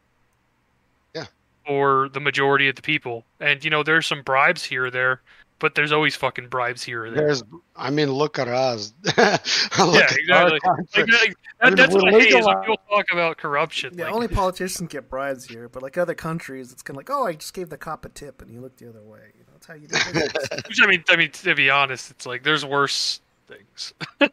[1.14, 1.26] Yeah.
[1.66, 5.20] For the majority of the people, and you know, there's some bribes here or there,
[5.58, 7.26] but there's always fucking bribes here or there.
[7.26, 7.42] There's,
[7.76, 8.92] I mean, look at us.
[9.04, 10.60] Look yeah, exactly.
[10.62, 10.62] Like,
[10.94, 13.94] like, that, that's what I hate is when people talk about corruption.
[13.96, 17.10] Yeah, like, only politicians get bribes here, but like other countries, it's kind of like,
[17.10, 19.20] oh, I just gave the cop a tip, and he looked the other way.
[19.34, 20.32] You know, that's how you do business.
[20.68, 23.94] which I mean, I mean, to be honest, it's like there's worse things.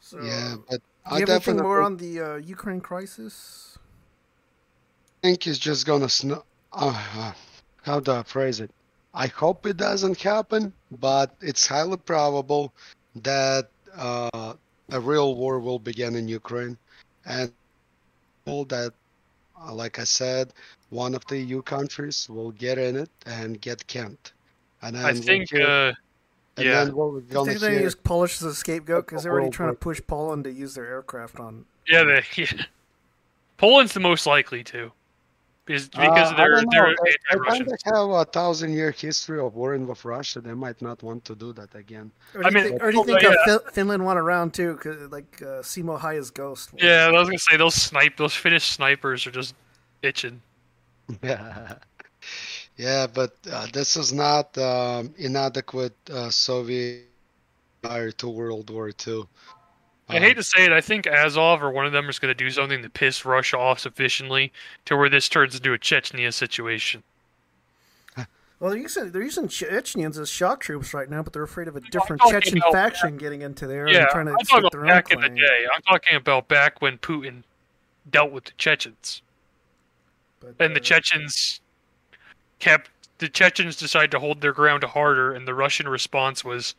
[0.00, 3.78] so, Yeah, but do I you have anything definitely more on the uh, Ukraine crisis?
[5.22, 6.44] I think it's just gonna snow.
[6.72, 7.32] Uh, uh,
[7.84, 8.70] how do I phrase it?
[9.12, 12.72] I hope it doesn't happen, but it's highly probable
[13.22, 14.54] that uh,
[14.90, 16.76] a real war will begin in Ukraine,
[17.24, 17.52] and
[18.46, 18.92] all that,
[19.62, 20.52] uh, like I said,
[20.90, 24.32] one of the EU countries will get in it and get Kent.
[24.82, 25.92] And then I we'll think, hear- uh,
[26.56, 26.84] and yeah.
[26.84, 27.82] then what we're Do gonna you think they hear.
[27.82, 30.74] use Polish as a scapegoat because they're already World trying to push Poland to use
[30.74, 31.64] their aircraft on?
[31.86, 32.64] yeah, they, yeah.
[33.58, 34.90] Poland's the most likely to,
[35.66, 36.72] because because Uh, of I their don't know.
[36.72, 37.66] their They, they anti-Russian.
[37.66, 40.40] kind of have a thousand-year history of warring with Russia.
[40.40, 42.12] They might not want to do that again.
[42.34, 43.44] Or do I you mean, think, or do you think uh, yeah.
[43.44, 44.76] Fin- Finland want around too?
[44.76, 46.70] Cause like uh, Simo Häyhä's ghost.
[46.76, 49.54] Yeah, I was gonna say those snipe those Finnish snipers are just
[50.02, 50.42] itching.
[51.22, 51.74] Yeah,
[52.76, 57.06] yeah, but uh, this is not um, inadequate uh, Soviet
[57.82, 59.24] prior to World War II.
[60.08, 62.34] I hate to say it, I think Azov or one of them is going to
[62.34, 64.52] do something to piss Russia off sufficiently
[64.84, 67.02] to where this turns into a Chechnya situation.
[68.60, 71.76] Well, they're using they're using Chechens as shock troops right now, but they're afraid of
[71.76, 74.72] a different Chechen about- faction getting into there Yeah, and trying to I'm talking about
[74.72, 75.66] their own back in the day.
[75.74, 77.42] I'm talking about back when Putin
[78.10, 79.22] dealt with the Chechens,
[80.60, 81.60] and the uh, Chechens
[82.58, 86.74] kept the Chechens decided to hold their ground harder, and the Russian response was,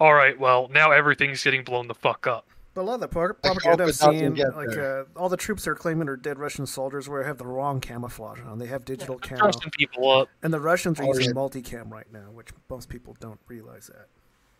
[0.00, 3.08] "All right, well now everything's getting blown the fuck up." But a lot of the
[3.08, 6.38] pro- I hope propaganda I've seen, like uh, all the troops they're claiming are dead
[6.40, 8.58] Russian soldiers, where I have the wrong camouflage on.
[8.58, 10.28] They have digital They're camo, dressing people up.
[10.42, 11.32] and the Russians are Oh, using yeah.
[11.32, 14.08] multicam right now, which most people don't realize that.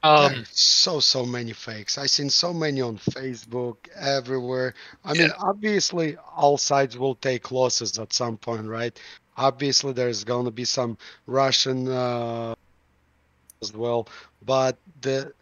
[0.08, 1.96] Um, so so many fakes.
[1.98, 4.74] I've seen so many on Facebook everywhere.
[5.02, 8.96] I mean, obviously, all sides will take losses at some point, right?
[9.38, 12.54] Obviously, there's going to be some Russian uh,
[13.62, 14.06] as well,
[14.44, 15.32] but the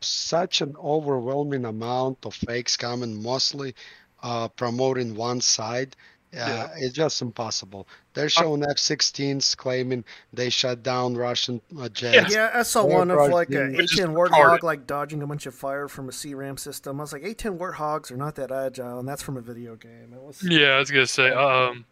[0.00, 3.74] such an overwhelming amount of fakes coming, mostly
[4.22, 5.96] uh, promoting one side,
[6.32, 7.88] Yeah, it's just impossible.
[8.12, 12.34] They're showing F-16s claiming they shut down Russian uh, jets.
[12.34, 15.54] Yeah, I saw one of like a broadcasting- A10 Warthog like dodging a bunch of
[15.54, 17.00] fire from a CRAM system.
[17.00, 20.12] I was like, A10 Warthogs are not that agile, and that's from a video game.
[20.12, 21.30] It was Yeah, I was gonna say.
[21.30, 21.86] Um,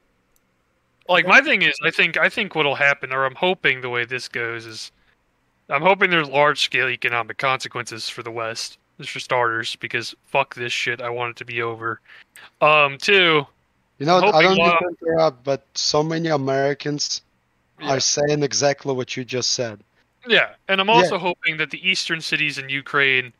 [1.09, 4.05] like my thing is, I think I think what'll happen, or I'm hoping the way
[4.05, 4.93] this goes is,
[5.69, 10.55] I'm hoping there's large scale economic consequences for the West, just for starters, because fuck
[10.55, 11.01] this shit.
[11.01, 12.01] I want it to be over.
[12.61, 13.47] Um, two.
[13.99, 17.23] You know, I don't to interrupt, but so many Americans
[17.83, 19.81] are saying exactly what you just said.
[20.27, 20.95] Yeah, and I'm Yeah.
[20.95, 23.33] also hoping that the eastern cities in Ukraine,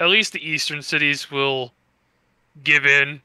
[0.00, 1.72] at least the eastern cities, will
[2.62, 3.20] give in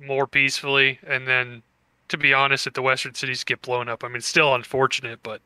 [0.00, 1.62] more peacefully, and then,
[2.08, 5.22] to be honest, if the western cities get blown up, I mean, it's still unfortunate,
[5.22, 5.40] but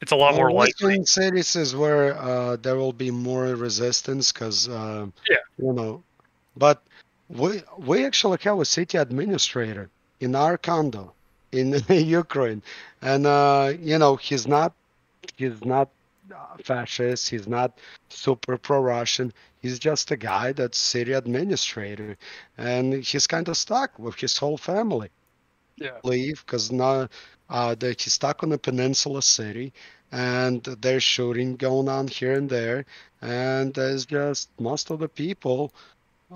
[0.00, 0.94] it's a lot more likely.
[0.94, 5.36] Western cities is where uh, there will be more resistance because, uh, Yeah.
[5.58, 6.02] you know,
[6.56, 6.82] but
[7.28, 9.90] we we actually have a city administrator
[10.20, 11.12] in our condo
[11.52, 12.62] in Ukraine,
[13.02, 14.72] and uh, you know he's not
[15.36, 15.88] he's not
[16.34, 17.28] uh, fascist.
[17.28, 17.78] He's not
[18.08, 19.32] super pro-Russian.
[19.60, 22.16] He's just a guy that's city administrator,
[22.58, 25.10] and he's kind of stuck with his whole family
[25.76, 25.98] Yeah.
[26.04, 27.08] leave because now
[27.50, 29.72] uh, they, he's stuck on a peninsula city
[30.12, 32.84] and there's shooting going on here and there
[33.22, 35.72] and there's just most of the people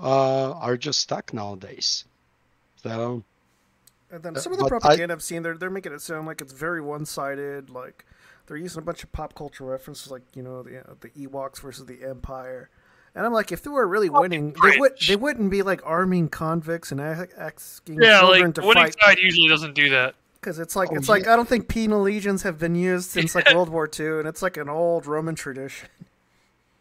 [0.01, 2.05] uh, are just stuck nowadays
[2.83, 3.23] so
[4.11, 6.01] And then Uh, some of the but I- propaganda I've seen, they're they're making it
[6.01, 7.69] sound like it's very one sided.
[7.69, 8.05] Like
[8.45, 11.59] they're using a bunch of pop culture references, like you know the uh, the Ewoks
[11.59, 12.69] versus the Empire.
[13.15, 16.29] And I'm like, if they were really winning, they would they wouldn't be like arming
[16.29, 18.95] convicts and asking Yeah, children like to the winning fight.
[19.01, 20.15] side usually doesn't do that.
[20.45, 21.27] Because it's like Oh, it's like.
[21.27, 24.43] I don't think penal legions have been used since like World War II, and it's
[24.43, 25.89] like an old Roman tradition.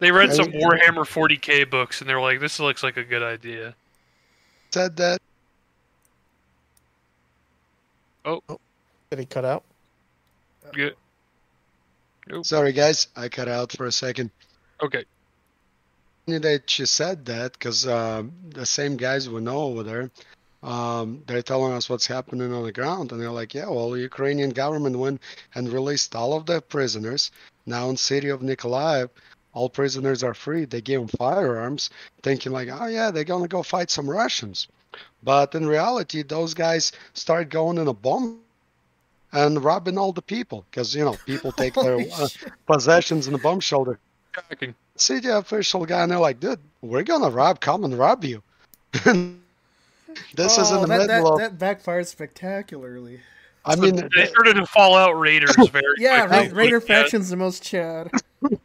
[0.01, 0.83] They read some Right.
[0.83, 3.75] Warhammer 40k books, and they're like, "This looks like a good idea."
[4.75, 5.19] said that
[8.27, 8.41] Oh,
[9.11, 9.65] Did he cut out?
[10.73, 10.95] good.
[12.43, 14.31] sorry guys i cut out for a second
[14.83, 15.05] Okay.
[16.27, 20.11] funny that she said that because um, the same guys we know over there,
[20.65, 24.01] um, they're telling us what's happening on the ground, and they're like, "Yeah, well, the
[24.01, 25.21] Ukrainian government went
[25.55, 27.31] and released all of the prisoners.
[27.67, 29.11] Now in city of Nikolaev,
[29.53, 30.65] all prisoners are free.
[30.65, 31.91] They gave them firearms,
[32.23, 34.67] thinking like, oh yeah, they're gonna go fight some Russians,
[35.23, 38.41] but in reality, those guys start going in a bomb."
[39.35, 42.29] And robbing all the people because you know people take their uh,
[42.67, 43.99] possessions in the bomb shelter
[44.33, 44.75] Shocking.
[44.97, 48.43] city official guy, and they're like, dude, we're gonna rob, come and rob you.
[50.35, 51.39] this is in Oh, the that, middle that, of.
[51.39, 53.21] that backfired spectacularly.
[53.65, 56.53] I mean, They started to Fallout Raiders very Yeah, quickly.
[56.53, 57.01] Raider Yeah.
[57.03, 58.11] faction's the most Chad.
[58.43, 58.59] I mean,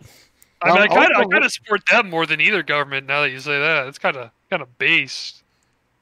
[0.61, 3.07] I kind of, I also- kind of support them more than either government.
[3.07, 5.43] Now that you say that, it's kind of, kind of based.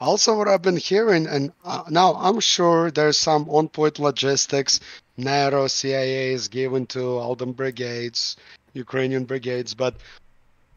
[0.02, 4.80] Also, what I've been hearing, and uh, now I'm sure there's some on-point logistics.
[5.18, 8.36] NATO, CIA is given to all them brigades,
[8.74, 9.95] Ukrainian brigades, but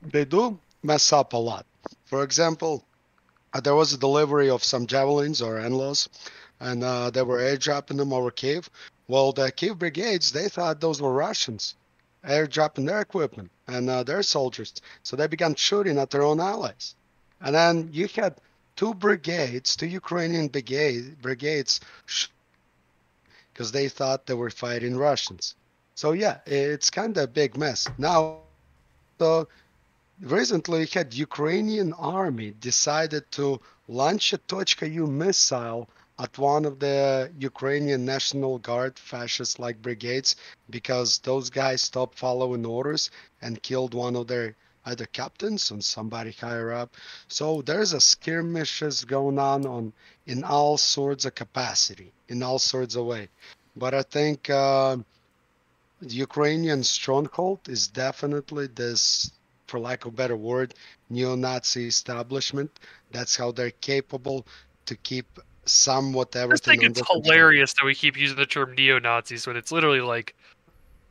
[0.03, 1.67] they do mess up a lot.
[2.07, 2.83] For example,
[3.53, 6.09] uh, there was a delivery of some javelins or NLAWs,
[6.61, 8.71] and uh, they were airdropping them over Kiev.
[9.09, 11.75] Well, the Kiev brigades, they thought those were Russians
[12.25, 14.75] airdropping their equipment and uh, their soldiers.
[15.03, 16.95] So they began shooting at their own allies.
[17.41, 18.37] And then you had
[18.77, 21.81] two brigades, two Ukrainian brigade, brigades,
[23.53, 25.55] because they thought they were fighting Russians.
[25.95, 27.89] So yeah, it's kind of a big mess.
[27.99, 28.39] Now,
[29.19, 29.49] so
[30.21, 35.89] recently had Ukrainian army decided to launch a Tochka-U missile
[36.19, 40.37] at one of the Ukrainian National Guard fascist-like brigades
[40.69, 43.11] because those guys stopped following orders
[43.41, 46.95] and killed one of their either captains and somebody higher up.
[47.29, 49.93] So there's a skirmishes going on on
[50.27, 53.29] in all sorts of capacity, in all sorts of way.
[53.77, 54.97] But I think uh,
[56.01, 59.31] the Ukrainian stronghold is definitely this,
[59.71, 60.75] for lack of a better word,
[61.09, 62.71] neo-Nazi establishment.
[63.13, 64.47] That's how they're capable
[64.87, 65.27] to keep
[65.65, 67.23] somewhat I just everything think it's under control.
[67.23, 70.35] hilarious that we keep using the term neo Nazis when it's literally like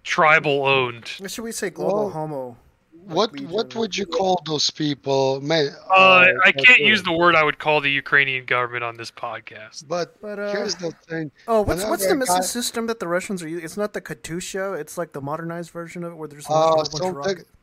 [0.04, 1.10] tribal owned.
[1.22, 2.58] Or should we say global Well, homo?
[3.06, 5.42] What what would you call those people?
[5.42, 8.98] May, Uh, I uh, can't use the word I would call the Ukrainian government on
[8.98, 9.88] this podcast.
[9.88, 11.32] But, But, uh, here's the thing.
[11.48, 13.66] Oh, what's what's the missile guy- system that the Russians are using?
[13.66, 14.80] It's not the Katyusha.
[14.82, 17.16] It's like the modernized version of it, where there's Uh, a whole bunch of something-
[17.16, 17.42] rockets.
[17.42, 17.54] uh,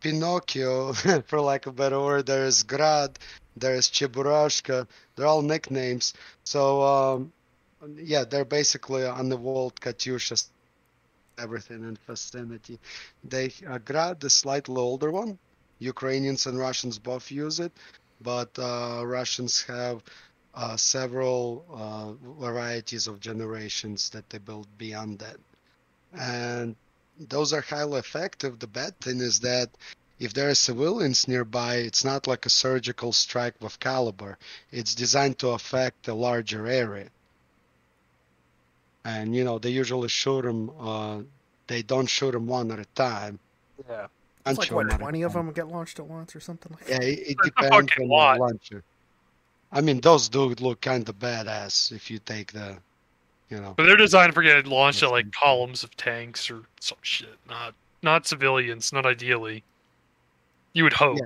[0.00, 0.92] Pinocchio,
[1.26, 2.26] for lack of a better word.
[2.26, 3.18] There's Grad,
[3.56, 4.86] there's Cheburashka.
[5.16, 6.14] They're all nicknames.
[6.44, 7.32] So, um,
[7.96, 10.46] yeah, they're basically on the world Katyusha,
[11.38, 12.80] everything in vicinity.
[13.24, 15.38] They uh, Grad, the slightly older one.
[15.78, 17.72] Ukrainians and Russians both use it.
[18.20, 20.02] but uh, Russians have
[20.54, 25.38] uh, several uh, varieties of generations that they build beyond that.
[26.12, 26.76] And
[27.28, 28.58] those are highly effective.
[28.58, 29.70] The bad thing is that
[30.18, 34.38] if there are civilians nearby, it's not like a surgical strike with caliber.
[34.70, 37.08] It's designed to affect a larger area.
[39.04, 40.70] And you know they usually shoot them.
[40.78, 41.22] Uh,
[41.66, 43.38] they don't shoot them one at a time.
[43.88, 44.06] Yeah.
[44.46, 46.40] It's like Shoot what 'em at a twenty of them get launched at once or
[46.40, 47.08] something like Yeah, that.
[47.08, 48.82] it, it depends on the launcher.
[49.72, 52.78] I mean, those do look kind of badass if you take the,
[53.52, 53.74] you know.
[53.76, 57.74] But they're designed for getting launched at like columns of tanks or some shit, not
[58.02, 59.62] not civilians, not ideally.
[60.72, 61.18] You would hope.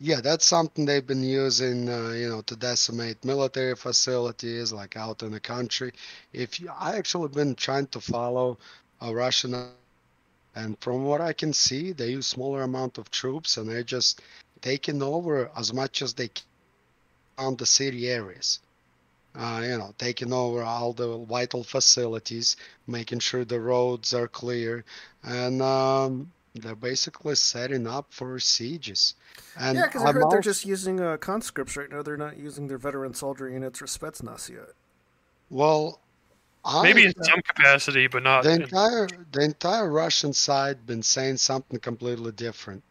[0.00, 5.22] Yeah, that's something they've been using, uh, you know, to decimate military facilities like out
[5.22, 5.92] in the country.
[6.32, 8.58] If you, I actually been trying to follow
[9.02, 9.54] a Russian,
[10.54, 14.22] and from what I can see, they use smaller amount of troops and they're just
[14.62, 16.44] taking over as much as they can
[17.38, 18.60] on the city areas.
[19.34, 22.56] Uh, you know, taking over all the vital facilities,
[22.88, 24.84] making sure the roads are clear,
[25.22, 29.14] and um, they're basically setting up for sieges.
[29.58, 32.02] And yeah, because I I'm heard they're just using uh, conscripts right now.
[32.02, 34.70] They're not using their veteran soldier units or Spetsnaz yet.
[35.48, 36.00] Well,
[36.64, 38.42] I, Maybe in some capacity, but not.
[38.42, 42.82] the in- entire the entire Russian side been saying something completely different.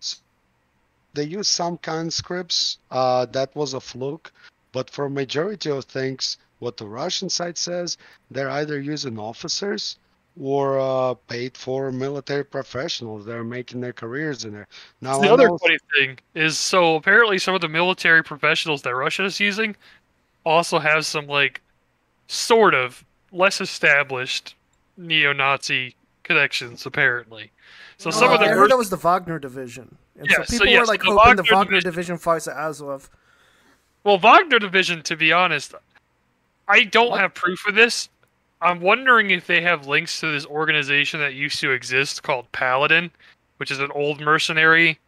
[0.00, 0.20] S
[1.14, 2.78] they use some conscripts.
[2.90, 4.32] Uh, that was a fluke,
[4.72, 7.96] but for majority of things, what the Russian side says,
[8.30, 9.96] they're either using officers
[10.40, 13.24] or uh, paid for military professionals.
[13.24, 14.68] They're making their careers in there.
[15.00, 19.24] Now the other funny thing is, so apparently some of the military professionals that Russia
[19.24, 19.74] is using
[20.44, 21.60] also have some like
[22.28, 24.54] sort of less established
[24.96, 26.86] neo-Nazi connections.
[26.86, 27.50] Apparently,
[27.96, 30.36] so some Oh, of the I heard merc- that was the Wagner division, and Yeah,
[30.38, 32.56] so so people yes, were like the hoping the Wagner Wagner division- division fights at
[32.56, 33.10] Azov.
[34.08, 35.74] Well, Wagner Division, to be honest,
[36.66, 38.08] I don't have proof of this.
[38.62, 43.10] I'm wondering if they have links to this organization that used to exist called Paladin,
[43.58, 44.98] which is an old mercenary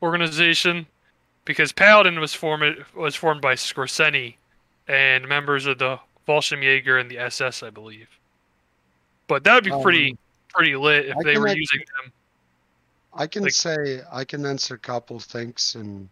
[0.00, 0.86] organization.
[1.44, 4.36] Because Paladin was formed was formed by Skorzeny
[4.88, 8.08] and members of the Volshemjäger and the SS, I believe.
[9.26, 10.18] But that would be pretty Um,
[10.48, 12.10] pretty lit if I they were using them.
[13.12, 16.08] I can Like- say I can answer a couple things and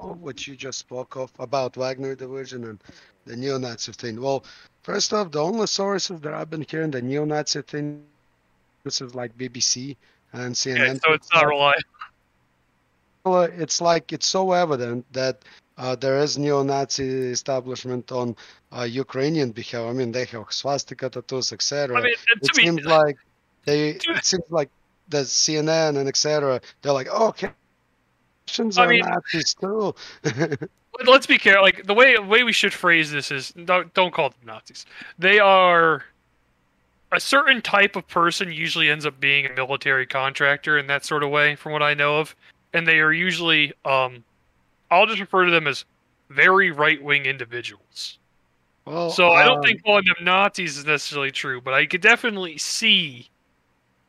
[0.00, 2.80] what you just spoke of about Wagner division and
[3.24, 4.20] the neo-Nazi thing.
[4.20, 4.44] Well,
[4.82, 8.04] first off, the only sources that I've been hearing the neo-Nazi thing,
[8.84, 9.96] this is like BBC
[10.32, 10.78] and CNN.
[10.78, 11.82] Yeah, so it's not reliable.
[13.58, 15.42] It's like it's so evident that
[15.78, 18.36] uh, there is neo-Nazi establishment on
[18.72, 19.90] uh, Ukrainian behalf.
[19.90, 21.98] I mean, they have swastika tattoos, etc.
[21.98, 23.16] I mean, it me- seems like
[23.64, 23.90] they.
[23.90, 24.70] It seems like
[25.08, 26.60] the CNN and etc.
[26.82, 27.50] They're like, oh, okay,
[28.48, 29.94] Russians I are mean- Nazis too.
[30.22, 31.62] But let's be careful.
[31.62, 34.86] Like the way the way we should phrase this is don't don't call them Nazis.
[35.18, 36.04] They are
[37.12, 38.50] a certain type of person.
[38.50, 41.92] Usually ends up being a military contractor in that sort of way, from what I
[41.92, 42.34] know of.
[42.72, 44.24] And they are usually, um,
[44.90, 45.84] I'll just refer to them as
[46.30, 48.18] very right wing individuals.
[48.86, 52.00] well, so I don't um, think calling them Nazis is necessarily true, but I could
[52.00, 53.28] definitely see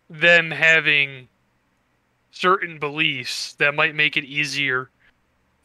[0.09, 1.27] them having
[2.39, 4.89] certain beliefs that might make it easier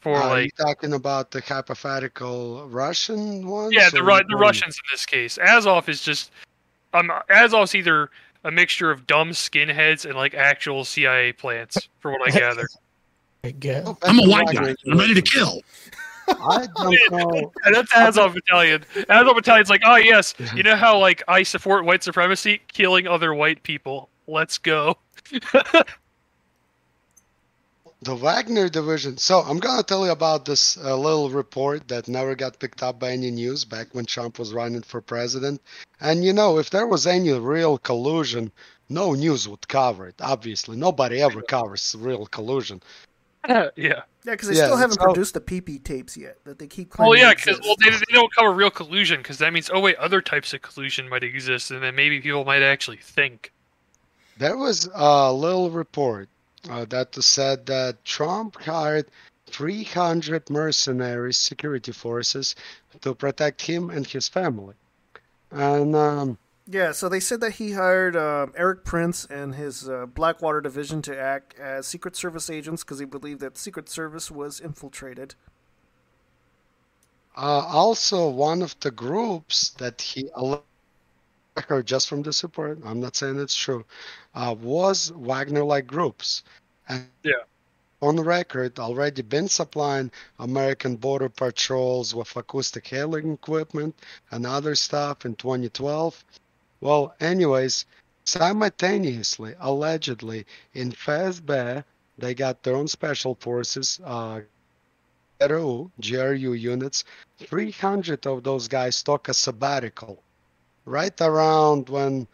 [0.01, 3.73] for are like you talking about the hypothetical Russian ones?
[3.73, 5.37] Yeah, the Ru- the Russians in this case.
[5.37, 6.31] Azov is just
[6.93, 8.09] um Azov's either
[8.43, 12.67] a mixture of dumb skinheads and like actual CIA plants, from what I gather.
[13.43, 13.53] I
[13.85, 14.73] Oh, I'm a white guy.
[14.89, 15.61] I'm ready to kill.
[16.27, 17.51] I don't know.
[17.65, 18.83] And that's Azov Battalion.
[19.09, 23.33] Azov Battalion's like, oh yes, you know how like I support white supremacy, killing other
[23.33, 24.09] white people.
[24.27, 24.97] Let's go.
[28.03, 29.17] The Wagner division.
[29.17, 32.99] So I'm gonna tell you about this uh, little report that never got picked up
[32.99, 35.61] by any news back when Trump was running for president.
[36.01, 38.51] And you know, if there was any real collusion,
[38.89, 40.15] no news would cover it.
[40.21, 42.81] Obviously, nobody ever covers real collusion.
[43.47, 43.69] yeah.
[43.77, 46.89] Yeah, because they Yeah, still haven't so- produced the PP tapes yet that they keep
[46.89, 47.09] claiming.
[47.09, 47.61] Well, yeah, exist.
[47.61, 50.53] because well, they, they don't cover real collusion because that means oh wait, other types
[50.53, 53.53] of collusion might exist, and then maybe people might actually think.
[54.37, 56.27] There was a little report
[56.69, 59.07] uh, that said that Trump hired
[59.47, 62.55] 300 mercenary security forces
[63.01, 64.75] to protect him and his family.
[65.51, 66.37] And um,
[66.67, 71.01] Yeah, so they said that he hired um, Erik Prince and his uh, Blackwater division
[71.03, 75.35] to act as Secret Service agents because he believed that Secret Service was infiltrated.
[77.35, 80.29] Uh, also, one of the groups that he
[81.55, 83.85] Heard just from the support, I'm not saying it's true,
[84.33, 86.43] uh, was Wagner-like groups.
[86.89, 87.43] And Yeah.
[88.01, 93.97] on record already been supplying American border patrols with acoustic hailing equipment
[94.31, 96.23] and other stuff in 2012.
[96.81, 97.85] Well, anyways,
[98.25, 101.83] simultaneously, allegedly, in FSB,
[102.17, 104.41] they got their own special forces, uh,
[105.39, 107.03] GRU, GRU units.
[107.37, 110.23] 300 of those guys took a sabbatical
[110.85, 112.27] right around when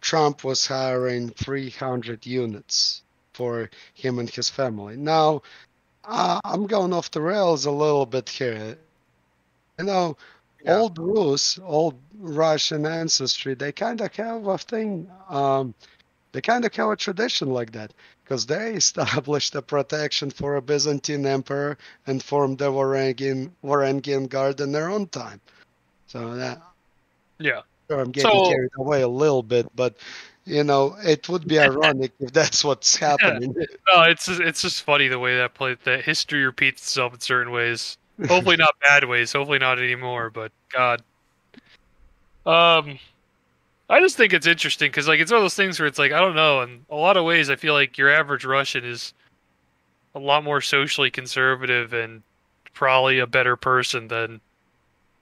[0.00, 4.96] Trump was hiring 300 units for him and his family.
[4.96, 5.42] Now,
[6.04, 8.78] uh, I'm going off the rails a little bit here.
[9.78, 10.16] You know,
[10.66, 15.10] old Rus, old Russian ancestry, they kind of have a thing.
[15.28, 15.74] Um,
[16.32, 17.92] they kind of have a tradition like that
[18.24, 24.60] because they established a protection for a Byzantine emperor and formed the Varangian, Varangian Guard
[24.60, 25.40] in their own time.
[26.06, 26.60] So that
[27.40, 27.62] Yeah.
[27.90, 29.96] I'm getting So- carried away a little bit, but
[30.44, 33.54] you know, it would be ironic if that's what's happening.
[33.92, 37.20] No, it's just, it's just funny the way that play that history repeats itself in
[37.20, 37.96] certain ways.
[38.28, 39.32] Hopefully not bad ways.
[39.32, 40.30] Hopefully not anymore.
[40.30, 41.02] But God,
[42.46, 42.98] um,
[43.88, 46.12] I just think it's interesting because like it's one of those things where it's like
[46.12, 46.62] I don't know.
[46.62, 49.12] In a lot of ways, I feel like your average Russian is
[50.14, 52.22] a lot more socially conservative and
[52.72, 54.40] probably a better person than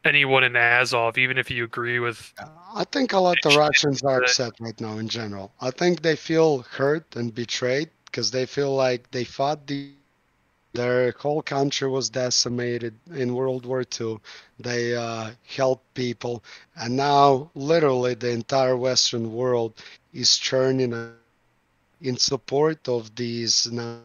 [0.05, 2.35] anyone in Azov, even if you agree with.
[2.75, 5.53] I think a lot of Russians are upset right now in general.
[5.61, 9.93] I think they feel hurt and betrayed because they feel like they fought the
[10.73, 14.21] their whole country was decimated in World War II.
[14.59, 16.43] They uh, helped people,
[16.77, 19.75] and now literally the entire Western world
[20.13, 21.13] is churning uh,
[22.01, 24.01] in support of these now,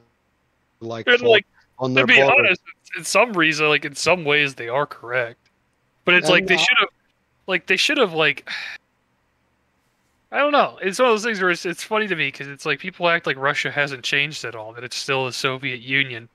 [0.80, 1.46] like, And like
[1.78, 2.22] on to their be border.
[2.22, 2.62] honest,
[2.98, 5.43] in some reason, like in some ways, they are correct.
[6.06, 6.90] But it's like they uh, should have,
[7.48, 8.50] like they should have, like
[10.32, 10.80] I don't know.
[10.82, 13.08] It's one of those things where it's, it's funny to me because it's like people
[13.08, 16.28] act like Russia hasn't changed at all, that it's still the Soviet Union,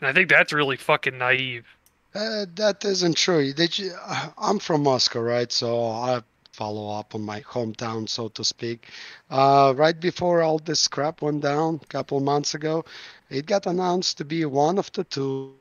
[0.00, 1.66] and I think that's really fucking naive.
[2.14, 3.40] Uh, that isn't true.
[3.40, 5.50] You, uh, I'm from Moscow, right?
[5.50, 6.20] So I
[6.52, 8.88] follow up on my hometown, so to speak.
[9.30, 12.84] Uh, right before all this crap went down a couple months ago,
[13.30, 15.54] it got announced to be one of the two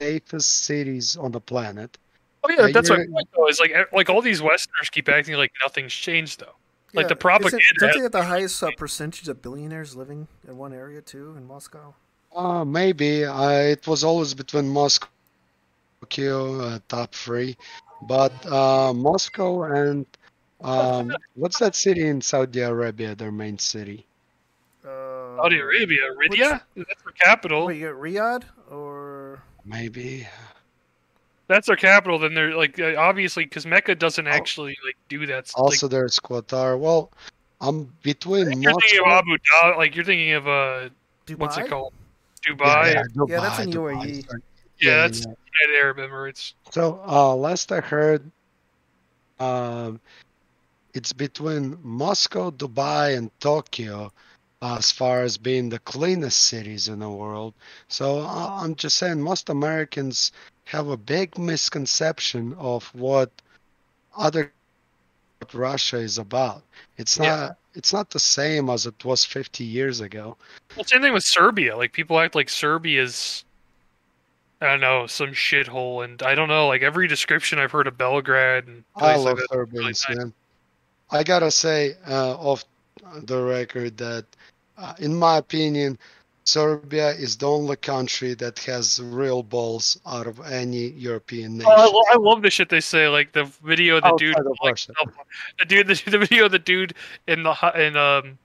[0.00, 1.98] safest cities on the planet.
[2.44, 3.48] Oh yeah, that's my you're- point though.
[3.48, 6.54] Is like like all these Westerners keep acting like nothing's changed though.
[6.92, 7.56] Like Yeah, the propaganda.
[7.56, 11.34] Isn't, don't they have the highest uh, percentage of billionaires living in one area too
[11.36, 11.94] in Moscow?
[12.34, 13.24] Uh, maybe.
[13.24, 15.08] Uh, it was always between Moscow
[16.00, 17.56] Tokyo, uh, top three.
[18.02, 20.06] But uh, Moscow and
[20.60, 24.06] um, what's that city in Saudi Arabia, their main city?
[24.84, 26.60] Uh, Saudi Arabia, Riyadh.
[26.76, 27.66] That's the capital.
[27.66, 30.28] Wait, you got Riyadh or Maybe.
[31.54, 32.18] That's their capital.
[32.18, 35.44] Then they're like uh, obviously because Mecca doesn't actually like do that.
[35.44, 36.76] s- Also, like, there's Qatar.
[36.76, 37.12] Well,
[37.60, 39.18] I'm between you're thinking of Moscow.
[39.18, 39.76] Abu Dhabi.
[39.76, 40.88] Like you're thinking of uh,
[41.36, 41.92] what's it called?
[42.44, 42.58] Dubai.
[42.58, 44.26] Yeah, Yeah, Yeah, that's in Dubai, UAE.
[44.26, 44.42] sorry.
[44.80, 45.32] that's yeah.
[45.62, 46.54] United Arab Emirates.
[46.72, 48.28] So uh, last I heard,
[49.38, 50.00] um,
[50.92, 54.10] it's between Moscow, Dubai, and Tokyo
[54.60, 57.54] uh, as far as being the cleanest cities in the world.
[57.88, 60.32] So uh, I'm just saying, most Americans
[60.64, 63.30] have a big misconception of what
[64.16, 64.52] other
[65.38, 66.62] what Russia is about.
[66.96, 67.24] It's not.
[67.24, 67.50] Yeah.
[67.76, 70.36] It's not the same as it was 50 years ago.
[70.76, 71.76] Well, same thing with Serbia.
[71.76, 73.44] Like people act like Serbia's,
[74.60, 76.68] I don't know, some shithole, and I don't know.
[76.68, 80.32] Like every description I've heard of Belgrade and I love like Serbians, man.
[81.10, 82.64] I gotta say, uh, off
[83.22, 84.24] the record, that
[84.78, 85.98] uh, in my opinion,
[86.44, 91.72] Serbia is the only country that has real balls out of any European nation.
[91.74, 93.08] Oh, I, I love the shit they say.
[93.08, 95.16] Like the video of the dude, Outside of like,
[95.58, 96.94] the dude, the, the video of the dude
[97.26, 98.38] in the in um,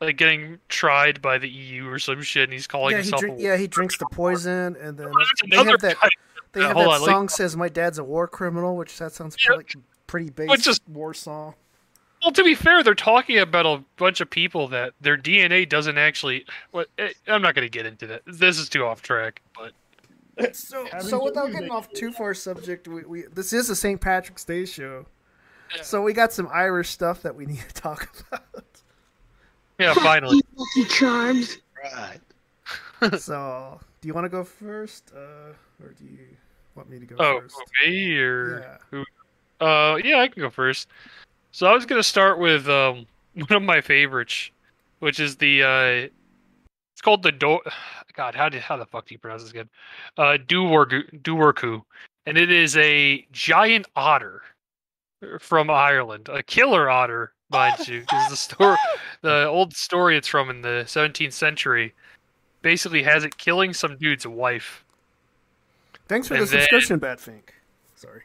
[0.00, 3.20] like getting tried by the EU or some shit, and he's calling yeah, he himself.
[3.20, 6.08] drink, a yeah, he drinks the poison, and then there's they have that guy-
[6.52, 8.96] they have hold that on, let me- song says "My dad's a war criminal," which
[8.98, 9.74] that sounds like
[10.06, 11.54] pretty basic just- war song.
[12.24, 15.98] Well, to be fair, they're talking about a bunch of people that their DNA doesn't
[15.98, 16.46] actually.
[16.70, 18.22] What eh, I'm not going to get into that.
[18.26, 19.42] This is too off track.
[19.54, 24.00] But So, so without getting off too far subject, we, we this is a St.
[24.00, 25.04] Patrick's Day show,
[25.82, 28.64] so we got some Irish stuff that we need to talk about.
[29.78, 30.40] yeah, finally.
[30.56, 31.58] Lucky Charms.
[31.94, 32.20] Right.
[33.20, 35.52] so, do you want to go first, uh,
[35.84, 36.26] or do you
[36.74, 37.56] want me to go Oh, first?
[37.84, 39.04] me or who?
[39.60, 40.88] Uh, yeah, I can go first.
[41.54, 44.50] So I was gonna start with um one of my favorites,
[44.98, 46.08] which is the uh,
[46.92, 47.60] it's called the do.
[48.16, 49.68] God, how did how the fuck do you pronounce this again?
[50.18, 51.82] Uh, Dobhar-chú, Dobhar-chú,
[52.26, 54.42] and it is a giant otter
[55.38, 58.76] from Ireland, a killer otter, mind you, because the story,
[59.22, 61.94] the old story it's from in the 17th century
[62.62, 64.84] basically has it killing some dude's wife.
[66.08, 67.50] Thanks for And the then- subscription, Batfink.
[67.96, 68.22] Sorry.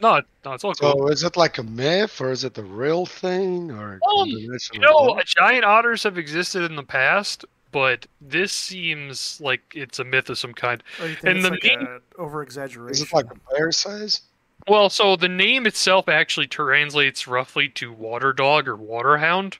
[0.00, 1.08] No, no, it's all cool.
[1.08, 4.58] Is it like a myth or is it the real thing or a Um, You
[4.80, 10.04] know, of giant otters have existed in the past, but this seems like it's a
[10.04, 10.82] myth of some kind.
[11.00, 12.92] Or And the like main- a over exaggeration?
[12.92, 14.20] Is it like a bear size?
[14.68, 19.58] Well, so the name itself actually translates roughly to water dog or water hound,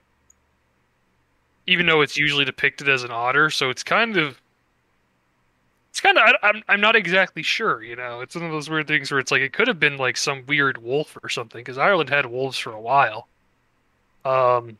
[1.67, 3.49] even though it's usually depicted as an otter.
[3.51, 4.41] So it's kind of,
[5.97, 7.83] it's kind of, I'm, I'm not exactly sure.
[7.83, 9.97] You know, it's one of those weird things where it's like it could have been
[9.97, 13.29] like some weird wolf or something because Ireland had wolves for a while.
[14.23, 14.77] Um,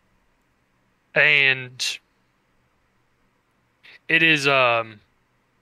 [1.15, 1.99] and
[4.09, 5.01] it is um,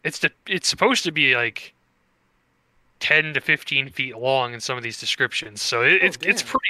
[0.02, 1.72] it's the it's supposed to be like
[2.98, 5.62] 10 to 15 feet long in some of these descriptions.
[5.62, 6.50] So it, it's it's damn.
[6.50, 6.68] pretty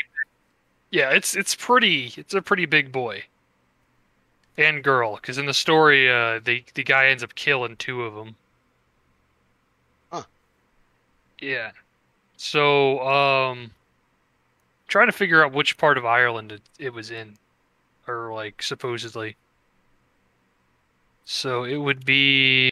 [0.91, 3.25] Yeah, it's it's pretty it's a pretty big boy.
[4.59, 8.15] And girl, cuz in the story uh the the guy ends up killing two of
[8.15, 8.37] them.
[10.13, 10.23] Huh.
[11.45, 11.73] Yeah.
[12.37, 13.71] So um
[14.89, 17.37] trying to figure out which part of Ireland it, it was in
[18.07, 19.37] or like supposedly.
[21.25, 22.71] So it would be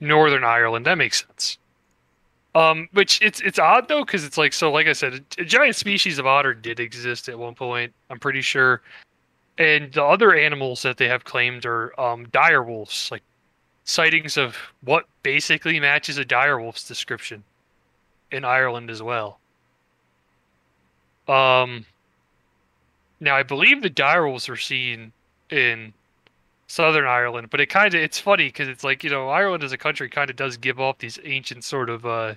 [0.00, 0.86] Northern Ireland.
[0.86, 1.58] That makes sense.
[2.54, 4.72] Um, which it's it's odd though because it's like so.
[4.72, 7.92] Like I said, a, a giant species of otter did exist at one point.
[8.10, 8.82] I'm pretty sure,
[9.58, 13.22] and the other animals that they have claimed are um, dire wolves, like
[13.84, 17.44] sightings of what basically matches a dire wolf's description
[18.30, 19.40] in Ireland as well.
[21.28, 21.86] Um,
[23.20, 25.12] now I believe the dire wolves were seen
[25.50, 25.92] in
[26.66, 29.72] Southern Ireland, but it kind of it's funny because it's like you know Ireland as
[29.72, 32.34] a country kind of does give off these ancient sort of uh,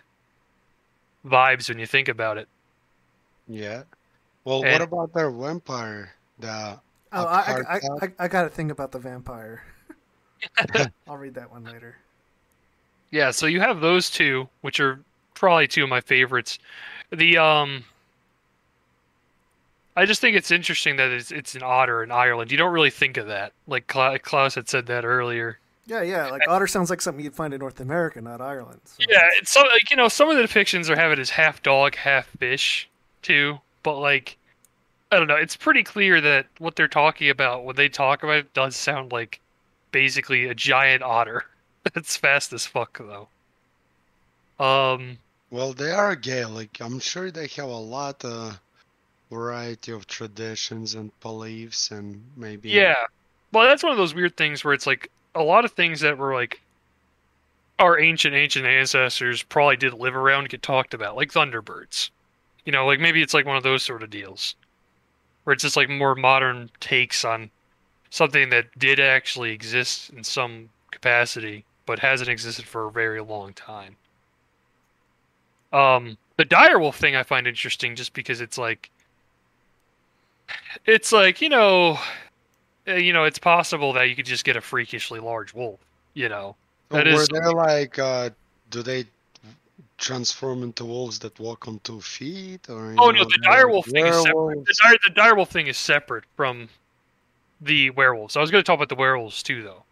[1.26, 2.48] vibes when you think about it.
[3.48, 3.84] Yeah.
[4.46, 6.14] Well, what about their vampire?
[6.40, 6.80] The
[7.16, 8.14] Oh, I, I, apartheid?
[8.20, 9.64] I, I got a thing about the vampire.
[11.08, 11.96] I'll read that one later.
[13.12, 15.00] Yeah, so you have those two, which are
[15.36, 16.58] probably two of my favorites.
[17.12, 17.84] The um,
[19.96, 22.52] I just think it's interesting that it's it's an otter in Ireland.
[22.52, 25.60] You don't really think of that, like Klaus had said that earlier.
[25.86, 26.28] Yeah, yeah.
[26.28, 28.82] Like otter sounds like something you'd find in North America, not Ireland.
[28.86, 29.04] So.
[29.08, 31.62] Yeah, it's so like you know some of the depictions are have it as half
[31.62, 32.90] dog, half fish
[33.22, 33.60] too.
[33.84, 34.38] But like,
[35.12, 35.36] I don't know.
[35.36, 39.12] It's pretty clear that what they're talking about when they talk about it does sound
[39.12, 39.40] like
[39.94, 41.46] basically a giant otter.
[41.96, 43.30] it's fast as fuck though.
[44.60, 46.82] Um, Well, they are Gaelic.
[46.82, 48.60] I'm sure they have a lot of
[49.32, 52.70] variety of traditions and beliefs and maybe.
[52.70, 53.06] Yeah.
[53.54, 56.18] Well, that's one of those weird things where it's like a lot of things that
[56.18, 56.60] were like
[57.80, 62.10] our ancient, ancient ancestors probably did live around get talked about, like Thunderbirds.
[62.66, 64.56] You know, like maybe it's like one of those sort of deals
[65.44, 67.50] where it's just like more modern takes on
[68.14, 73.54] something that did actually exist in some capacity, but hasn't existed for a very long
[73.54, 73.96] time.
[75.74, 78.92] Um, the direwolf thing I find interesting just because it's like,
[80.86, 81.98] it's like you know,
[82.88, 85.80] uh, you know, it's possible that you could just get a freakishly large wolf.
[86.14, 86.56] You know,
[86.90, 88.30] that were is they like, uh,
[88.70, 89.06] do they
[89.98, 92.70] transform into wolves that walk on two feet?
[92.70, 94.66] Or Oh know, no, the direwolf thing is separate.
[94.66, 96.70] The, dire, the direwolf thing is separate from
[97.64, 98.36] the werewolves.
[98.36, 99.84] I was going to talk about the werewolves too, though.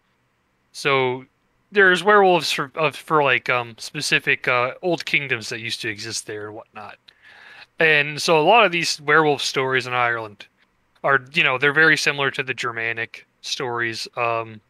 [0.72, 1.24] So
[1.70, 6.26] there's werewolves for of, for like um specific uh, old kingdoms that used to exist
[6.26, 6.96] there and whatnot.
[7.78, 10.46] And so a lot of these werewolf stories in Ireland
[11.02, 14.06] are, you know, they're very similar to the Germanic stories.
[14.16, 14.60] Um,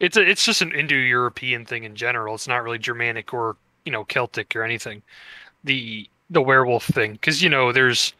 [0.00, 2.34] it's a, it's just an Indo-European thing in general.
[2.34, 5.02] It's not really Germanic or you know Celtic or anything.
[5.64, 8.12] The the werewolf thing, because you know there's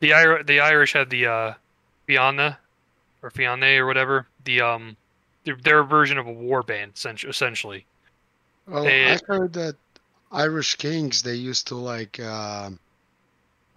[0.00, 1.54] the Ir- the Irish had the uh,
[3.22, 4.96] or Fianna or whatever the um
[5.44, 7.86] their, their version of a war band essentially.
[8.66, 9.76] Well, And- I heard that
[10.30, 12.78] Irish kings they used to like um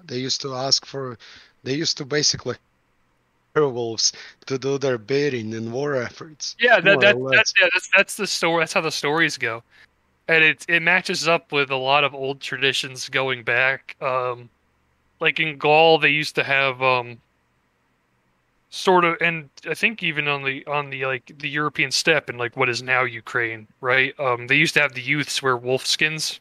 [0.04, 1.18] they used to ask for
[1.64, 2.56] they used to basically
[3.56, 4.14] werewolves
[4.48, 6.56] to do their bidding in war efforts.
[6.60, 8.62] Yeah, that, that that's yeah, that's that's the story.
[8.62, 9.64] That's how the stories go,
[10.28, 13.96] and it it matches up with a lot of old traditions going back.
[14.02, 14.50] Um,
[15.20, 17.20] like in Gaul, they used to have um,
[18.72, 22.40] sort of, and I think even on the on the like the European steppe and
[22.40, 24.18] like what is now Ukraine, right?
[24.20, 26.40] Um, they used to have the youths wear wolf skins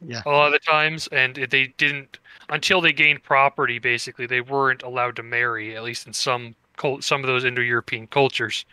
[0.00, 0.22] Yeah.
[0.24, 3.78] a lot of the times, and they didn't until they gained property.
[3.78, 8.06] Basically, they weren't allowed to marry, at least in some cult, some of those Indo-European
[8.06, 8.64] cultures.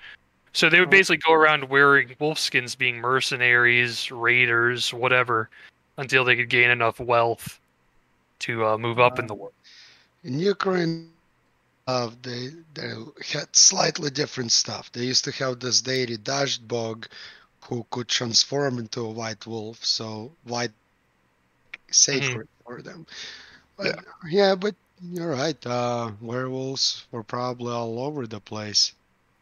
[0.52, 5.50] So they would basically go around wearing wolf skins, being mercenaries, raiders, whatever,
[5.98, 7.60] until they could gain enough wealth
[8.40, 9.54] to uh, move up in the world.
[10.24, 11.13] In Ukraine,
[11.88, 12.94] uh, they they
[13.32, 14.92] had slightly different stuff.
[14.92, 17.08] They used to have this deity Dazhbog,
[17.62, 20.72] who could transform into a white wolf, so white
[21.92, 23.06] sacred for them.
[23.78, 24.00] But,
[24.30, 24.56] yeah.
[24.56, 25.66] but you're right.
[25.66, 28.94] Uh, werewolves were probably all over the place.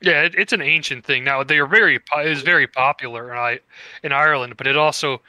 [0.01, 1.23] Yeah, it, it's an ancient thing.
[1.23, 3.59] Now they are very it is very popular in I
[4.03, 5.21] in Ireland, but it also,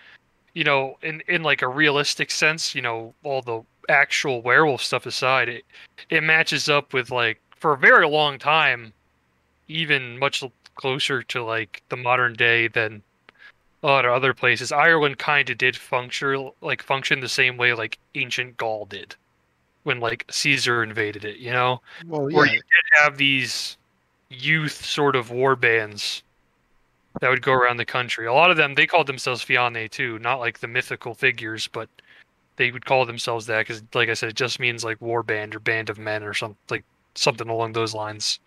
[0.54, 5.06] you know, in in like a realistic sense, you know, all the actual werewolf stuff
[5.06, 5.64] aside, it
[6.10, 8.92] it matches up with like for a very long time,
[9.68, 10.42] even much
[10.74, 13.02] closer to like the modern day than
[13.82, 14.72] a lot of other places.
[14.72, 19.16] Ireland kind of did function like function the same way like ancient Gaul did
[19.82, 21.38] when like Caesar invaded it.
[21.38, 22.36] You know, Well, yeah.
[22.36, 23.76] where you did have these
[24.30, 26.22] youth sort of war bands
[27.20, 28.26] that would go around the country.
[28.26, 31.88] A lot of them they called themselves Fianna too, not like the mythical figures, but
[32.56, 35.54] they would call themselves that because, like I said, it just means like war band
[35.54, 36.84] or band of men or something like
[37.14, 38.40] something along those lines.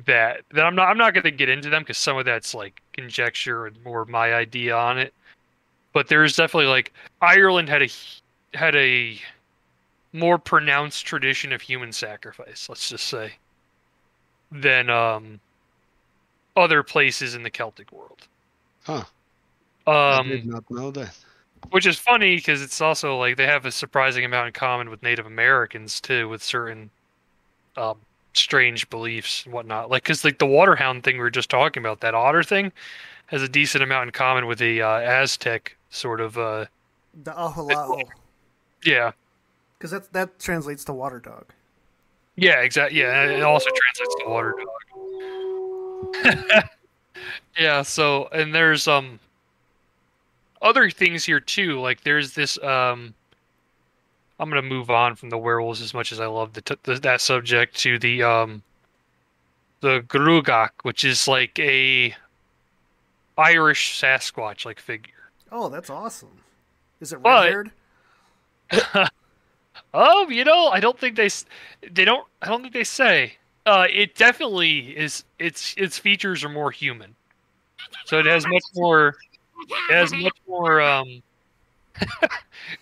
[0.07, 2.55] that that I'm not I'm not going to get into them because some of that's
[2.55, 5.13] like conjecture and more my idea on it.
[5.93, 6.91] But there's definitely like
[7.21, 7.89] Ireland had a
[8.55, 9.19] had a
[10.11, 12.67] more pronounced tradition of human sacrifice.
[12.67, 13.33] Let's just say
[14.51, 15.39] than um
[16.56, 18.27] other places in the Celtic world.
[18.84, 19.03] Huh.
[19.88, 21.15] I Um, did not know that.
[21.72, 25.03] which is funny because it's also like they have a surprising amount in common with
[25.03, 26.90] Native Americans too, with certain
[27.77, 27.98] um,
[28.34, 29.90] strange beliefs and whatnot.
[29.90, 32.72] Like, because like the waterhound thing we were just talking about, that otter thing,
[33.27, 36.38] has a decent amount in common with the uh, Aztec sort of.
[36.38, 36.65] Uh,
[37.23, 38.02] The Aholao.
[38.84, 39.11] yeah,
[39.77, 41.45] Because that, that translates to water dog.
[42.36, 42.99] yeah, exactly.
[42.99, 44.74] Yeah, it also translates to water dog.
[47.60, 47.82] yeah.
[47.82, 49.19] So, and there's um
[50.61, 51.80] other things here too.
[51.80, 53.14] Like there's this um.
[54.38, 56.95] I'm gonna move on from the werewolves as much as I love the, t- the
[56.95, 58.64] that subject to the um
[59.80, 62.14] the Grogoch, which is like a
[63.38, 65.14] Irish Sasquatch like figure.
[65.52, 66.41] Oh, that's awesome.
[66.99, 67.72] Is it red
[68.72, 69.10] haired?
[69.94, 71.45] Oh, you know, I don't think they s-
[71.90, 73.38] they don't I don't think they say.
[73.65, 77.15] Uh it definitely is its its features are more human.
[78.05, 79.15] So it has much more
[79.89, 81.21] it has much more um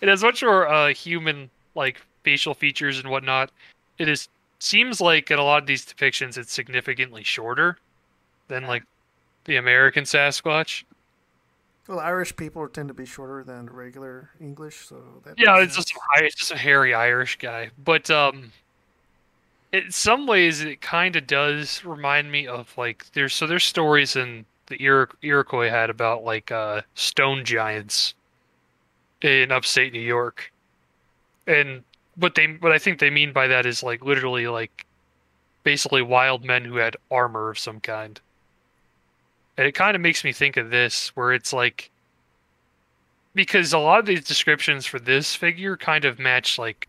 [0.00, 3.50] it has much more uh human like facial features and whatnot.
[3.98, 4.28] It is
[4.60, 7.78] seems like in a lot of these depictions it's significantly shorter
[8.48, 8.82] than like
[9.44, 10.84] the American Sasquatch.
[11.88, 15.76] Well, Irish people tend to be shorter than regular English, so that Yeah, makes it's
[15.76, 17.70] just a- it's just a hairy Irish guy.
[17.76, 18.52] But um,
[19.74, 24.14] in some ways, it kind of does remind me of like there's so there's stories
[24.14, 28.14] in the Iro- Iroquois had about like uh stone giants
[29.20, 30.52] in upstate New York,
[31.48, 31.82] and
[32.16, 34.86] what they what I think they mean by that is like literally like
[35.64, 38.20] basically wild men who had armor of some kind.
[39.56, 41.90] And it kind of makes me think of this, where it's like
[43.34, 46.86] because a lot of these descriptions for this figure kind of match like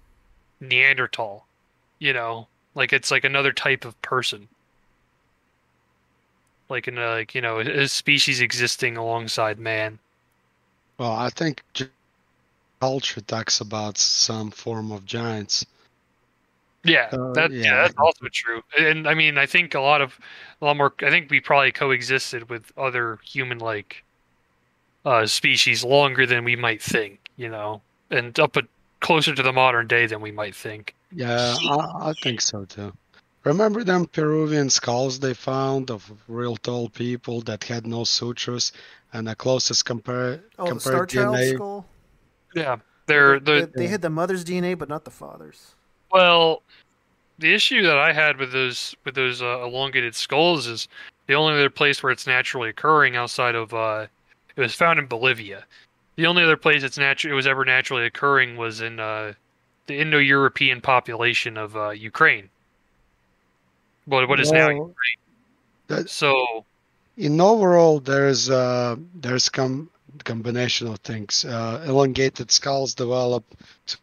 [0.60, 1.48] Neanderthal,
[1.98, 4.47] you know, like it's like another type of person,
[6.69, 9.99] like in a, like you know a a species existing alongside man.
[10.97, 11.64] Well, I think
[12.80, 15.65] culture talks about some form of giants.
[16.84, 17.64] Yeah, Uh, that yeah.
[17.65, 17.76] yeah.
[17.81, 18.61] that's also true.
[18.80, 20.19] And I mean, I think a lot of
[20.61, 20.93] a lot more.
[21.02, 24.03] I think we probably coexisted with other human-like
[25.06, 27.19] uh, species longer than we might think.
[27.38, 27.81] You know,
[28.11, 28.65] and up at,
[29.02, 30.94] closer to the modern day than we might think.
[31.11, 32.94] Yeah, I, I think so too.
[33.44, 38.72] Remember them Peruvian skulls they found of real tall people that had no sutures,
[39.14, 41.86] and the closest compare Oh, the compared Star Child skull.
[42.56, 45.76] Yeah, they're They, the they had the mother's DNA, but not the father's.
[46.11, 46.64] Well,
[47.38, 50.88] the issue that I had with those with those uh, elongated skulls is
[51.27, 54.07] the only other place where it's naturally occurring outside of uh,
[54.56, 55.65] it was found in Bolivia.
[56.15, 59.34] The only other place it's natu- it was ever naturally occurring was in uh,
[59.88, 62.49] the Indo-European population of uh, Ukraine.
[64.06, 64.94] What what is now Well,
[65.90, 66.07] Ukraine?
[66.07, 66.66] So
[67.18, 69.90] In overall, there's uh, there's com
[70.24, 71.45] combination of things.
[71.45, 73.44] Uh, elongated skulls develop.
[73.88, 73.98] To,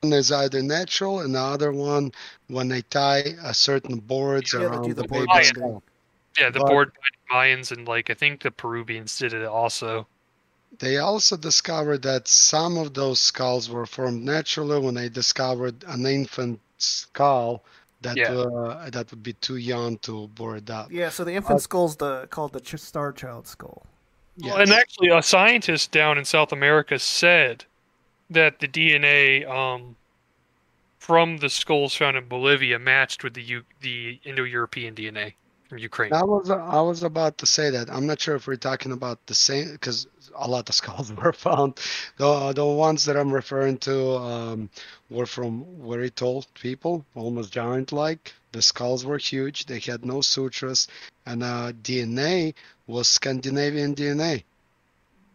[0.00, 2.12] one is either natural, and the other one
[2.48, 5.54] when they tie a certain boards Yeah, around the the board baby binding.
[5.54, 5.82] skull.
[6.38, 6.92] Yeah, the But- board
[7.30, 10.06] Mayans and like I think the Peruvians did it also.
[10.82, 16.04] They also discovered that some of those skulls were formed naturally when they discovered an
[16.06, 17.62] infant skull
[18.00, 18.32] that Yeah.
[18.32, 20.90] uh, that would be too young to board up.
[20.90, 23.86] Yeah, so the infant Uh, skull's the called the Ch- Star Child skull.
[24.38, 27.64] Well, and actually, a scientist down in South America said
[28.28, 29.94] that the DNA um,
[30.98, 35.41] from the skulls found in Bolivia matched with the U- the Indo-European DNA from
[35.78, 36.12] Ukraine.
[36.12, 37.90] I was I was about to say that.
[37.90, 41.32] I'm not sure if we're talking about the same because a lot of skulls were
[41.32, 41.80] found.
[42.16, 44.70] The the ones that I'm referring to um,
[45.10, 48.32] were from very tall people, almost giant-like.
[48.52, 49.66] The skulls were huge.
[49.66, 50.88] They had no sutures,
[51.26, 52.54] and uh, DNA
[52.86, 54.44] was Scandinavian DNA.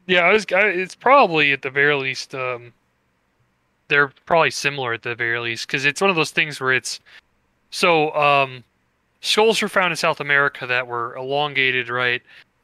[0.05, 2.33] Yeah, I was, I, it's probably at the very least.
[2.35, 2.73] Um,
[3.87, 6.99] they're probably similar at the very least because it's one of those things where it's
[7.69, 8.63] so um,
[9.21, 12.21] skulls were found in South America that were elongated, right,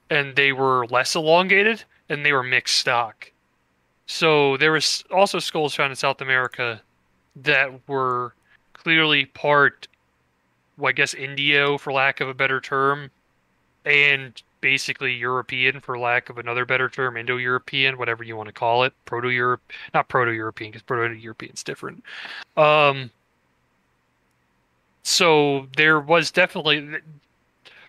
[0.10, 3.32] and they were less elongated and they were mixed stock.
[4.06, 6.82] So there was also skulls found in South America
[7.38, 8.34] that were
[8.74, 9.88] clearly part,
[10.78, 13.10] well, I guess, Indio, for lack of a better term,
[13.86, 18.84] and basically European, for lack of another better term, Indo-European, whatever you want to call
[18.84, 19.62] it, Proto-Europe,
[19.94, 22.04] not Proto-European, because Proto-European's different.
[22.56, 23.10] Um,
[25.04, 26.98] so there was definitely,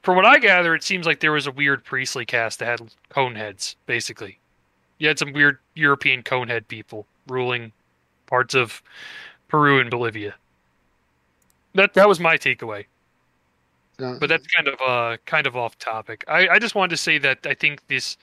[0.02, 2.94] from what I gather, it seems like there was a weird priestly caste that had
[3.08, 4.38] cone heads, basically.
[4.98, 7.72] You had some weird European conehead people ruling
[8.26, 8.82] parts of
[9.48, 10.34] Peru and Bolivia.
[11.74, 12.86] That that was my takeaway.
[13.98, 16.24] Uh, But that's kind of uh kind of off topic.
[16.26, 18.16] I, I just wanted to say that I think this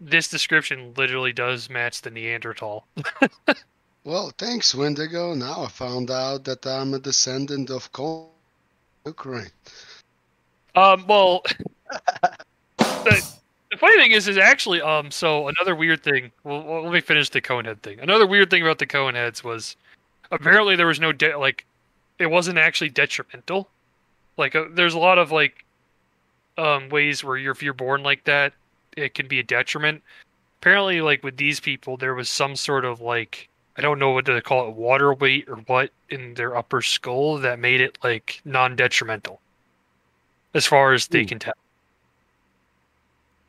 [0.00, 2.86] this description literally does match the Neanderthal.
[4.04, 5.34] Well, thanks, Wendigo.
[5.34, 7.90] Now I found out that I'm a descendant of
[9.04, 9.50] Ukraine.
[10.74, 11.42] Um, well,
[12.78, 13.28] the,
[13.70, 16.32] the funny thing is, is actually, um, so another weird thing.
[16.44, 18.00] Well, well, let me finish the Conehead thing.
[18.00, 19.76] Another weird thing about the Coneheads was
[20.30, 21.66] apparently there was no de- like,
[22.18, 23.68] it wasn't actually detrimental.
[24.38, 25.66] Like, uh, there's a lot of like,
[26.56, 28.54] um, ways where you're if you're born like that,
[28.96, 30.02] it can be a detriment.
[30.60, 33.49] Apparently, like with these people, there was some sort of like
[33.80, 37.38] I don't know what they call it, water weight or what in their upper skull
[37.38, 39.40] that made it like non-detrimental,
[40.52, 41.54] as far as they can tell.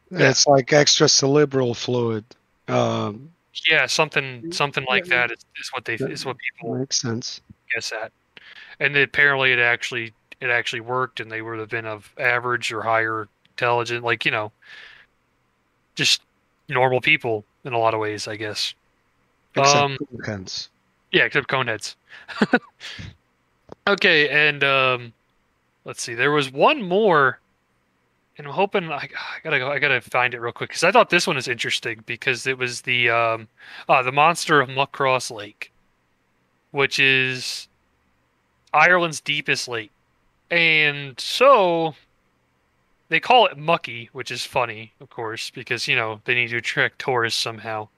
[0.10, 2.24] It's like extracerebral fluid.
[2.70, 3.32] Um,
[3.70, 7.42] Yeah, something something like that is, is what they is what people makes sense.
[7.76, 8.14] guess at,
[8.80, 12.84] and apparently it actually it actually worked, and they would have been of average or
[12.84, 14.54] higher intelligent, like you know,
[15.96, 16.22] just
[16.70, 18.74] normal people in a lot of ways, I guess.
[19.56, 20.70] Except Um, hence.
[21.12, 21.96] Yeah, except coneheads.
[23.88, 25.14] okay, and um,
[25.84, 26.14] let's see.
[26.14, 27.40] There was one more,
[28.38, 29.10] and I'm hoping I, I
[29.44, 29.70] gotta go.
[29.70, 32.58] I gotta find it real quick because I thought this one is interesting because it
[32.58, 33.48] was the um,
[33.90, 35.72] uh, the monster of Muckross Lake,
[36.72, 37.68] which is
[38.74, 39.92] Ireland's deepest lake,
[40.50, 41.94] and so
[43.10, 46.58] they call it Muckie, which is funny, of course, because you know they need to
[46.58, 47.90] attract tourists somehow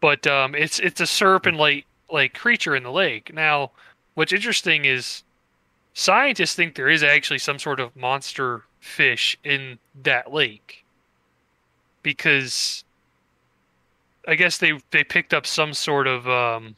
[0.00, 3.32] but um, it's it's a serpent like like creature in the lake.
[3.32, 3.72] Now,
[4.14, 5.22] what's interesting is
[5.94, 10.84] scientists think there is actually some sort of monster fish in that lake
[12.02, 12.84] because
[14.26, 16.76] I guess they they picked up some sort of um,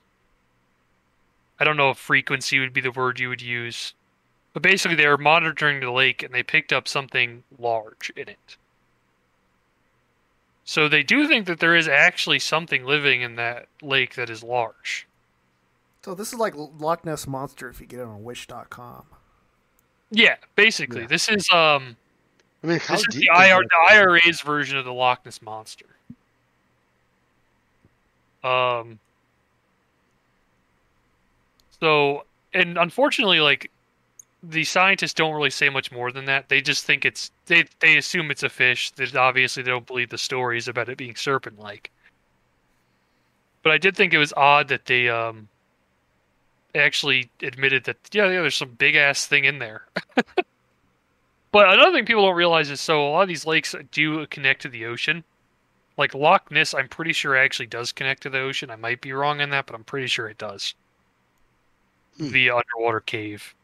[1.59, 3.95] I don't know if frequency would be the word you would use,
[4.53, 8.57] but basically they were monitoring the lake and they picked up something large in it.
[10.65, 14.43] So they do think that there is actually something living in that lake that is
[14.43, 15.07] large.
[16.03, 19.05] So this is like Loch Ness monster if you get it on Wish.com.
[20.11, 21.97] Yeah, basically, this is um.
[22.63, 25.25] I mean, how this is deep the, is IR, the IRA's version of the Loch
[25.25, 25.87] Ness monster.
[28.43, 28.99] Um.
[31.81, 33.71] So, and unfortunately, like
[34.43, 36.49] the scientists don't really say much more than that.
[36.49, 38.91] They just think it's they they assume it's a fish.
[38.93, 41.91] That obviously they don't believe the stories about it being serpent-like.
[43.63, 45.49] But I did think it was odd that they um
[46.75, 49.85] actually admitted that yeah, yeah there's some big ass thing in there.
[51.53, 54.63] but another thing people don't realize is so a lot of these lakes do connect
[54.63, 55.23] to the ocean.
[55.99, 58.71] Like Loch Ness, I'm pretty sure actually does connect to the ocean.
[58.71, 60.75] I might be wrong on that, but I'm pretty sure it does.
[62.17, 63.55] The underwater cave.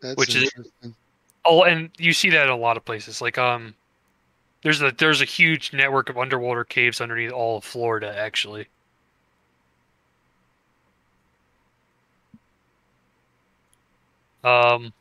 [0.00, 0.50] That's which is
[1.44, 3.20] oh, and you see that in a lot of places.
[3.20, 3.74] Like um,
[4.62, 8.68] There's a there's a huge network of underwater caves underneath all of Florida, actually.
[14.44, 14.92] Um,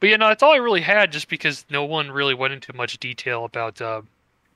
[0.00, 2.74] but yeah, no, that's all I really had, just because no one really went into
[2.74, 4.02] much detail about uh,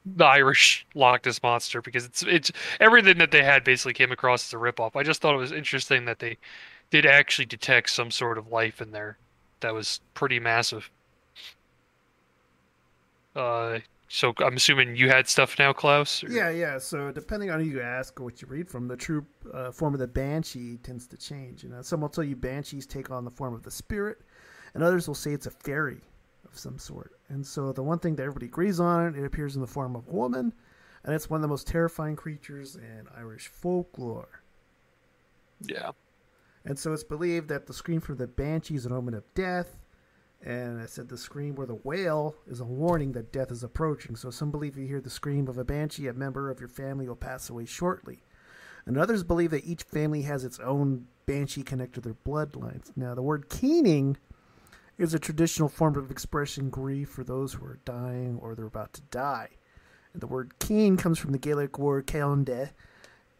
[0.06, 4.46] the Irish Loch Ness monster, because it's it's everything that they had basically came across
[4.48, 4.96] as a ripoff.
[4.96, 6.38] I just thought it was interesting that they
[6.90, 9.18] did actually detect some sort of life in there
[9.64, 10.90] that was pretty massive.
[13.34, 13.78] Uh,
[14.08, 16.22] so I'm assuming you had stuff now, Klaus.
[16.22, 16.78] or- Yeah, yeah.
[16.78, 19.94] So depending on who you ask or what you read from, the true uh, form
[19.94, 21.64] of the banshee tends to change.
[21.64, 24.18] You know, some will tell you banshees take on the form of the spirit,
[24.74, 26.02] and others will say it's a fairy
[26.46, 27.12] of some sort.
[27.30, 30.06] And so the one thing that everybody agrees on, it appears in the form of
[30.06, 30.52] a woman,
[31.04, 34.42] and it's one of the most terrifying creatures in Irish folklore.
[35.62, 35.90] Yeah.
[36.64, 39.78] And so it's believed that the scream from the banshee is an omen of death.
[40.42, 44.16] And I said the scream where the wail is a warning that death is approaching.
[44.16, 47.08] So some believe you hear the scream of a banshee, a member of your family
[47.08, 48.22] will pass away shortly.
[48.86, 52.92] And others believe that each family has its own banshee connected to their bloodlines.
[52.96, 54.18] Now, the word keening
[54.98, 58.92] is a traditional form of expressing grief for those who are dying or they're about
[58.94, 59.48] to die.
[60.12, 62.70] And the word keen comes from the Gaelic word caoineadh,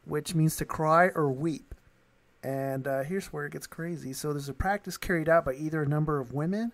[0.05, 1.74] which means to cry or weep.
[2.45, 4.13] And uh, here's where it gets crazy.
[4.13, 6.73] So there's a practice carried out by either a number of women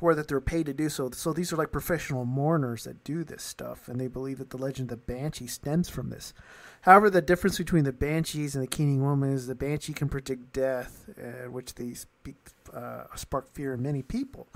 [0.00, 1.10] or that they're paid to do so.
[1.12, 4.56] So these are like professional mourners that do this stuff, and they believe that the
[4.56, 6.34] legend of the Banshee stems from this.
[6.80, 10.52] However, the difference between the Banshees and the Keening Woman is the Banshee can predict
[10.52, 12.34] death, uh, which they speak,
[12.74, 14.48] uh, spark fear in many people.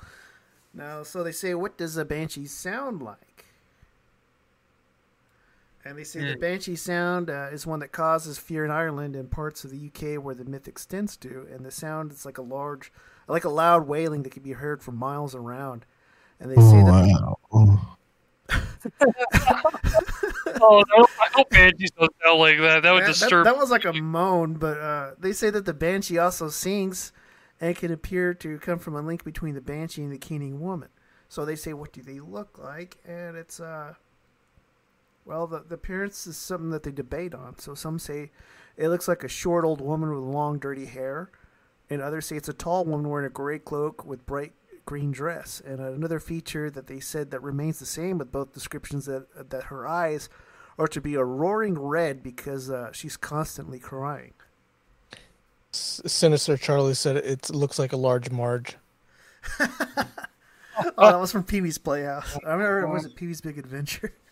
[0.74, 3.25] Now, so they say, what does a Banshee sound like?
[5.86, 6.40] And they say the Hmm.
[6.40, 10.22] Banshee sound uh, is one that causes fear in Ireland and parts of the UK
[10.22, 11.46] where the myth extends to.
[11.50, 12.92] And the sound is like a large,
[13.28, 15.86] like a loud wailing that can be heard for miles around.
[16.40, 17.34] And they say that.
[17.52, 17.88] oh,
[20.60, 22.82] no, I hope banshees don't sound like that.
[22.82, 23.44] That would that, disturb.
[23.44, 27.12] that was like a moan, but uh, they say that the banshee also sings
[27.60, 30.88] and can appear to come from a link between the banshee and the keening woman.
[31.28, 32.98] So they say, what do they look like?
[33.04, 33.94] And it's uh,
[35.26, 37.58] well, the the appearance is something that they debate on.
[37.58, 38.30] So some say
[38.76, 41.30] it looks like a short old woman with long dirty hair,
[41.90, 44.52] and others say it's a tall woman wearing a gray cloak with bright
[44.86, 45.60] green dress.
[45.66, 49.64] And another feature that they said that remains the same with both descriptions that that
[49.64, 50.28] her eyes
[50.78, 54.34] are to be a roaring red because uh, she's constantly crying.
[55.72, 58.76] Sinister Charlie said it looks like a large Marge.
[59.60, 59.66] oh,
[60.98, 62.36] that was from Pee Wee's Playhouse.
[62.46, 64.14] I remember it was Pee Wee's Big Adventure.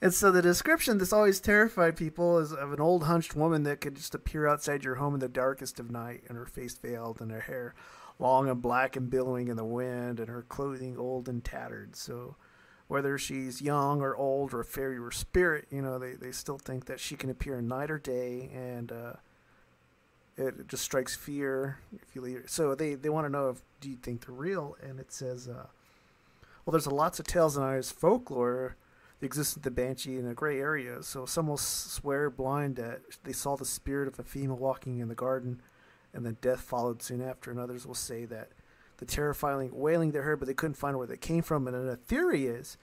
[0.00, 3.80] And so the description that's always terrified people is of an old hunched woman that
[3.80, 7.20] could just appear outside your home in the darkest of night, and her face veiled,
[7.20, 7.74] and her hair
[8.20, 11.96] long and black and billowing in the wind, and her clothing old and tattered.
[11.96, 12.36] So
[12.86, 16.58] whether she's young or old or a fairy or spirit, you know, they, they still
[16.58, 19.12] think that she can appear night or day, and uh,
[20.36, 22.44] it just strikes fear if you leave.
[22.46, 25.48] So they, they want to know if do you think they're real, and it says,
[25.48, 25.66] uh,
[26.64, 28.76] well, there's lots of tales in Irish folklore
[29.20, 31.02] the existence of the banshee in a gray area.
[31.02, 35.08] So some will swear blind that they saw the spirit of a female walking in
[35.08, 35.60] the garden,
[36.12, 37.50] and then death followed soon after.
[37.50, 38.50] And others will say that
[38.98, 41.66] the terrifying wailing they heard, but they couldn't find where they came from.
[41.66, 42.76] And a theory is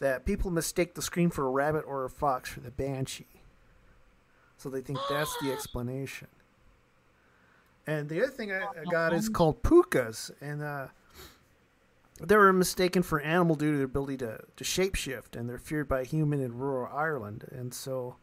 [0.00, 3.26] that people mistake the scream for a rabbit or a fox for the banshee.
[4.56, 6.28] So they think that's the explanation.
[7.86, 10.88] And the other thing I, I got is called pukas, and uh,
[12.20, 15.88] they were mistaken for animal due to their ability to, to shapeshift, and they're feared
[15.88, 17.46] by human in rural Ireland.
[17.50, 18.16] And so,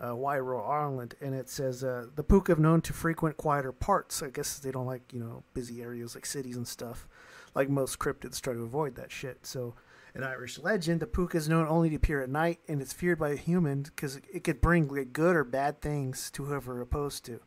[0.00, 1.14] uh, why rural Ireland?
[1.20, 4.22] And it says uh, the puka have known to frequent quieter parts.
[4.22, 7.08] I guess they don't like you know busy areas like cities and stuff.
[7.54, 9.46] Like most cryptids, try to avoid that shit.
[9.46, 9.74] So,
[10.14, 13.18] in Irish legend, the puka is known only to appear at night, and it's feared
[13.18, 17.40] by humans because it could bring good or bad things to whoever opposed to.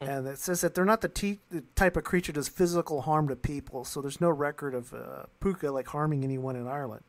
[0.00, 3.02] And it says that they're not the, te- the type of creature that does physical
[3.02, 7.04] harm to people, so there's no record of uh, puka like harming anyone in Ireland.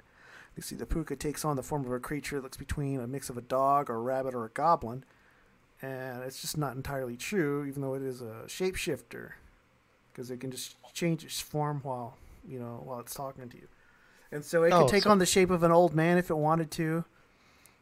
[0.58, 3.08] You see, the puka takes on the form of a creature that looks between a
[3.08, 5.06] mix of a dog or a rabbit or a goblin,
[5.82, 9.32] and it's just not entirely true, even though it is a shapeshifter,
[10.12, 13.68] because it can just change its form while you know while it's talking to you,
[14.34, 16.30] and so it Oh, can take so- on the shape of an old man if
[16.30, 17.06] it wanted to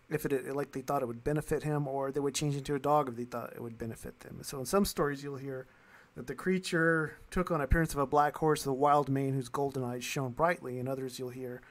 [0.10, 2.80] if it like they thought it would benefit him, or they would change into a
[2.80, 4.40] dog if they thought it would benefit them.
[4.42, 5.68] So in some stories, you'll hear
[6.16, 9.50] that the creature took on appearance of a black horse with a wild mane whose
[9.50, 10.80] golden eyes shone brightly.
[10.80, 11.62] In others, you'll hear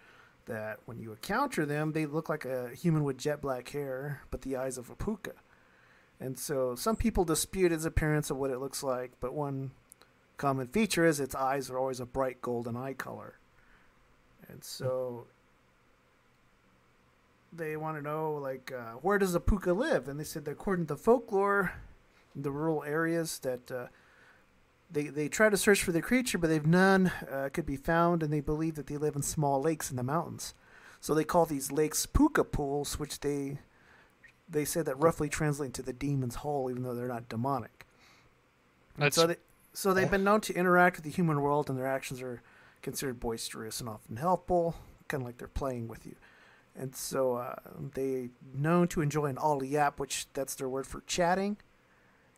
[0.46, 4.42] that when you encounter them, they look like a human with jet black hair, but
[4.42, 5.32] the eyes of a puka.
[6.20, 9.72] And so some people dispute its appearance of what it looks like, but one
[10.36, 13.38] common feature is its eyes are always a bright golden eye color.
[14.48, 15.26] And so
[17.52, 20.08] they want to know, like, uh, where does a puka live?
[20.08, 21.72] And they said that according to folklore,
[22.34, 23.86] in the rural areas, that uh,
[24.90, 28.22] they they try to search for the creature, but they've none uh, could be found,
[28.22, 30.54] and they believe that they live in small lakes in the mountains.
[31.00, 33.58] So they call these lakes puka pools, which they
[34.48, 37.86] they say that roughly translate to the demon's hole, even though they're not demonic.
[38.96, 39.36] That's- so they
[39.72, 42.42] so they've been known to interact with the human world, and their actions are
[42.82, 44.74] considered boisterous and often helpful,
[45.08, 46.16] kind of like they're playing with you.
[46.76, 47.56] And so uh,
[47.94, 51.56] they known to enjoy an all yap, which that's their word for chatting.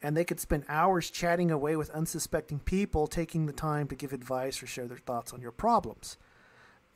[0.02, 4.12] And they could spend hours chatting away with unsuspecting people, taking the time to give
[4.15, 6.16] advice or share their thoughts on your problems.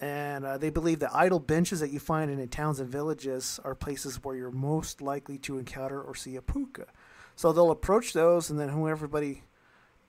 [0.00, 3.74] And uh, they believe that idle benches that you find in towns and villages are
[3.74, 6.86] places where you're most likely to encounter or see a puka.
[7.36, 9.42] So they'll approach those, and then whoever everybody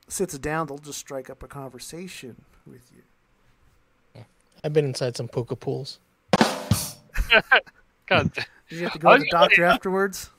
[0.07, 4.23] sits down, they'll just strike up a conversation with you.
[4.63, 5.99] I've been inside some puka pools.
[8.07, 8.31] God.
[8.33, 8.45] Did
[8.79, 10.29] you have to go to the doctor afterwards?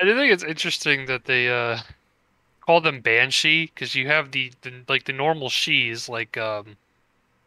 [0.00, 1.78] I do think it's interesting that they uh,
[2.60, 6.76] call them banshee because you have the, the like the normal she's like um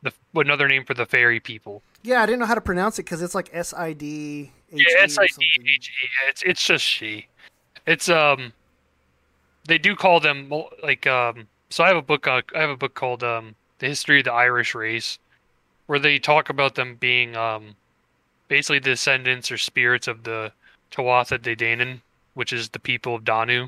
[0.02, 1.82] the another name for the fairy people.
[2.04, 4.80] Yeah, I didn't know how to pronounce it because it's like S I D H
[4.80, 4.86] E.
[4.88, 5.46] Yeah, S I D
[5.76, 6.08] H E.
[6.30, 7.28] It's it's just she.
[7.88, 8.54] It's um.
[9.66, 10.52] They do call them
[10.84, 11.48] like um.
[11.70, 12.28] So I have a book.
[12.28, 15.20] Uh, I have a book called um the history of the Irish race,
[15.88, 17.76] where they talk about them being um,
[18.54, 20.52] basically the descendants or spirits of the
[20.92, 22.02] Tuatha De Danann,
[22.36, 23.68] which is the people of Danu,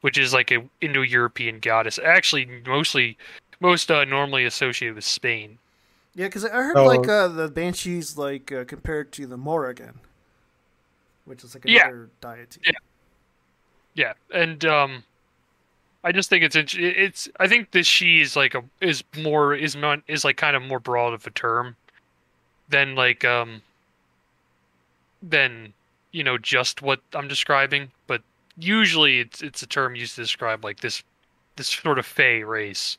[0.00, 1.98] which is like a Indo-European goddess.
[2.02, 3.18] Actually, mostly
[3.60, 5.58] most uh, normally associated with Spain.
[6.14, 6.86] Yeah, because I heard Oh.
[6.86, 10.00] like uh, the banshees like uh, compared to the Morrigan,
[11.26, 11.88] which is like Yeah.
[11.88, 12.60] another deity.
[12.64, 12.72] Yeah.
[13.94, 15.04] Yeah, and um,
[16.02, 17.28] I just think it's int- it's.
[17.38, 20.62] I think that she is like a is more is mon- is like kind of
[20.62, 21.76] more broad of a term
[22.70, 23.60] than like um
[25.22, 25.72] than
[26.12, 27.90] you know just what I'm describing.
[28.06, 28.22] But
[28.56, 31.02] usually it's it's a term used to describe like this
[31.56, 32.98] this sort of fey race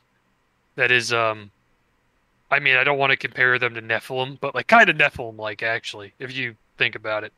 [0.76, 1.50] that is um.
[2.50, 5.38] I mean, I don't want to compare them to Nephilim, but like kind of Nephilim
[5.38, 7.32] like actually, if you think about it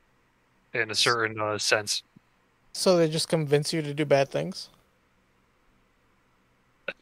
[0.75, 2.03] in a certain uh, sense.
[2.73, 4.69] So they just convince you to do bad things?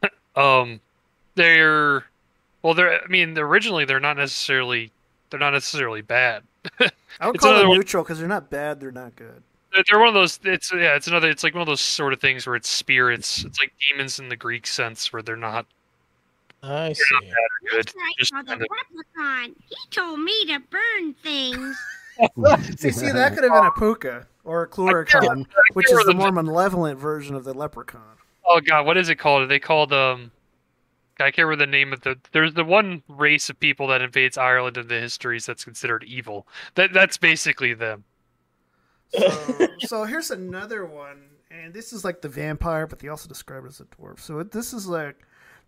[0.37, 0.81] Um,
[1.37, 2.07] they're
[2.63, 3.01] well, they're.
[3.01, 4.91] I mean, originally they're not necessarily
[5.31, 6.43] they're not necessarily bad.
[7.21, 9.43] I would It's call them neutral because they're not bad, they're not good.
[9.73, 10.39] They're- They're one of those.
[10.45, 10.95] It's yeah.
[10.95, 11.29] It's another.
[11.29, 13.45] It's like one of those sort of things where it's spirits.
[13.45, 15.67] It's like demons in the Greek sense, where they're not.
[16.63, 17.03] I see.
[17.13, 17.93] Not bad or good.
[17.97, 19.57] Right Just the kind of- leprechaun.
[19.69, 21.77] He told me to burn things.
[22.79, 26.31] see, see, that could have been a puka or a clurichaun, which is the more
[26.31, 28.01] malevolent version of the leprechaun.
[28.47, 29.43] Oh god, what is it called?
[29.43, 30.31] Are they called um?
[31.21, 32.19] I can't remember the name of the.
[32.33, 36.47] There's the one race of people that invades Ireland in the histories that's considered evil.
[36.75, 38.05] That that's basically them.
[39.11, 43.65] So, so here's another one, and this is like the vampire, but they also describe
[43.65, 44.21] it as a dwarf.
[44.21, 45.17] So it, this is like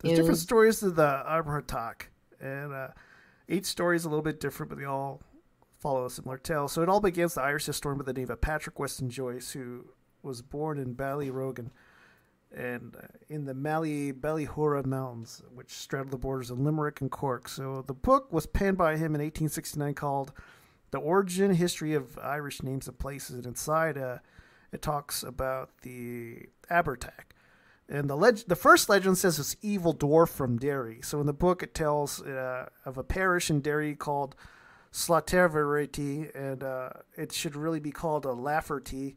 [0.01, 0.16] there's Ew.
[0.16, 2.09] different stories of the Arbhartak,
[2.40, 2.89] and uh,
[3.48, 5.23] each story is a little bit different, but they all
[5.78, 6.66] follow a similar tale.
[6.66, 9.86] So it all begins the Irish historian by the name of Patrick Weston Joyce, who
[10.23, 11.70] was born in Ballyorgan
[12.56, 17.48] and uh, in the Mally Ballyhoura Mountains, which straddle the borders of Limerick and Cork.
[17.48, 20.32] So the book was penned by him in 1869 called
[20.90, 23.36] The Origin History of Irish Names and Places.
[23.36, 24.18] And inside, uh,
[24.72, 27.32] it talks about the Abertac.
[27.88, 31.00] And the leg- the first legend says it's evil dwarf from Derry.
[31.02, 34.34] So in the book, it tells uh, of a parish in Derry called
[34.92, 39.14] Slaghtaverty, and uh, it should really be called a Lafferty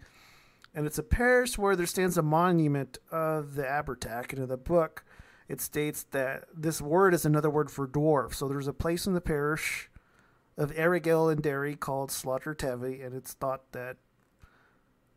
[0.80, 4.30] and it's a parish where there stands a monument of the Abertac.
[4.30, 5.03] And in the book,
[5.49, 8.34] it states that this word is another word for dwarf.
[8.34, 9.89] So there's a place in the parish
[10.57, 13.97] of Errigal and Derry called Slaghtaverty, and it's thought that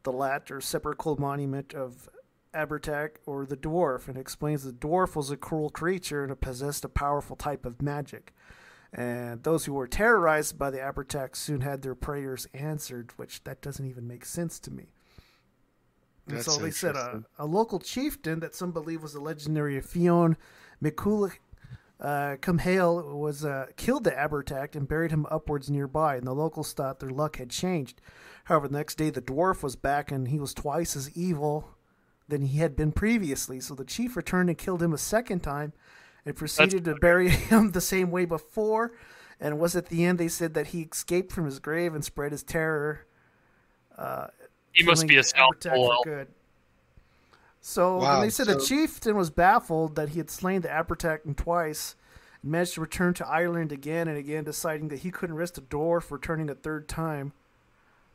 [0.03, 2.09] the lat or sepulchral monument of
[2.53, 6.89] Abertac or the dwarf, and explains the dwarf was a cruel creature and possessed a
[6.89, 8.35] powerful type of magic.
[8.93, 13.63] And those who were terrorized by the Abertac soon had their prayers answered, which that
[13.63, 14.89] doesn't even make sense to me.
[16.27, 19.81] And That's so they said a, a local chieftain that some believe was the legendary
[19.81, 20.37] Fionn
[20.83, 21.39] McCulloch
[22.03, 26.73] uh, Cumhale was uh, killed the Abertac and buried him upwards nearby, and the locals
[26.73, 28.01] thought their luck had changed.
[28.45, 31.77] However, the next day the dwarf was back, and he was twice as evil
[32.27, 33.61] than he had been previously.
[33.61, 35.73] So the chief returned and killed him a second time,
[36.27, 38.93] and proceeded to bury him the same way before.
[39.39, 42.05] And it was at the end they said that he escaped from his grave and
[42.05, 43.07] spread his terror.
[43.97, 44.29] Uh,
[44.73, 46.03] He must be a the scoundrel.
[46.03, 46.29] for good.
[47.61, 51.37] So Wow, and they said the chieftain was baffled that he had slain the Abertac
[51.37, 51.95] twice,
[52.43, 55.61] He managed to return to Ireland again and again, deciding that he couldn't risk the
[55.61, 57.33] dwarf returning a third time.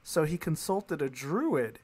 [0.04, 1.80] So he consulted a druid,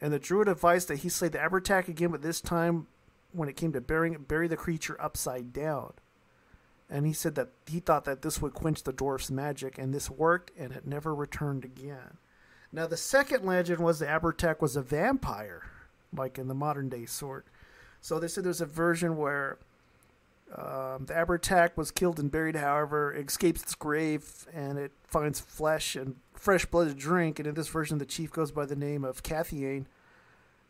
[0.00, 2.86] and the druid advised that he slay the Abertak again, but this time,
[3.32, 5.92] when it came to burying it, bury the creature upside down.
[6.88, 10.10] And he said that he thought that this would quench the dwarf's magic, and this
[10.10, 12.18] worked, and it never returned again.
[12.76, 15.62] Now, the second legend was the Abertak was a vampire,
[16.14, 17.46] like in the modern day sort.
[18.02, 19.56] So they said there's a version where
[20.54, 25.40] um, the Abertak was killed and buried, however, it escapes its grave and it finds
[25.40, 27.38] flesh and fresh blood to drink.
[27.38, 29.86] And in this version, the chief goes by the name of Cathiane,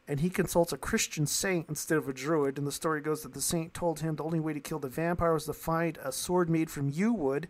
[0.07, 2.57] and he consults a Christian saint instead of a druid.
[2.57, 4.89] And the story goes that the saint told him the only way to kill the
[4.89, 7.49] vampire was to find a sword made from yew wood.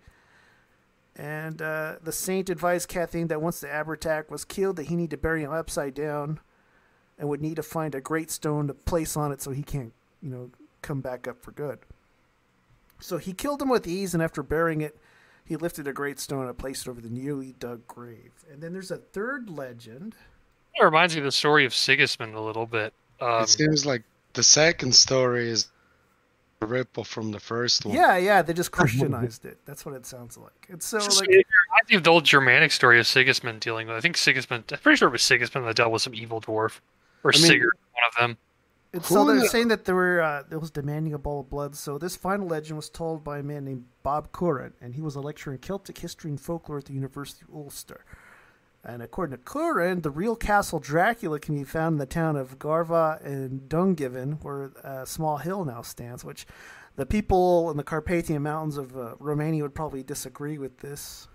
[1.17, 5.11] And uh, the saint advised Kathleen that once the Abertak was killed, that he need
[5.11, 6.41] to bury him upside down,
[7.19, 9.95] and would need to find a great stone to place on it so he can't,
[10.23, 10.51] you know,
[10.83, 11.79] come back up for good.
[13.01, 14.99] So he killed him with ease, and after burying it,
[15.45, 18.33] he lifted a great stone and placed it over the newly dug grave.
[18.51, 20.17] And then there's a third legend.
[20.75, 22.93] It reminds me of the story of Sigismund a little bit.
[23.21, 24.03] Um, it seems like
[24.35, 25.76] the second story is a
[26.61, 27.95] ripple from the first one.
[27.95, 29.59] Yeah, yeah, they just Christianized it.
[29.67, 30.67] That's what it sounds like.
[30.69, 33.89] It's so Just- like it reminds me of the old Germanic story of Sigismund dealing
[33.89, 33.97] with.
[33.97, 34.65] I think Sigismund.
[34.73, 36.81] I'm pretty sure it was Sigismund that dealt with some evil dwarf,
[37.25, 38.39] or I mean- Sigurd, one of them.
[38.93, 41.75] It's so they're saying that there were uh, there was demanding a bowl of blood.
[41.77, 45.17] So this final legend was told by a man named Bob Curran, and he was
[45.17, 48.07] a lecturer in Celtic history and folklore at the University of Ulster.
[48.89, 52.59] And according to Curran, the real castle Dracula can be found in the town of
[52.59, 56.25] Garvagh and Dungiven, where a small hill now stands.
[56.25, 56.47] Which
[56.95, 61.27] the people in the Carpathian Mountains of uh, Romania would probably disagree with this.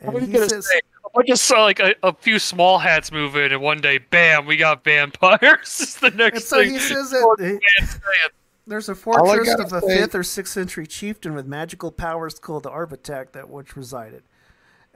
[0.00, 0.80] I And was he gonna say,
[1.16, 4.46] I just saw like a, a few small hats move in, and one day, bam,
[4.46, 5.40] we got vampires.
[5.80, 6.72] It's the next And so thing.
[6.72, 8.30] he says that
[8.66, 12.38] there's a fortress gotta of a say- fifth or sixth century chieftain with magical powers
[12.40, 14.24] called the Arbatak that which resided.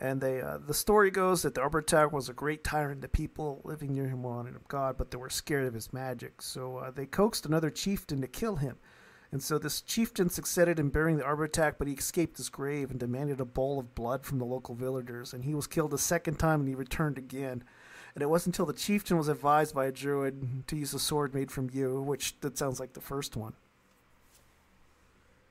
[0.03, 3.61] And they, uh, the story goes that the Arbatak was a great tyrant to people
[3.65, 6.41] living near him wanted of God, but they were scared of his magic.
[6.41, 8.77] So uh, they coaxed another chieftain to kill him.
[9.31, 12.99] And so this chieftain succeeded in burying the Arbatak, but he escaped his grave and
[12.99, 15.35] demanded a bowl of blood from the local villagers.
[15.35, 17.63] And he was killed a second time and he returned again.
[18.15, 21.35] And it wasn't until the chieftain was advised by a druid to use a sword
[21.35, 23.53] made from yew, which that sounds like the first one.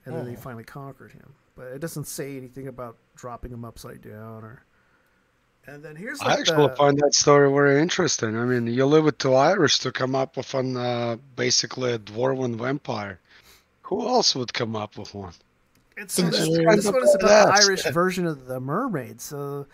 [0.05, 0.39] And then they Oh.
[0.41, 1.35] finally conquered him.
[1.59, 4.63] But it doesn't say anything about dropping them upside down or.
[5.67, 8.37] And then here's I actually the, find that story very interesting.
[8.37, 11.99] I mean, you leave it to Irish to come up with an uh, basically a
[11.99, 13.19] dwarven vampire.
[13.81, 15.33] Who else would come up with one?
[15.97, 17.65] It's Some this, this one is about the.
[17.65, 19.19] Irish version of the mermaid.
[19.19, 19.67] So,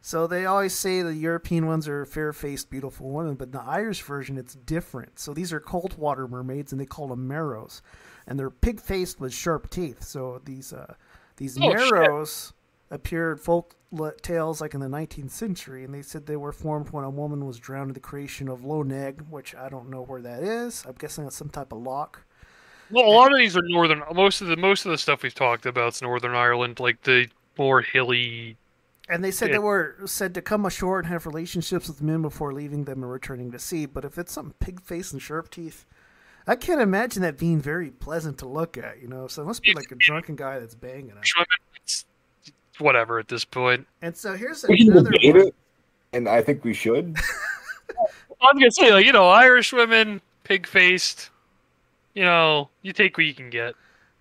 [0.00, 4.02] so they always say the European ones are fair-faced, beautiful women, but in the Irish
[4.02, 5.20] version, it's different.
[5.20, 7.80] So these are cold water mermaids, and they call them merrows,
[8.26, 10.02] and they're pig-faced with sharp teeth.
[10.02, 10.94] So these uh,
[11.42, 11.92] these Oh, shit.
[11.92, 12.52] merrows
[12.90, 13.74] appeared folk
[14.22, 17.44] tales like in the 19th century, and they said they were formed when a woman
[17.46, 20.84] was drowned in the creation of Lough Neagh, which I don't know where that is.
[20.86, 22.22] I'm guessing it's some type of lock.
[22.90, 24.02] Well, a lot of these are northern.
[24.14, 27.26] Most of the most of the stuff we've talked about is Northern Ireland, like the
[27.58, 28.56] more hilly.
[29.08, 29.54] And they said Yeah.
[29.54, 33.10] they were said to come ashore and have relationships with men before leaving them and
[33.10, 33.86] returning to sea.
[33.86, 35.84] But if it's some pig face and sharp teeth,
[36.46, 39.00] I can't imagine that being very pleasant to look at.
[39.00, 41.20] You know, so it must be like a drunken guy that's banging them.
[41.76, 42.04] It's
[42.78, 43.86] whatever at this point.
[44.00, 45.36] And so here's We another one.
[45.36, 45.54] it,
[46.12, 47.16] and I think we should.
[48.42, 51.30] I'm gonna say, like you know, Irish women, pig faced.
[52.14, 53.74] You know, you take what you can get.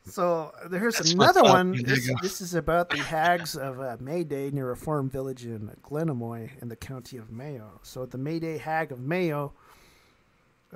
[0.06, 1.74] So here's That's another one.
[1.84, 6.50] This, this is about the hags of uh, Mayday near a farm village in Glenamoy
[6.62, 7.80] in the county of Mayo.
[7.84, 9.54] So the Mayday hag of Mayo,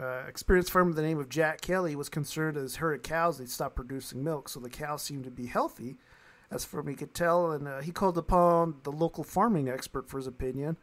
[0.01, 3.37] uh, experienced farmer by the name of Jack Kelly, was concerned as herd of cows
[3.37, 5.97] they stopped producing milk, so the cows seemed to be healthy,
[6.51, 10.17] as from he could tell, and uh, he called upon the local farming expert for
[10.17, 10.77] his opinion.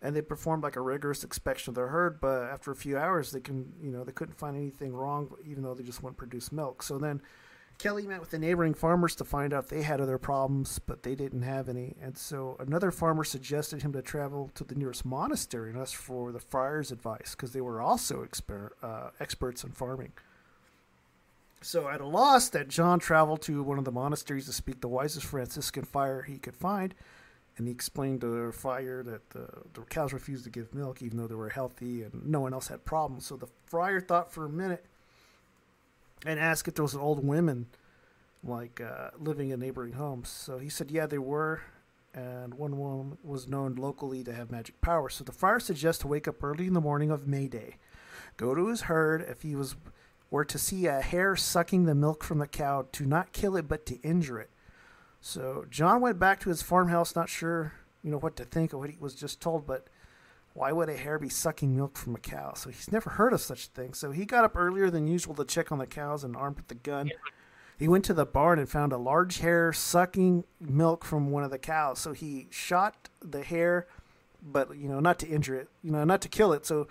[0.00, 3.32] And they performed like a rigorous inspection of their herd, but after a few hours,
[3.32, 6.52] they can, you know, they couldn't find anything wrong, even though they just wouldn't produce
[6.52, 6.84] milk.
[6.84, 7.20] So then,
[7.78, 11.04] Kelly met with the neighboring farmers to find out if they had other problems, but
[11.04, 11.94] they didn't have any.
[12.02, 16.32] And so another farmer suggested him to travel to the nearest monastery and ask for
[16.32, 20.10] the friar's advice because they were also exper- uh, experts in farming.
[21.60, 24.88] So at a loss, that John traveled to one of the monasteries to speak the
[24.88, 26.94] wisest Franciscan friar he could find,
[27.56, 31.18] and he explained to the friar that the, the cows refused to give milk even
[31.18, 33.26] though they were healthy and no one else had problems.
[33.26, 34.84] So the friar thought for a minute
[36.26, 37.66] and asked if there was an old women
[38.44, 40.28] like uh, living in neighboring homes.
[40.28, 41.62] So he said, yeah, there were,
[42.14, 45.14] and one woman was known locally to have magic powers.
[45.14, 47.76] So the friar suggests to wake up early in the morning of May Day,
[48.36, 49.22] go to his herd.
[49.22, 49.76] If he was
[50.30, 53.66] were to see a hare sucking the milk from the cow to not kill it
[53.66, 54.50] but to injure it.
[55.20, 57.72] So John went back to his farmhouse, not sure,
[58.02, 59.88] you know, what to think of what he was just told, but
[60.54, 62.54] why would a hare be sucking milk from a cow?
[62.54, 63.94] So he's never heard of such a thing.
[63.94, 66.68] So he got up earlier than usual to check on the cows and armed with
[66.68, 67.10] the gun.
[67.78, 71.50] He went to the barn and found a large hare sucking milk from one of
[71.50, 72.00] the cows.
[72.00, 73.86] So he shot the hare,
[74.42, 76.66] but you know, not to injure it, you know, not to kill it.
[76.66, 76.88] So,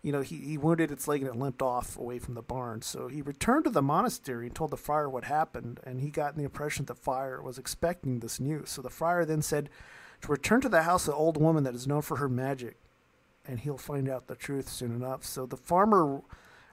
[0.00, 2.82] you know, he, he wounded its leg and it limped off away from the barn.
[2.82, 6.36] So he returned to the monastery and told the friar what happened, and he got
[6.36, 8.70] the impression that the friar was expecting this news.
[8.70, 9.70] So the friar then said
[10.20, 12.76] to return to the house of the old woman that is known for her magic,
[13.48, 15.24] and he'll find out the truth soon enough.
[15.24, 16.20] So the farmer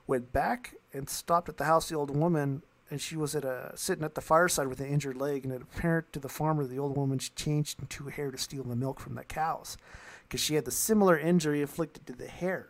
[0.05, 3.43] went back and stopped at the house of the old woman and she was at
[3.43, 6.65] a sitting at the fireside with an injured leg, and it apparent to the farmer
[6.65, 9.77] the old woman changed into a hare to steal the milk from the cows,
[10.23, 12.69] because she had the similar injury inflicted to the hare.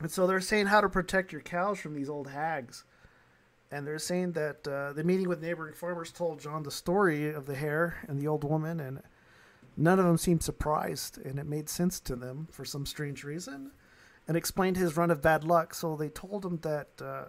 [0.00, 2.84] And so they're saying how to protect your cows from these old hags,
[3.70, 7.46] and they're saying that uh, the meeting with neighboring farmers told John the story of
[7.46, 9.00] the hare and the old woman, and
[9.76, 13.70] none of them seemed surprised, and it made sense to them for some strange reason,
[14.26, 15.74] and explained his run of bad luck.
[15.74, 16.88] So they told him that.
[17.00, 17.24] Uh,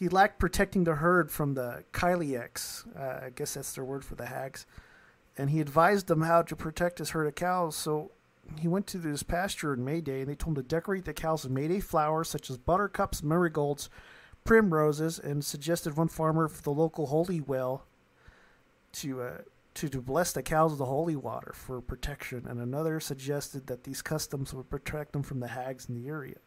[0.00, 2.86] he lacked protecting the herd from the Kylieks.
[2.98, 4.64] Uh, I guess that's their word for the hags.
[5.36, 7.76] And he advised them how to protect his herd of cows.
[7.76, 8.10] So
[8.58, 11.12] he went to this pasture in May Day and they told him to decorate the
[11.12, 13.90] cows with May Day flowers such as buttercups, marigolds,
[14.42, 17.84] primroses, and suggested one farmer for the local holy well
[18.92, 19.38] to uh,
[19.74, 23.84] to, to bless the cows with the holy water for protection, and another suggested that
[23.84, 26.38] these customs would protect them from the hags in the area.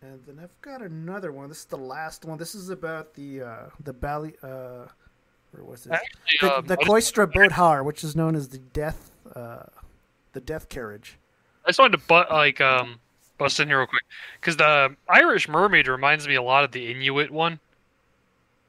[0.00, 1.48] And then I've got another one.
[1.48, 2.36] This is the last one.
[2.36, 4.34] This is about the uh, the Bali.
[4.42, 4.86] Uh,
[5.52, 5.86] where was?
[5.86, 6.08] Actually,
[6.40, 9.62] the, um, the Cóiste Bodhar, which is known as the death, uh,
[10.32, 11.18] the death carriage.
[11.64, 12.98] I just wanted to butt like um
[13.38, 14.02] bust in here real quick
[14.40, 17.60] because the Irish Mermaid reminds me a lot of the Inuit one,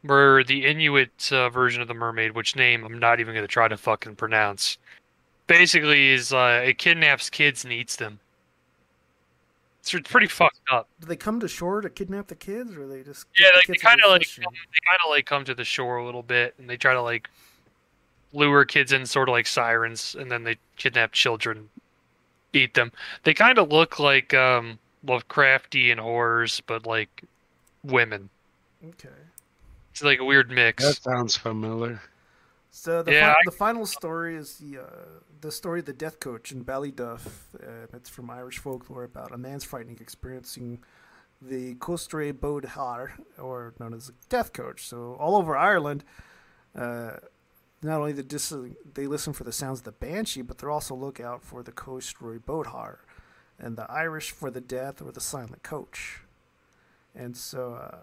[0.04, 3.52] where the Inuit uh, version of the mermaid, which name I'm not even going to
[3.52, 4.78] try to fucking pronounce,
[5.48, 8.20] basically is uh, it kidnaps kids and eats them.
[9.82, 10.88] It's pretty fucked up.
[11.02, 13.68] Do they come to shore to kidnap the kids, or they just Yeah, the like
[13.68, 16.24] they kind of like come, they kind of like come to the shore a little
[16.24, 17.30] bit, and they try to like
[18.32, 21.70] lure kids in, sort of like sirens, and then they kidnap children,
[22.54, 22.94] eat them.
[23.24, 27.24] They kind of look like um Lovecraftian horrors, but like
[27.84, 28.30] women.
[28.88, 29.10] Okay.
[29.94, 30.84] It's like a weird mix.
[30.84, 32.02] That sounds familiar.
[32.72, 34.86] So the, Yeah, fi- I- the final story is the uh,
[35.42, 37.28] the story of the death coach in Ballyduff.
[37.62, 40.80] Uh, it's from Irish folklore about a man's frightening experiencing
[41.40, 44.88] the Cóiste Bodhar, or known as the death coach.
[44.88, 46.04] So all over Ireland,
[46.76, 47.18] uh,
[47.84, 48.52] not only the dis-
[48.96, 51.72] they listen for the sounds of the banshee, but they're also look out for the
[51.72, 53.00] Cóiste Bodhar,
[53.60, 56.22] and the Irish for the death or the silent coach.
[57.14, 57.98] And so uh,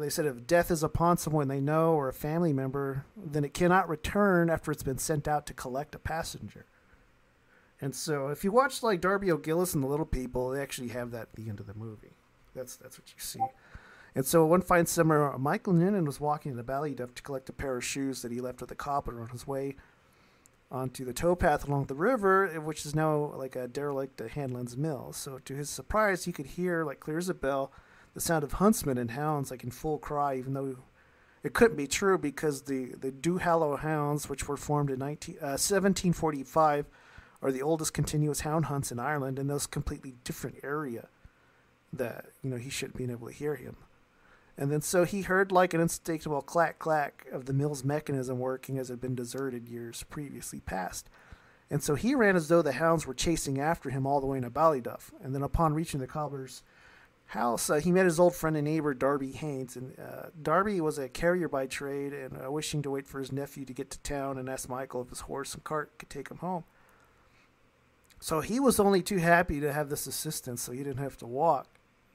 [0.00, 3.54] they said if death is upon someone they know or a family member, then it
[3.54, 6.66] cannot return after it's been sent out to collect a passenger.
[7.80, 11.10] And so if you watch like Darby O'Gillis and the Little People, they actually have
[11.10, 12.16] that at the end of the movie.
[12.54, 13.40] That's that's what you see.
[14.14, 17.52] And so one fine summer, Michael Noonan was walking in the Ballyduff to collect a
[17.52, 19.74] pair of shoes that he left with the copper on his way
[20.70, 25.12] onto the towpath along the river, which is now like a derelict at Hanlon's Mill.
[25.12, 27.72] So to his surprise, he could hear, like clear as a bell,
[28.14, 30.76] the sound of huntsmen and hounds, like in full cry, even though
[31.42, 35.58] it couldn't be true because the, the Duhallow hounds, which were formed in 19, uh,
[35.58, 36.86] 1745,
[37.42, 41.08] are the oldest continuous hound hunts in Ireland in those completely different area
[41.92, 43.76] that, you know, he shouldn't been able to hear him.
[44.56, 48.78] And then so he heard like an instinctive clack clack of the mill's mechanism working
[48.78, 51.10] as it had been deserted years previously past.
[51.70, 54.36] And so he ran as though the hounds were chasing after him all the way
[54.36, 55.10] into Ballyduff.
[55.22, 56.62] And then upon reaching the cobbler's
[57.26, 59.76] house, uh, he met his old friend and neighbor Darby Haynes.
[59.76, 63.32] And uh, Darby was a carrier by trade and uh, wishing to wait for his
[63.32, 66.30] nephew to get to town and asked Michael if his horse and cart could take
[66.30, 66.64] him home.
[68.20, 71.26] So he was only too happy to have this assistance so he didn't have to
[71.26, 71.66] walk,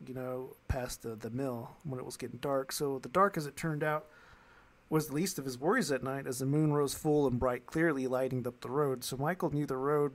[0.05, 2.71] you know, past the, the mill when it was getting dark.
[2.71, 4.07] So the dark, as it turned out,
[4.89, 7.67] was the least of his worries that night as the moon rose full and bright,
[7.67, 9.03] clearly lighting up the road.
[9.03, 10.13] So Michael knew the road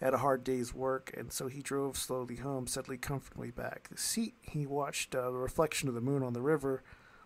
[0.00, 3.88] had a hard day's work, and so he drove slowly home, settling comfortably back.
[3.90, 6.82] The seat, he watched uh, the reflection of the moon on the river,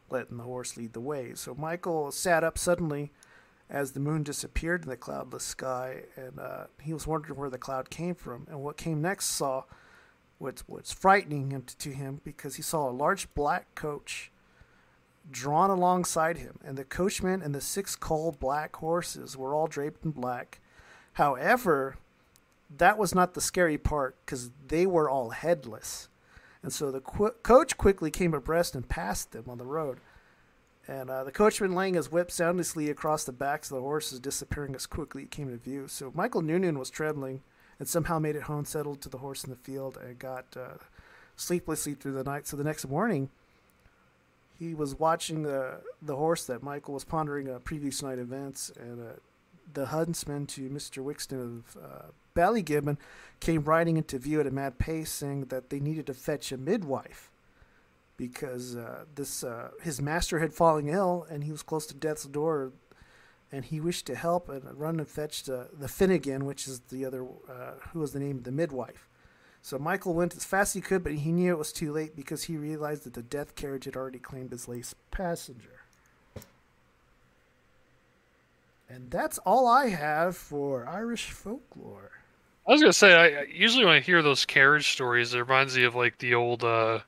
[0.09, 1.32] letting the horse lead the way.
[1.34, 3.12] So Michael sat up suddenly
[3.68, 7.59] as the moon disappeared in the cloudless sky, and uh, he was wondering where the
[7.59, 8.47] cloud came from.
[8.48, 9.64] And what came next saw
[10.38, 14.32] what was frightening him to him because he saw a large black coach
[15.30, 20.05] drawn alongside him, and the coachman and the six coal black horses were all draped
[20.05, 20.60] in black.
[21.14, 21.97] However,
[22.78, 26.09] that was not the scary part because they were all headless.
[26.62, 29.98] And so the qu- coach quickly came abreast and passed them on the road.
[30.86, 34.74] And uh, the coachman laying his whip soundlessly across the backs of the horses, disappearing
[34.74, 35.88] as quickly it came into view.
[35.88, 37.42] So Michael Noonan was trembling
[37.78, 40.74] and somehow made it home, settled to the horse in the field, and got uh,
[41.36, 42.47] sleeplessly through the night.
[42.47, 43.30] So the next morning,
[44.59, 49.01] he was watching the the horse that Michael was pondering uh, previous night events, and
[49.01, 49.12] uh,
[49.72, 51.02] the huntsman to Mr.
[51.02, 52.06] Wixton of uh,
[52.40, 52.96] Ballygibbon
[53.40, 56.56] came riding into view at a mad pace, saying that they needed to fetch a
[56.56, 57.30] midwife
[58.16, 62.24] because uh, this uh, his master had fallen ill and he was close to death's
[62.24, 62.72] door,
[63.52, 67.04] and he wished to help and run and fetch the, the Finnegan, which is the
[67.04, 69.06] other uh, who was the name of the midwife.
[69.62, 72.16] So Michael went as fast as he could, but he knew it was too late
[72.16, 75.80] because he realized that the death carriage had already claimed his last passenger.
[78.88, 82.19] And that's all I have for Irish folklore.
[82.70, 85.76] I was gonna say, I I- usually when I hear those carriage stories, it reminds
[85.76, 87.01] me of like the old, uh,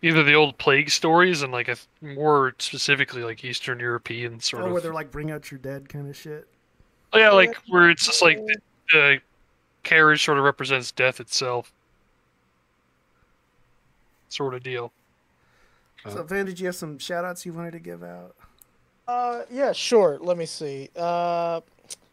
[0.00, 4.66] either the old plague stories and like a, more specifically like Eastern European sort oh,
[4.66, 4.72] of.
[4.72, 6.48] where they're like bring out your dead kind of shit.
[7.12, 8.56] Oh, yeah, like where it's just like the,
[8.90, 9.20] the
[9.82, 11.70] carriage sort of represents death itself,
[14.30, 14.90] sort of deal.
[16.08, 18.34] So Van, did you have some shout outs you wanted to give out?
[19.06, 20.18] Uh, yeah, sure.
[20.18, 20.88] Let me see.
[20.96, 21.60] Uh,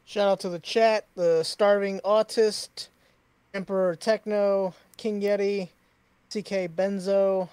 [0.06, 2.88] shout out to the chat, the Starving Autist,
[3.54, 5.70] Emperor Techno, King Yeti,
[6.30, 7.50] CK Benzo,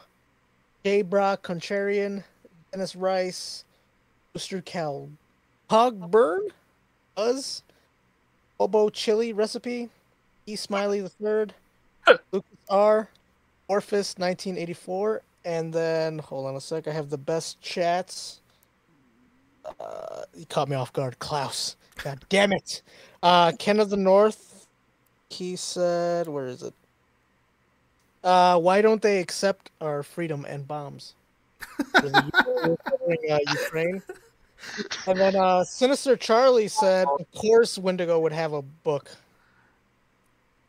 [0.84, 2.24] J Brock Contrarian,
[2.70, 3.64] Dennis Rice,
[4.32, 5.08] Booster Cal
[5.68, 6.48] Pogburn,
[7.14, 7.62] Buzz,
[8.60, 9.88] Obo Chili Recipe,
[10.46, 11.54] E Smiley the Third,
[12.32, 13.08] Lucas R,
[13.68, 16.86] Orphis 1984, and then hold on a sec.
[16.86, 18.41] I have the best chats.
[19.80, 21.76] Uh, you caught me off guard, Klaus.
[22.02, 22.82] God damn it.
[23.22, 24.66] Uh, Ken of the North.
[25.30, 26.74] He said, "Where is it?
[28.24, 31.14] Uh, why don't they accept our freedom and bombs?"
[32.02, 34.02] Was it you- covering, uh, Ukraine.
[35.06, 39.10] And then uh, Sinister Charlie said, "Of course, Wendigo would have a book."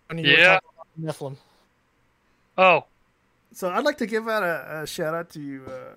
[0.07, 0.59] When you were Yeah.
[0.59, 1.37] talking about Nephilim.
[2.57, 2.85] Oh,
[3.53, 5.95] So I'd like to give out a, a shout out to you, uh,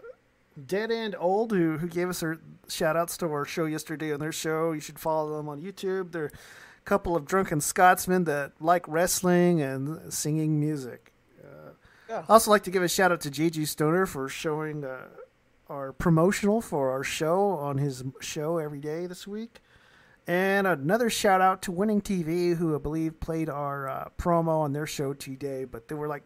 [0.64, 2.38] Dead End Old, who who gave us their
[2.68, 4.72] shout outs to our show yesterday on their show.
[4.72, 6.12] You should follow them on YouTube.
[6.12, 11.12] They're a couple of drunken Scotsmen that like wrestling and singing music.
[11.44, 11.70] Uh,
[12.08, 12.24] Yeah.
[12.28, 15.08] I also like to give a shout out to JG Stoner for showing uh,
[15.68, 19.60] our promotional for our show on his show every day this week.
[20.28, 24.72] And another shout out to Winning TV, who I believe played our uh, promo on
[24.72, 26.24] their show today, but they were like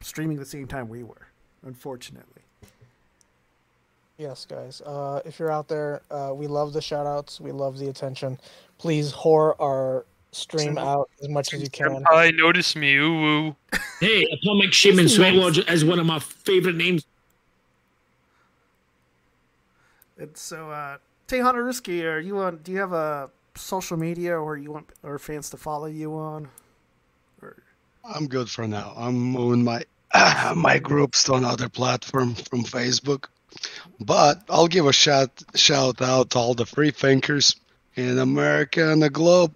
[0.00, 1.28] streaming the same time we were,
[1.62, 2.43] unfortunately.
[4.18, 4.80] Yes, guys.
[4.82, 7.40] Uh, if you're out there, uh, we love the shout outs.
[7.40, 8.38] We love the attention.
[8.78, 12.04] Please whore our stream out as much as you can.
[12.10, 12.94] I notice me.
[12.96, 13.56] Ooh, ooh.
[14.00, 17.06] Hey, Atomic Shaman Sweat Lodge is one of my favorite names.
[20.16, 22.58] And so, uh, Tejana Ruski, are you on?
[22.58, 26.48] Do you have a social media where you want our fans to follow you on?
[28.04, 28.92] I'm good for now.
[28.96, 29.82] I'm moving my
[30.54, 33.26] my groups to another platform from Facebook,
[34.00, 37.56] but I'll give a shout shout out to all the free thinkers
[37.94, 39.54] in America and the globe.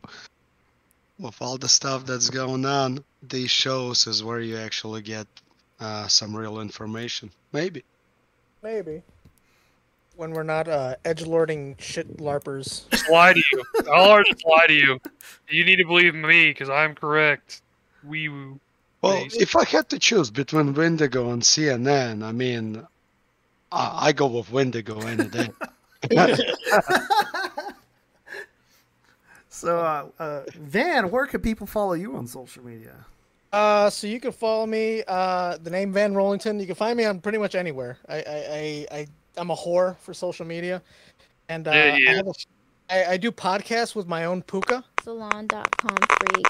[1.19, 5.27] With all the stuff that's going on, these shows is where you actually get
[5.81, 7.31] uh, some real information.
[7.53, 7.83] Maybe.
[8.63, 9.03] Maybe.
[10.15, 12.89] When we're not uh, edge lording shit larpers.
[12.91, 13.65] Just lie to you.
[13.93, 15.01] I'll already just lie to you.
[15.49, 17.63] You need to believe me because I'm correct.
[18.05, 18.61] Wee woo.
[19.01, 22.85] Well, if I had to choose between Wendigo and CNN, I mean,
[23.71, 25.49] I, I go with Wendigo any day.
[29.59, 32.95] So, uh, uh, Van, where can people follow you on social media?
[33.53, 35.03] Uh, so you can follow me.
[35.09, 36.61] Uh, the name Van Rollington.
[36.61, 37.99] You can find me on pretty much anywhere.
[38.09, 39.07] I I I, I
[39.37, 40.81] I'm a whore for social media,
[41.49, 42.11] and uh, Yeah, yeah.
[42.11, 42.33] I, have a,
[42.89, 44.85] I I do podcasts with my own puka.
[45.03, 46.47] Salon.com freak.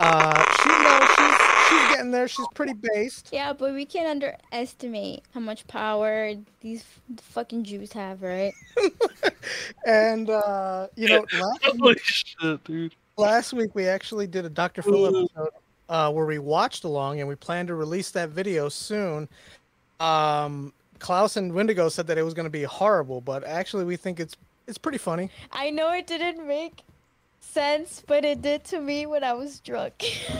[0.00, 2.28] Uh, she you knows she's she's getting there.
[2.28, 3.28] She's pretty based.
[3.32, 8.52] Yeah, but we can't underestimate how much power these f- fucking Jews have, right?
[9.86, 12.94] And uh, you know, last Holy shit, dude.
[13.16, 14.82] last week we actually did a Dr.
[14.82, 15.50] Phil episode
[15.88, 19.28] uh, where we watched along, and we plan to release that video soon.
[20.00, 23.96] Um, Klaus and Wendigo said that it was going to be horrible, but actually we
[23.96, 25.28] think it's it's pretty funny.
[25.52, 26.80] I know it didn't make
[27.44, 30.04] sense, but it did to me when I was drunk.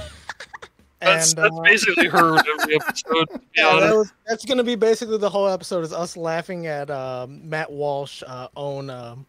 [1.01, 3.27] That's, and that's uh, basically her every episode.
[3.31, 6.17] to be Yeah, that was, that's going to be basically the whole episode is us
[6.17, 8.89] laughing at um, Matt Walsh uh, own.
[8.89, 9.27] Um,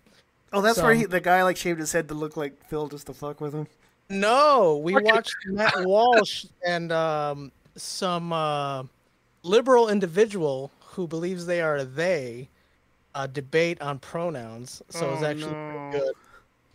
[0.53, 3.07] Oh, that's where he, the guy like shaved his head to look like Phil just
[3.07, 3.67] to fuck with him.
[4.09, 8.83] No, we watched Matt Walsh and um, some uh,
[9.43, 12.47] liberal individual who believes they are they
[13.15, 14.81] uh, debate on pronouns.
[14.91, 15.89] So it's Oh, actually no.
[15.91, 16.15] pretty good.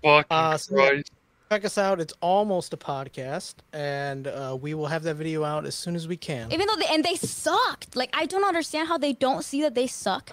[0.03, 1.11] Fucking Uh, so Christ.
[1.51, 2.01] check us out.
[2.01, 6.09] It's almost a podcast, and uh, we will have that video out as soon as
[6.09, 6.53] we can.
[6.53, 7.97] Even though they and they sucked.
[7.97, 10.31] Like I don't understand how they don't see that they suck.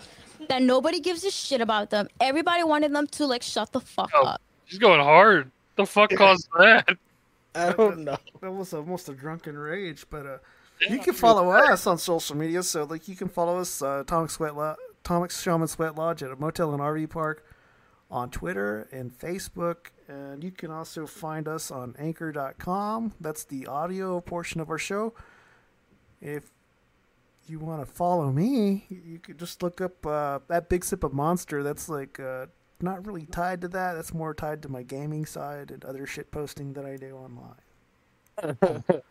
[0.50, 2.08] That nobody gives a shit about them.
[2.22, 4.42] Everybody wanted them to like shut the fuck Oh, up.
[4.66, 5.52] She's going hard.
[5.76, 6.88] The fuck caused that?
[7.56, 8.18] I don't know.
[8.42, 10.38] That was almost a drunken rage, but uh,
[10.90, 12.62] you can follow us on social media.
[12.62, 16.30] So like you can follow us, uh, Atomic Sweat Lo- Atomic Shaman Sweat Lodge at
[16.30, 17.44] a motel and RV park
[18.10, 23.14] on Twitter and Facebook, and you can also find us on Anchor.com.
[23.20, 25.14] That's the audio portion of our show.
[26.22, 26.44] If
[27.48, 31.04] you want to follow me, you- you could just look up uh, that Big Sip
[31.04, 31.64] of Monster.
[31.64, 32.48] That's like uh,
[32.82, 33.94] not really tied to that.
[33.94, 37.56] That's more tied to my gaming side and other shit posting that I do online.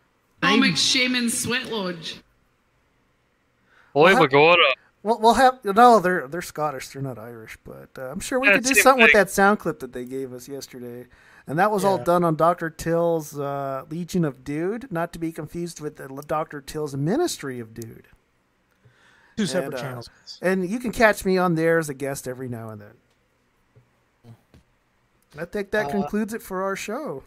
[0.41, 2.21] Atomic Shaman Sweat Lodge.
[3.93, 4.71] Boy, Well, Magora.
[5.03, 5.99] Well, we'll have no.
[5.99, 6.89] They're they're Scottish.
[6.89, 9.29] They're not Irish, but uh, I'm sure we Yeah, could do same something with that
[9.29, 11.07] sound clip that they gave us yesterday,
[11.45, 15.31] and that was all done on Doctor Till's uh, Legion of Dude, not to be
[15.31, 18.07] confused with Doctor Till's Ministry of Dude.
[19.37, 20.09] Two And, separate uh, channels.
[20.41, 24.33] and you can catch me on there as a guest every now and then.
[25.37, 27.23] I think that Uh, concludes it for our show.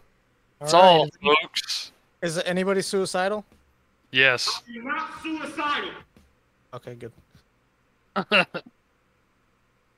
[0.60, 1.92] It's all, folks.
[2.20, 3.44] Is anybody suicidal?
[4.10, 4.62] Yes.
[4.66, 5.90] You're not suicidal.
[6.74, 7.12] Okay, good.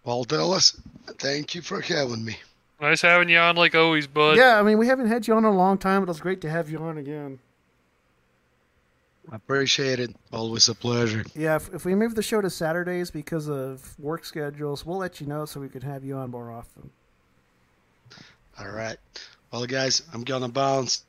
[0.05, 0.76] Well, Dallas,
[1.18, 2.36] thank you for having me.
[2.81, 4.36] Nice having you on like always, bud.
[4.36, 6.41] yeah, I mean we haven't had you on in a long time, but it's great
[6.41, 7.39] to have you on again.
[9.31, 10.16] I appreciate it.
[10.32, 11.24] Always a pleasure.
[11.36, 15.20] Yeah, if, if we move the show to Saturdays because of work schedules, we'll let
[15.20, 16.91] you know so we could have you on more often.
[18.58, 18.97] All right.
[19.52, 21.05] Well, guys, I'm gonna bounce.